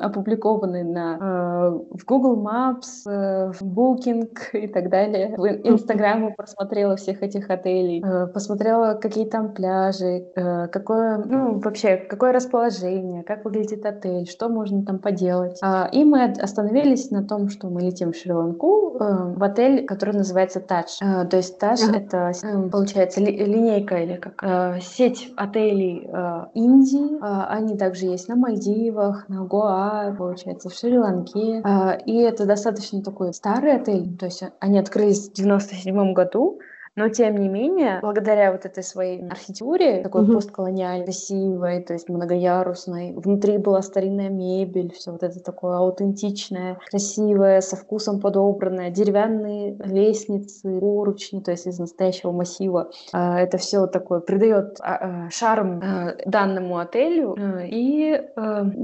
опубликованы 0.00 0.84
на, 0.84 1.18
э, 1.20 1.96
в 1.96 2.04
Google 2.04 2.42
Maps, 2.42 3.06
э, 3.06 3.52
в 3.52 3.62
Booking 3.62 4.30
и 4.52 4.68
так 4.68 4.90
далее. 4.90 5.34
В 5.36 5.46
Инстаграме 5.46 6.34
просмотрела 6.36 6.96
всех 6.96 7.22
этих 7.22 7.50
отелей, 7.50 8.02
посмотрела, 8.32 8.94
какие 8.94 9.26
там 9.26 9.52
пляжи, 9.54 10.26
какое, 10.72 11.18
ну, 11.18 11.58
вообще, 11.58 11.96
какое 11.96 12.32
расположение, 12.32 13.22
как 13.22 13.44
выглядит 13.44 13.84
отель, 13.86 14.26
что 14.26 14.48
можно 14.48 14.84
там 14.84 14.98
поделать. 14.98 15.58
А, 15.62 15.88
и 15.90 16.04
мы 16.04 16.24
остановились 16.24 17.10
на 17.10 17.24
том, 17.24 17.48
что 17.48 17.68
мы 17.68 17.82
летим 17.82 18.12
в 18.12 18.16
Шри-Ланку, 18.16 18.96
в 18.98 19.42
отель, 19.42 19.86
который 19.86 20.14
называется 20.14 20.60
Тадж. 20.60 20.98
То 21.00 21.36
есть 21.36 21.58
Тадж 21.58 21.82
это, 21.94 22.32
э, 22.42 22.68
получается, 22.94 23.20
ли, 23.20 23.36
линейка 23.36 23.96
или 23.96 24.16
как 24.16 24.42
э, 24.42 24.80
сеть 24.80 25.32
отелей 25.36 26.06
э, 26.06 26.46
Индии. 26.54 27.16
Э, 27.16 27.46
они 27.48 27.76
также 27.76 28.06
есть 28.06 28.28
на 28.28 28.36
Мальдивах, 28.36 29.28
на 29.28 29.44
Гоа, 29.44 30.14
получается, 30.16 30.70
в 30.70 30.74
Шри-Ланке. 30.74 31.60
Э, 31.64 31.98
и 32.06 32.16
это 32.18 32.46
достаточно 32.46 33.02
такой 33.02 33.34
старый 33.34 33.74
отель, 33.74 34.16
то 34.16 34.26
есть 34.26 34.44
они 34.60 34.78
открылись 34.78 35.28
в 35.28 35.32
97 35.32 36.12
году, 36.12 36.60
но, 36.96 37.08
тем 37.08 37.36
не 37.36 37.48
менее, 37.48 37.98
благодаря 38.00 38.52
вот 38.52 38.66
этой 38.66 38.82
своей 38.82 39.26
архитектуре, 39.28 40.02
такой 40.02 40.22
угу. 40.22 40.34
постколониальной, 40.34 41.04
красивой, 41.04 41.82
то 41.82 41.92
есть 41.92 42.08
многоярусной, 42.08 43.14
внутри 43.14 43.58
была 43.58 43.82
старинная 43.82 44.28
мебель, 44.28 44.92
все 44.92 45.12
вот 45.12 45.22
это 45.22 45.40
такое 45.40 45.76
аутентичное, 45.76 46.78
красивое, 46.90 47.60
со 47.60 47.76
вкусом 47.76 48.20
подобранное, 48.20 48.90
деревянные 48.90 49.76
лестницы, 49.84 50.80
поручни, 50.80 51.40
то 51.40 51.50
есть 51.50 51.66
из 51.66 51.78
настоящего 51.78 52.32
массива. 52.32 52.90
А, 53.12 53.40
это 53.40 53.58
все 53.58 53.86
такое 53.86 54.20
придает 54.20 54.78
а, 54.80 55.26
а, 55.26 55.30
шарм 55.30 55.82
данному 56.26 56.78
отелю. 56.78 57.36
И, 57.64 58.20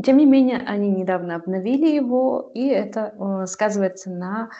тем 0.05 0.17
не 0.17 0.27
менее, 0.27 0.63
они 0.67 0.91
недавно 0.91 1.37
обновили 1.37 1.95
его, 1.95 2.51
и 2.55 2.69
это 2.69 3.45
сказывается 3.47 4.11
на 4.11 4.51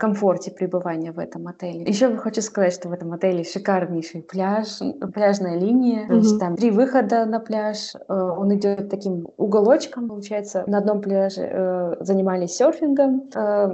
комфорте 0.00 0.50
пребывания 0.50 1.12
в 1.12 1.18
этом 1.18 1.46
отеле. 1.48 1.82
Еще 1.82 2.16
хочу 2.16 2.42
сказать, 2.42 2.72
что 2.72 2.88
в 2.88 2.92
этом 2.92 3.12
отеле 3.12 3.44
шикарнейший 3.44 4.22
пляж, 4.22 4.78
пляжная 5.14 5.58
линия, 5.58 6.04
mm-hmm. 6.04 6.08
то 6.08 6.14
есть 6.14 6.40
там 6.40 6.56
три 6.56 6.70
выхода 6.70 7.24
на 7.26 7.40
пляж, 7.40 7.94
э, 7.94 8.12
он 8.12 8.54
идет 8.54 8.88
таким 8.90 9.28
уголочком, 9.36 10.08
получается. 10.08 10.64
На 10.66 10.78
одном 10.78 11.00
пляже 11.00 11.42
э, 11.42 11.94
занимались 12.00 12.56
серфингом 12.56 13.28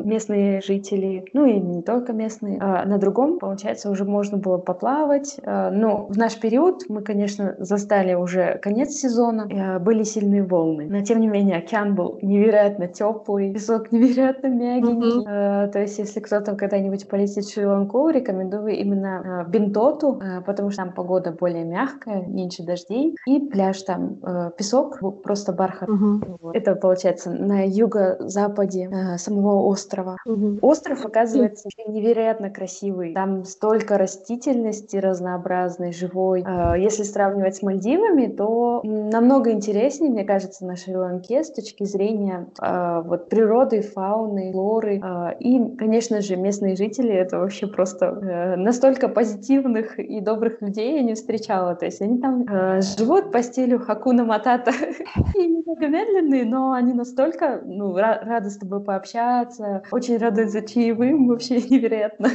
местные 0.05 0.61
жители, 0.61 1.25
ну 1.33 1.47
и 1.47 1.59
не 1.59 1.83
только 1.83 2.13
местные, 2.13 2.59
а 2.61 2.85
на 2.85 2.99
другом, 2.99 3.39
получается, 3.39 3.91
уже 3.91 4.05
можно 4.05 4.39
было 4.39 4.59
поплавать. 4.59 5.39
Но 5.45 6.07
в 6.07 6.17
наш 6.17 6.39
период 6.39 6.83
мы, 6.89 7.03
конечно, 7.03 7.55
застали 7.59 8.15
уже 8.15 8.59
конец 8.59 8.91
сезона, 8.93 9.79
были 9.81 10.03
сильные 10.03 10.43
волны, 10.43 10.87
но 10.89 11.03
тем 11.03 11.21
не 11.21 11.29
менее 11.29 11.59
океан 11.59 11.95
был 11.95 12.19
невероятно 12.23 12.89
теплый, 12.89 13.53
песок 13.53 13.93
невероятно 13.93 14.49
мягенький, 14.49 15.25
mm-hmm 15.25 15.67
то 15.77 15.86
есть, 15.87 15.99
если 15.99 16.20
кто-то 16.20 16.55
когда-нибудь 16.55 17.09
полетит 17.09 17.45
в 17.45 17.53
Шри-Ланку, 17.53 18.09
рекомендую 18.09 18.76
именно 18.76 19.45
э, 19.47 19.51
Бентоту, 19.51 20.20
э, 20.20 20.41
потому 20.43 20.70
что 20.70 20.84
там 20.84 20.93
погода 20.93 21.32
более 21.32 21.64
мягкая, 21.64 22.26
меньше 22.26 22.62
дождей, 22.62 23.16
и 23.26 23.41
пляж 23.41 23.82
там 23.82 24.18
э, 24.22 24.51
песок, 24.57 25.01
просто 25.22 25.53
бархат. 25.53 25.89
Угу. 25.89 26.39
Вот. 26.41 26.57
Это 26.57 26.74
получается 26.74 27.30
на 27.30 27.66
юго-западе 27.66 28.91
э, 28.93 29.18
самого 29.18 29.62
острова. 29.66 30.16
Угу. 30.26 30.59
Остров 30.62 31.05
оказывается 31.05 31.68
невероятно 31.87 32.51
красивый. 32.51 33.14
Там 33.14 33.45
столько 33.45 33.99
растительности 33.99 34.97
разнообразной, 34.97 35.93
живой. 35.93 36.45
Э, 36.47 36.74
если 36.78 37.03
сравнивать 37.03 37.57
с 37.57 37.62
Мальдивами, 37.62 38.26
то 38.26 38.80
намного 38.84 39.53
интереснее, 39.53 40.11
мне 40.11 40.24
кажется, 40.24 40.66
на 40.66 40.76
Шри-Ланке 40.76 41.45
с 41.45 41.51
точки 41.51 41.84
зрения 41.84 42.49
э, 42.61 43.03
вот 43.05 43.28
природы, 43.28 43.82
фауны, 43.82 44.53
флоры 44.53 45.01
э, 45.03 45.37
и 45.41 45.76
конечно 45.77 46.20
же, 46.20 46.37
местные 46.37 46.77
жители— 46.77 47.12
это 47.12 47.39
вообще 47.39 47.66
просто 47.66 48.07
э, 48.07 48.57
настолько 48.57 49.09
позитивных 49.09 49.99
и 49.99 50.20
добрых 50.20 50.61
людей 50.62 50.97
я 50.97 51.03
не 51.03 51.14
встречала. 51.14 51.74
То 51.74 51.87
есть 51.87 52.01
они 52.01 52.20
там 52.20 52.43
э, 52.49 52.81
живут 52.81 53.33
по 53.33 53.43
стилю 53.43 53.79
Хакуна 53.79 54.24
Матата. 54.24 54.72
и 55.35 55.47
немного 55.47 55.87
медленные, 55.87 56.45
но 56.45 56.72
они 56.72 56.93
настолько 56.93 57.62
ну, 57.64 57.95
рады 57.97 58.51
с 58.51 58.59
тобой 58.59 58.83
пообщаться, 58.83 59.83
очень 59.91 60.16
рады 60.18 60.49
за 60.49 60.62
чаевым, 60.62 61.29
вообще 61.29 61.57
невероятно. 61.70 62.31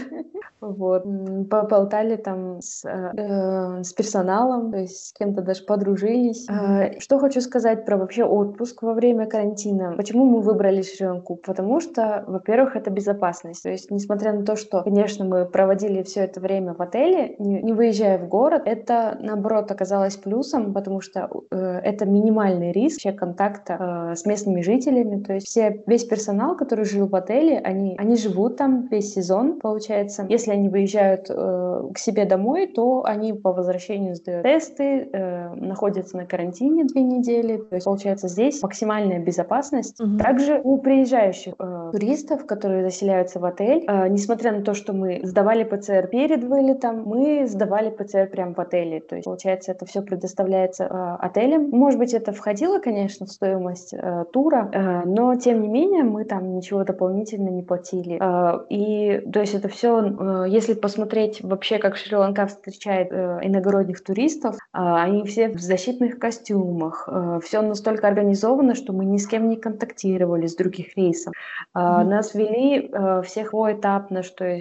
Вот. 0.61 1.03
Поболтали 1.49 2.15
там 2.15 2.61
с, 2.61 2.85
э, 2.85 3.83
с 3.83 3.93
персоналом, 3.93 4.71
то 4.71 4.77
есть 4.77 5.07
с 5.07 5.13
кем-то 5.13 5.41
даже 5.41 5.63
подружились. 5.63 6.47
Э, 6.49 6.99
что 6.99 7.19
хочу 7.19 7.41
сказать 7.41 7.85
про 7.85 7.97
вообще 7.97 8.23
отпуск 8.23 8.81
во 8.83 8.93
время 8.93 9.25
карантина. 9.25 9.93
Почему 9.97 10.25
мы 10.25 10.41
выбрали 10.41 10.81
Шри-Ланку? 10.81 11.35
Потому 11.35 11.79
что, 11.81 12.23
во-первых, 12.27 12.75
это 12.75 12.89
безопасность. 12.89 13.63
То 13.63 13.69
есть, 13.69 13.91
несмотря 13.91 14.33
на 14.33 14.45
то, 14.45 14.55
что, 14.55 14.83
конечно, 14.83 15.25
мы 15.25 15.45
проводили 15.45 16.03
все 16.03 16.21
это 16.21 16.39
время 16.39 16.73
в 16.73 16.81
отеле, 16.81 17.35
не, 17.39 17.61
не 17.61 17.73
выезжая 17.73 18.17
в 18.17 18.27
город, 18.27 18.63
это, 18.65 19.17
наоборот, 19.19 19.71
оказалось 19.71 20.15
плюсом, 20.15 20.73
потому 20.73 21.01
что 21.01 21.29
э, 21.51 21.79
это 21.83 22.05
минимальный 22.05 22.71
риск 22.71 23.01
вообще 23.03 23.17
контакта 23.17 24.11
э, 24.11 24.15
с 24.15 24.25
местными 24.25 24.61
жителями. 24.61 25.23
То 25.23 25.33
есть 25.33 25.47
все, 25.47 25.81
весь 25.87 26.05
персонал, 26.05 26.55
который 26.55 26.85
жил 26.85 27.07
в 27.07 27.15
отеле, 27.15 27.59
они, 27.59 27.95
они 27.97 28.15
живут 28.15 28.57
там 28.57 28.87
весь 28.87 29.13
сезон, 29.13 29.59
получается. 29.59 30.25
Если 30.29 30.50
если 30.51 30.59
они 30.59 30.69
выезжают 30.69 31.27
э, 31.29 31.81
к 31.93 31.97
себе 31.97 32.25
домой, 32.25 32.67
то 32.67 33.03
они 33.05 33.33
по 33.33 33.53
возвращению 33.53 34.15
сдают 34.15 34.43
тесты, 34.43 35.09
э, 35.11 35.53
находятся 35.55 36.17
на 36.17 36.25
карантине 36.25 36.85
две 36.85 37.01
недели. 37.01 37.57
То 37.57 37.75
есть, 37.75 37.85
получается, 37.85 38.27
здесь 38.27 38.61
максимальная 38.61 39.19
безопасность. 39.19 39.99
Угу. 39.99 40.17
Также 40.17 40.61
у 40.63 40.77
приезжающих 40.77 41.53
э, 41.57 41.89
туристов, 41.91 42.45
которые 42.45 42.83
заселяются 42.83 43.39
в 43.39 43.45
отель, 43.45 43.85
э, 43.87 44.07
несмотря 44.09 44.51
на 44.51 44.61
то, 44.61 44.73
что 44.73 44.93
мы 44.93 45.21
сдавали 45.23 45.63
ПЦР 45.63 46.07
перед 46.07 46.43
вылетом, 46.43 47.03
мы 47.05 47.47
сдавали 47.47 47.89
ПЦР 47.89 48.29
прямо 48.31 48.53
в 48.53 48.59
отеле. 48.59 48.99
То 49.01 49.15
есть, 49.15 49.25
получается, 49.25 49.71
это 49.71 49.85
все 49.85 50.01
предоставляется 50.01 50.83
э, 50.85 51.25
отелем. 51.25 51.69
Может 51.69 51.99
быть, 51.99 52.13
это 52.13 52.31
входило, 52.31 52.79
конечно, 52.79 53.25
в 53.25 53.31
стоимость 53.31 53.93
э, 53.93 54.25
тура, 54.31 54.69
э, 54.71 55.01
но, 55.05 55.35
тем 55.35 55.61
не 55.61 55.67
менее, 55.67 56.03
мы 56.03 56.25
там 56.25 56.55
ничего 56.55 56.83
дополнительно 56.83 57.49
не 57.49 57.63
платили. 57.63 58.17
Э, 58.21 58.65
и, 58.69 59.21
то 59.31 59.39
есть, 59.39 59.53
это 59.53 59.69
все 59.69 60.01
э, 60.01 60.40
если 60.45 60.73
посмотреть 60.73 61.41
вообще, 61.41 61.77
как 61.77 61.97
Шри-Ланка 61.97 62.47
встречает 62.47 63.09
э, 63.11 63.39
иногородних 63.43 64.03
туристов, 64.03 64.55
э, 64.55 64.57
они 64.73 65.23
все 65.25 65.49
в 65.49 65.59
защитных 65.59 66.19
костюмах, 66.19 67.07
э, 67.11 67.39
все 67.43 67.61
настолько 67.61 68.07
организовано, 68.07 68.75
что 68.75 68.93
мы 68.93 69.05
ни 69.05 69.17
с 69.17 69.27
кем 69.27 69.49
не 69.49 69.55
контактировали 69.55 70.47
с 70.47 70.55
других 70.55 70.97
рейсов. 70.97 71.33
Mm-hmm. 71.75 72.03
Нас 72.03 72.33
вели 72.35 72.89
э, 72.91 73.21
всех 73.23 73.51
поэтапно, 73.51 74.23
что 74.23 74.59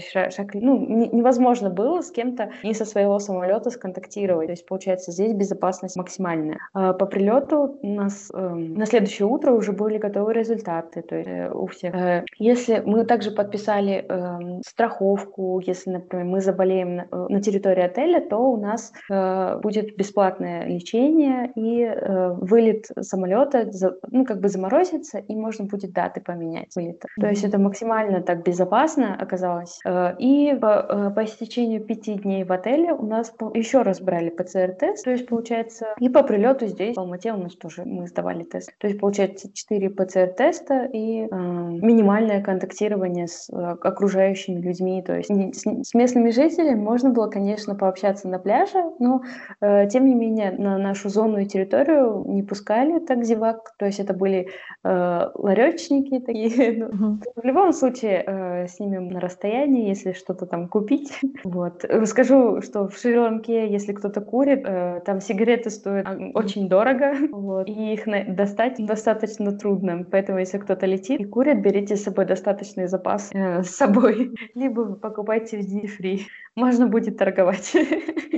ну, 0.54 1.08
невозможно 1.12 1.70
было 1.70 2.02
с 2.02 2.10
кем-то 2.10 2.50
не 2.62 2.74
со 2.74 2.84
своего 2.84 3.18
самолета 3.18 3.70
сконтактировать. 3.70 4.46
То 4.46 4.52
есть, 4.52 4.66
получается, 4.66 5.12
здесь 5.12 5.32
безопасность 5.32 5.96
максимальная. 5.96 6.58
По 6.72 7.06
прилету 7.06 7.78
у 7.82 7.94
нас 7.94 8.30
эм, 8.34 8.74
на 8.74 8.86
следующее 8.86 9.26
утро 9.26 9.52
уже 9.52 9.72
были 9.72 9.98
готовы 9.98 10.34
результаты, 10.34 11.02
то 11.02 11.16
есть 11.16 11.54
у 11.54 11.66
всех. 11.66 12.24
Если 12.38 12.82
мы 12.84 13.04
также 13.04 13.30
подписали 13.30 14.04
эм, 14.08 14.62
страховку, 14.66 15.60
если, 15.70 15.90
например, 15.90 16.26
мы 16.26 16.40
заболеем 16.40 16.96
на, 16.96 17.02
э, 17.10 17.26
на 17.28 17.40
территории 17.40 17.82
отеля, 17.82 18.20
то 18.20 18.38
у 18.38 18.56
нас 18.56 18.92
э, 19.10 19.58
будет 19.62 19.96
бесплатное 19.96 20.66
лечение 20.66 21.50
и 21.54 21.82
э, 21.82 22.32
вылет 22.32 22.86
самолета, 23.00 23.70
ну, 24.10 24.24
как 24.24 24.40
бы 24.40 24.48
заморозится, 24.48 25.18
и 25.18 25.34
можно 25.34 25.64
будет 25.64 25.92
даты 25.92 26.20
поменять 26.20 26.74
вылета. 26.76 27.06
Mm-hmm. 27.08 27.22
То 27.22 27.28
есть 27.28 27.44
это 27.44 27.58
максимально 27.58 28.22
так 28.22 28.44
безопасно 28.44 29.16
оказалось. 29.16 29.80
И 30.18 30.56
по, 30.60 31.12
по 31.14 31.24
истечению 31.24 31.84
пяти 31.84 32.14
дней 32.14 32.44
в 32.44 32.52
отеле 32.52 32.92
у 32.92 33.06
нас 33.06 33.32
еще 33.54 33.82
раз 33.82 34.00
брали 34.00 34.30
ПЦР-тест, 34.30 35.04
то 35.04 35.10
есть 35.10 35.26
получается, 35.26 35.86
и 35.98 36.08
по 36.08 36.22
прилету 36.22 36.66
здесь 36.66 36.96
в 36.96 37.00
Алмате 37.00 37.32
у 37.32 37.36
нас 37.36 37.54
тоже 37.56 37.84
мы 37.84 38.06
сдавали 38.06 38.44
тест. 38.44 38.72
То 38.78 38.86
есть 38.86 39.00
получается 39.00 39.50
4 39.52 39.90
ПЦР-теста 39.90 40.88
и 40.92 41.22
э, 41.22 41.26
минимальное 41.30 42.42
контактирование 42.42 43.26
с 43.26 43.48
э, 43.50 43.56
окружающими 43.56 44.60
людьми, 44.60 45.02
то 45.02 45.16
есть 45.16 45.30
с, 45.60 45.88
с 45.90 45.94
местными 45.94 46.30
жителями 46.30 46.80
можно 46.80 47.10
было, 47.10 47.28
конечно, 47.28 47.74
пообщаться 47.74 48.28
на 48.28 48.38
пляже, 48.38 48.82
но 48.98 49.22
э, 49.60 49.88
тем 49.88 50.06
не 50.06 50.14
менее 50.14 50.52
на 50.52 50.78
нашу 50.78 51.08
зону 51.08 51.38
и 51.38 51.46
территорию 51.46 52.24
не 52.26 52.42
пускали 52.42 52.98
так 52.98 53.24
зевак, 53.24 53.72
то 53.78 53.86
есть 53.86 54.00
это 54.00 54.14
были 54.14 54.48
э, 54.84 55.30
ларечники 55.34 56.20
такие. 56.20 56.70
Ну, 56.90 57.18
В 57.36 57.44
любом 57.44 57.72
случае 57.72 58.24
э, 58.26 58.66
с 58.66 58.80
ними 58.80 58.98
на 58.98 59.20
расстоянии, 59.20 59.88
если 59.88 60.12
что-то 60.12 60.46
там 60.46 60.68
купить. 60.68 61.12
Вот. 61.44 61.84
Расскажу, 61.84 62.60
что 62.62 62.88
в 62.88 62.96
Шри-Ланке, 62.96 63.68
если 63.68 63.92
кто-то 63.92 64.20
курит, 64.20 64.62
э, 64.64 65.00
там 65.04 65.20
сигареты 65.20 65.70
стоят 65.70 66.06
очень 66.34 66.68
дорого, 66.68 67.14
вот, 67.32 67.68
и 67.68 67.92
их 67.92 68.06
на- 68.06 68.24
достать 68.24 68.76
достаточно 68.78 69.52
трудно. 69.52 70.06
Поэтому, 70.10 70.38
если 70.38 70.58
кто-то 70.58 70.86
летит 70.86 71.20
и 71.20 71.24
курит, 71.24 71.62
берите 71.62 71.96
с 71.96 72.04
собой 72.04 72.26
достаточный 72.26 72.86
запас 72.86 73.30
э, 73.32 73.62
с 73.62 73.70
собой, 73.70 74.34
либо 74.54 74.80
вы 74.80 74.96
покупайте 75.40 75.58
в 75.58 75.66
duty 75.66 76.00
free. 76.00 76.26
Можно 76.56 76.86
будет 76.86 77.16
торговать. 77.16 77.74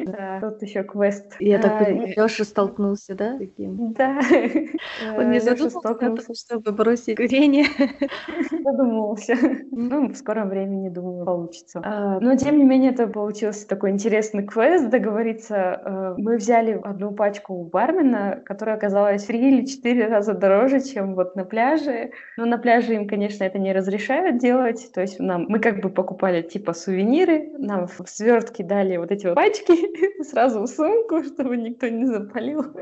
Да, 0.04 0.40
тут 0.40 0.60
еще 0.62 0.82
квест. 0.82 1.36
Я 1.38 1.60
так 1.60 1.80
а, 1.80 1.84
понимаю, 1.84 2.12
Леша 2.16 2.44
столкнулся, 2.44 3.14
да? 3.14 3.38
Да. 3.56 4.20
Он 5.16 5.30
не 5.30 5.40
задумался, 5.40 6.34
чтобы 6.34 6.72
бросить 6.72 7.16
курение. 7.16 7.66
Задумался. 8.64 9.36
Ну, 9.74 10.08
в 10.08 10.16
скором 10.16 10.48
времени, 10.48 10.88
думаю, 10.88 11.24
получится. 11.24 11.80
А, 11.84 12.20
но, 12.20 12.36
тем 12.36 12.58
не 12.58 12.64
менее, 12.64 12.92
это 12.92 13.06
получился 13.06 13.66
такой 13.66 13.90
интересный 13.90 14.44
квест, 14.44 14.88
договориться. 14.90 15.56
А, 15.56 16.14
мы 16.18 16.36
взяли 16.36 16.80
одну 16.82 17.12
пачку 17.12 17.54
у 17.54 17.64
бармена, 17.64 18.42
которая 18.44 18.76
оказалась 18.76 19.26
в 19.26 19.30
или 19.30 19.64
четыре 19.64 20.08
раза 20.08 20.34
дороже, 20.34 20.80
чем 20.80 21.14
вот 21.14 21.36
на 21.36 21.44
пляже. 21.44 22.10
Но 22.36 22.44
на 22.44 22.58
пляже 22.58 22.94
им, 22.94 23.08
конечно, 23.08 23.44
это 23.44 23.58
не 23.58 23.72
разрешают 23.72 24.38
делать. 24.38 24.90
То 24.92 25.00
есть 25.00 25.18
нам, 25.20 25.46
мы 25.48 25.58
как 25.58 25.80
бы 25.80 25.90
покупали 25.90 26.42
типа 26.42 26.72
сувениры, 26.72 27.50
нам 27.58 27.86
в 27.86 28.00
свертке 28.08 28.64
дали 28.64 28.96
вот 28.96 29.10
эти 29.10 29.26
вот 29.26 29.34
пачки 29.34 30.22
сразу 30.22 30.62
в 30.62 30.66
сумку, 30.66 31.22
чтобы 31.24 31.56
никто 31.56 31.88
не 31.88 32.06
запалил. 32.06 32.64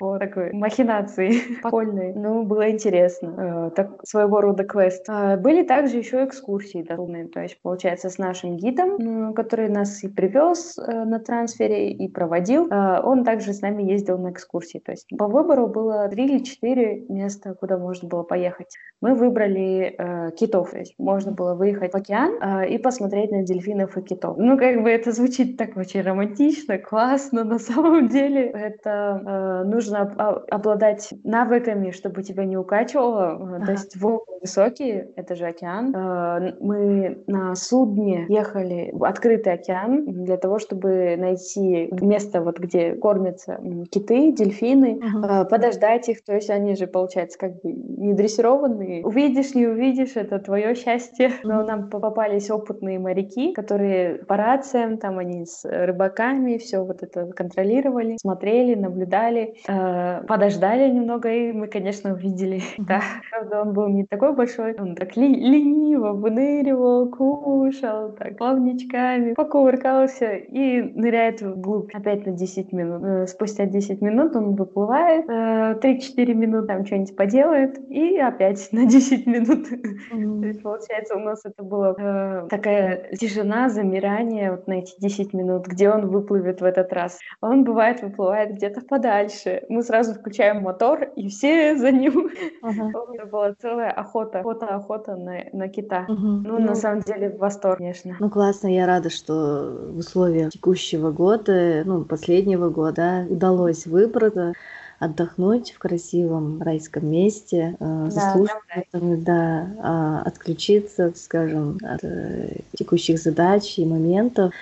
Вот 0.00 0.18
такой 0.18 0.52
махинации 0.52 1.38
прикольные. 1.62 2.14
Ну, 2.14 2.44
было 2.44 2.70
интересно. 2.70 3.70
Э, 3.70 3.70
так, 3.74 4.06
своего 4.06 4.40
рода 4.40 4.64
квест. 4.64 5.04
А, 5.08 5.36
были 5.36 5.62
также 5.62 5.96
еще 5.96 6.24
экскурсии 6.24 6.82
доступные. 6.82 7.28
То 7.28 7.40
есть, 7.40 7.60
получается, 7.62 8.10
с 8.10 8.18
нашим 8.18 8.56
гидом, 8.56 9.34
который 9.34 9.68
нас 9.68 10.02
и 10.04 10.08
привез 10.08 10.78
э, 10.78 11.04
на 11.04 11.18
трансфере 11.18 11.92
и 11.92 12.08
проводил, 12.08 12.68
э, 12.68 13.00
он 13.02 13.24
также 13.24 13.52
с 13.52 13.62
нами 13.62 13.82
ездил 13.82 14.18
на 14.18 14.30
экскурсии. 14.30 14.78
То 14.78 14.92
есть 14.92 15.08
по 15.16 15.28
выбору 15.28 15.66
было 15.66 16.08
три 16.08 16.24
или 16.26 16.38
четыре 16.38 17.04
места, 17.08 17.54
куда 17.54 17.78
можно 17.78 18.08
было 18.08 18.22
поехать. 18.22 18.76
Мы 19.00 19.14
выбрали 19.14 19.94
э, 19.96 20.30
китов. 20.32 20.70
То 20.70 20.78
есть 20.78 20.94
можно 20.98 21.32
было 21.32 21.54
выехать 21.54 21.92
в 21.92 21.96
океан 21.96 22.38
э, 22.40 22.68
и 22.68 22.78
посмотреть 22.78 23.30
на 23.30 23.42
дельфинов 23.42 23.96
и 23.96 24.02
китов. 24.02 24.36
Ну, 24.38 24.53
как 24.56 24.82
бы 24.82 24.90
это 24.90 25.12
звучит 25.12 25.56
так 25.56 25.76
очень 25.76 26.02
романтично, 26.02 26.78
классно. 26.78 27.44
На 27.44 27.58
самом 27.58 28.08
деле 28.08 28.46
это 28.46 29.62
э, 29.64 29.68
нужно 29.68 30.02
об- 30.02 30.44
обладать 30.50 31.12
навыками, 31.24 31.90
чтобы 31.90 32.22
тебя 32.22 32.44
не 32.44 32.56
укачивало. 32.56 33.32
Ага. 33.32 33.66
То 33.66 33.72
есть 33.72 33.96
волны 34.00 34.34
высокие, 34.40 35.08
это 35.16 35.34
же 35.34 35.46
океан. 35.46 35.94
Э, 35.94 36.54
мы 36.60 37.22
на 37.26 37.54
судне 37.54 38.26
ехали 38.28 38.90
в 38.92 39.04
открытый 39.04 39.54
океан 39.54 40.04
для 40.24 40.36
того, 40.36 40.58
чтобы 40.58 41.16
найти 41.16 41.88
место, 42.00 42.42
вот 42.42 42.58
где 42.58 42.94
кормятся 42.94 43.60
киты, 43.90 44.32
дельфины, 44.32 45.00
ага. 45.02 45.42
э, 45.42 45.44
подождать 45.46 46.08
их. 46.08 46.24
То 46.24 46.34
есть 46.34 46.50
они 46.50 46.76
же, 46.76 46.86
получается, 46.86 47.38
как 47.38 47.62
бы 47.62 47.72
не 47.72 48.12
дрессированные. 48.12 49.04
Увидишь, 49.04 49.54
не 49.54 49.66
увидишь, 49.66 50.16
это 50.16 50.38
твое 50.38 50.74
счастье. 50.74 51.32
Но 51.42 51.62
нам 51.62 51.88
попались 51.88 52.50
опытные 52.50 52.98
моряки, 52.98 53.52
которые 53.52 54.16
по 54.24 54.36
рациям, 54.44 54.98
там 54.98 55.18
они 55.18 55.46
с 55.46 55.64
рыбаками 55.64 56.58
все 56.58 56.84
вот 56.84 57.02
это 57.02 57.26
контролировали, 57.26 58.16
смотрели, 58.20 58.74
наблюдали, 58.74 59.54
э, 59.66 60.22
подождали 60.26 60.90
немного, 60.90 61.30
и 61.30 61.52
мы, 61.52 61.66
конечно, 61.68 62.12
увидели. 62.12 62.62
Да, 62.94 63.00
правда, 63.30 63.62
он 63.62 63.72
был 63.72 63.88
не 63.88 64.04
такой 64.04 64.34
большой, 64.34 64.74
он 64.78 64.94
так 64.94 65.16
ли 65.16 65.28
лениво 65.28 66.12
выныривал, 66.12 67.08
кушал, 67.08 68.12
так, 68.12 68.36
плавничками, 68.36 69.34
покувыркался 69.34 70.34
и 70.34 70.82
ныряет 70.82 71.40
вглубь 71.40 71.94
опять 71.94 72.26
на 72.26 72.32
10 72.32 72.72
минут. 72.72 73.02
Э, 73.04 73.26
спустя 73.26 73.66
10 73.66 74.02
минут 74.02 74.36
он 74.36 74.54
выплывает, 74.54 75.24
э, 75.28 75.78
3-4 75.80 76.34
минуты 76.34 76.66
там 76.68 76.84
что-нибудь 76.86 77.16
поделает, 77.16 77.78
и 77.88 78.18
опять 78.18 78.68
на 78.72 78.86
10 78.86 79.26
минут. 79.26 79.68
Mm-hmm. 79.70 80.40
То 80.40 80.46
есть, 80.46 80.62
получается, 80.62 81.16
у 81.16 81.20
нас 81.20 81.44
это 81.44 81.62
была 81.62 81.94
э, 81.98 82.46
такая 82.50 83.14
тишина, 83.16 83.68
замирание 83.68 84.33
вот 84.50 84.66
на 84.66 84.74
эти 84.74 84.94
10 85.00 85.32
минут, 85.32 85.66
где 85.66 85.90
он 85.90 86.08
выплывет 86.08 86.60
в 86.60 86.64
этот 86.64 86.92
раз. 86.92 87.18
Он, 87.40 87.64
бывает, 87.64 88.02
выплывает 88.02 88.54
где-то 88.54 88.80
подальше. 88.82 89.62
Мы 89.68 89.82
сразу 89.82 90.14
включаем 90.14 90.62
мотор, 90.62 91.04
и 91.16 91.28
все 91.28 91.76
за 91.76 91.90
ним. 91.90 92.30
Uh-huh. 92.62 93.14
Это 93.14 93.26
была 93.26 93.54
целая 93.60 93.90
охота, 93.90 94.40
охота-охота 94.40 95.16
на, 95.16 95.44
на 95.52 95.68
кита. 95.68 96.06
Uh-huh. 96.08 96.42
Ну, 96.44 96.58
ну, 96.58 96.60
на 96.60 96.74
самом 96.74 97.00
деле, 97.00 97.30
восторг, 97.30 97.78
конечно. 97.78 98.16
Ну, 98.18 98.30
классно, 98.30 98.68
я 98.68 98.86
рада, 98.86 99.10
что 99.10 99.90
в 99.90 99.98
условиях 99.98 100.50
текущего 100.52 101.10
года, 101.10 101.82
ну, 101.84 102.04
последнего 102.04 102.70
года 102.70 103.26
удалось 103.28 103.86
выбраться 103.86 104.52
отдохнуть 104.98 105.72
в 105.72 105.78
красивом 105.78 106.62
райском 106.62 107.10
месте, 107.10 107.76
э, 107.78 108.06
заслушать, 108.10 108.86
да, 108.92 109.00
да, 109.00 109.68
а, 109.82 110.22
отключиться, 110.22 111.12
скажем, 111.16 111.78
от 111.82 112.02
э, 112.02 112.60
текущих 112.76 113.18
задач 113.18 113.78
и 113.78 113.84
моментов. 113.84 114.52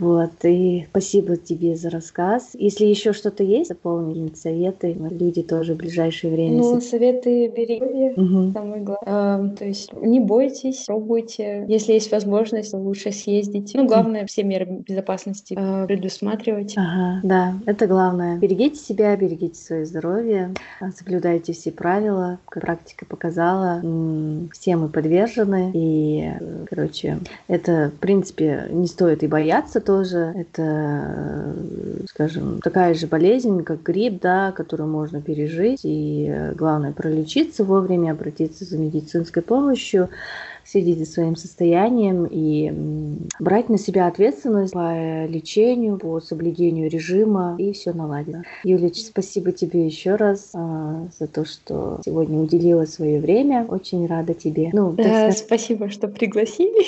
Вот, 0.00 0.32
и 0.44 0.86
спасибо 0.90 1.36
тебе 1.36 1.76
за 1.76 1.90
рассказ. 1.90 2.50
Если 2.54 2.86
еще 2.86 3.12
что-то 3.12 3.44
есть, 3.44 3.68
дополнительные 3.68 4.34
советы, 4.34 4.96
люди 5.10 5.42
тоже 5.42 5.74
в 5.74 5.76
ближайшее 5.76 6.32
время. 6.32 6.56
Ну, 6.56 6.80
советы 6.80 7.48
берите, 7.48 8.14
угу. 8.16 8.50
самое 8.52 8.82
главное. 8.82 9.04
А, 9.06 9.48
то 9.56 9.66
есть 9.66 9.92
не 9.92 10.20
бойтесь, 10.20 10.84
пробуйте. 10.86 11.66
Если 11.68 11.92
есть 11.92 12.10
возможность, 12.10 12.72
лучше 12.72 13.12
съездить. 13.12 13.72
Ну, 13.74 13.86
главное, 13.86 14.24
все 14.24 14.42
меры 14.42 14.64
безопасности 14.64 15.54
а, 15.58 15.86
предусматривать. 15.86 16.74
Ага, 16.78 17.20
да, 17.22 17.54
это 17.66 17.86
главное. 17.86 18.38
Берегите 18.38 18.76
себя, 18.76 19.14
берегите 19.16 19.60
свое 19.60 19.84
здоровье, 19.84 20.54
соблюдайте 20.96 21.52
все 21.52 21.72
правила. 21.72 22.38
Как 22.48 22.62
практика 22.62 23.04
показала, 23.04 23.82
все 24.52 24.76
мы 24.76 24.88
подвержены. 24.88 25.72
И, 25.74 26.30
короче, 26.70 27.18
это, 27.48 27.92
в 27.94 28.00
принципе, 28.00 28.66
не 28.70 28.86
стоит 28.86 29.22
и 29.22 29.26
бояться 29.26 29.80
тоже 29.90 30.32
это, 30.36 31.52
скажем, 32.08 32.60
такая 32.60 32.94
же 32.94 33.08
болезнь, 33.08 33.64
как 33.64 33.82
грипп, 33.82 34.20
да, 34.22 34.52
которую 34.52 34.88
можно 34.88 35.20
пережить. 35.20 35.80
И 35.82 36.28
э, 36.28 36.52
главное 36.52 36.92
пролечиться 36.92 37.64
вовремя, 37.64 38.12
обратиться 38.12 38.64
за 38.64 38.78
медицинской 38.78 39.42
помощью 39.42 40.08
следить 40.64 40.98
за 40.98 41.06
своим 41.06 41.36
состоянием 41.36 42.26
и 42.30 42.72
брать 43.38 43.68
на 43.68 43.78
себя 43.78 44.06
ответственность 44.06 44.72
по 44.72 45.26
лечению, 45.26 45.98
по 45.98 46.20
соблюдению 46.20 46.90
режима, 46.90 47.56
и 47.58 47.72
все 47.72 47.92
наладится. 47.92 48.42
Юлич, 48.64 49.04
спасибо 49.04 49.52
тебе 49.52 49.86
еще 49.86 50.14
раз 50.14 50.50
а, 50.54 51.06
за 51.18 51.26
то, 51.26 51.44
что 51.44 52.00
сегодня 52.04 52.38
уделила 52.38 52.84
свое 52.84 53.20
время. 53.20 53.66
Очень 53.68 54.06
рада 54.06 54.34
тебе. 54.34 54.70
Ну, 54.72 54.92
да, 54.92 55.32
спасибо, 55.32 55.90
что 55.90 56.08
пригласили. 56.08 56.86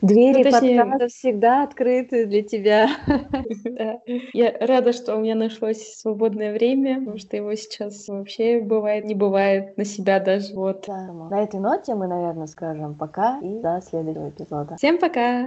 Двери 0.00 0.44
ну, 0.44 0.50
подкаста 0.50 1.08
всегда 1.08 1.62
открыты 1.62 2.26
для 2.26 2.42
тебя. 2.42 2.88
Да. 3.64 4.00
Я 4.32 4.54
рада, 4.60 4.92
что 4.92 5.16
у 5.16 5.20
меня 5.20 5.34
нашлось 5.34 5.94
свободное 5.96 6.52
время, 6.52 7.00
потому 7.00 7.18
что 7.18 7.36
его 7.36 7.54
сейчас 7.54 8.06
вообще 8.08 8.60
бывает, 8.60 9.04
не 9.04 9.14
бывает 9.14 9.76
на 9.76 9.84
себя 9.84 10.20
даже. 10.20 10.54
Вот. 10.54 10.84
Да. 10.86 11.12
На 11.30 11.42
этой 11.42 11.60
ноте 11.60 11.94
мы, 11.94 12.06
наверное, 12.06 12.46
скажем 12.46 12.94
пока 13.06 13.38
и 13.42 13.60
до 13.60 13.82
следующего 13.82 14.30
эпизода. 14.30 14.76
Всем 14.76 14.98
пока! 14.98 15.46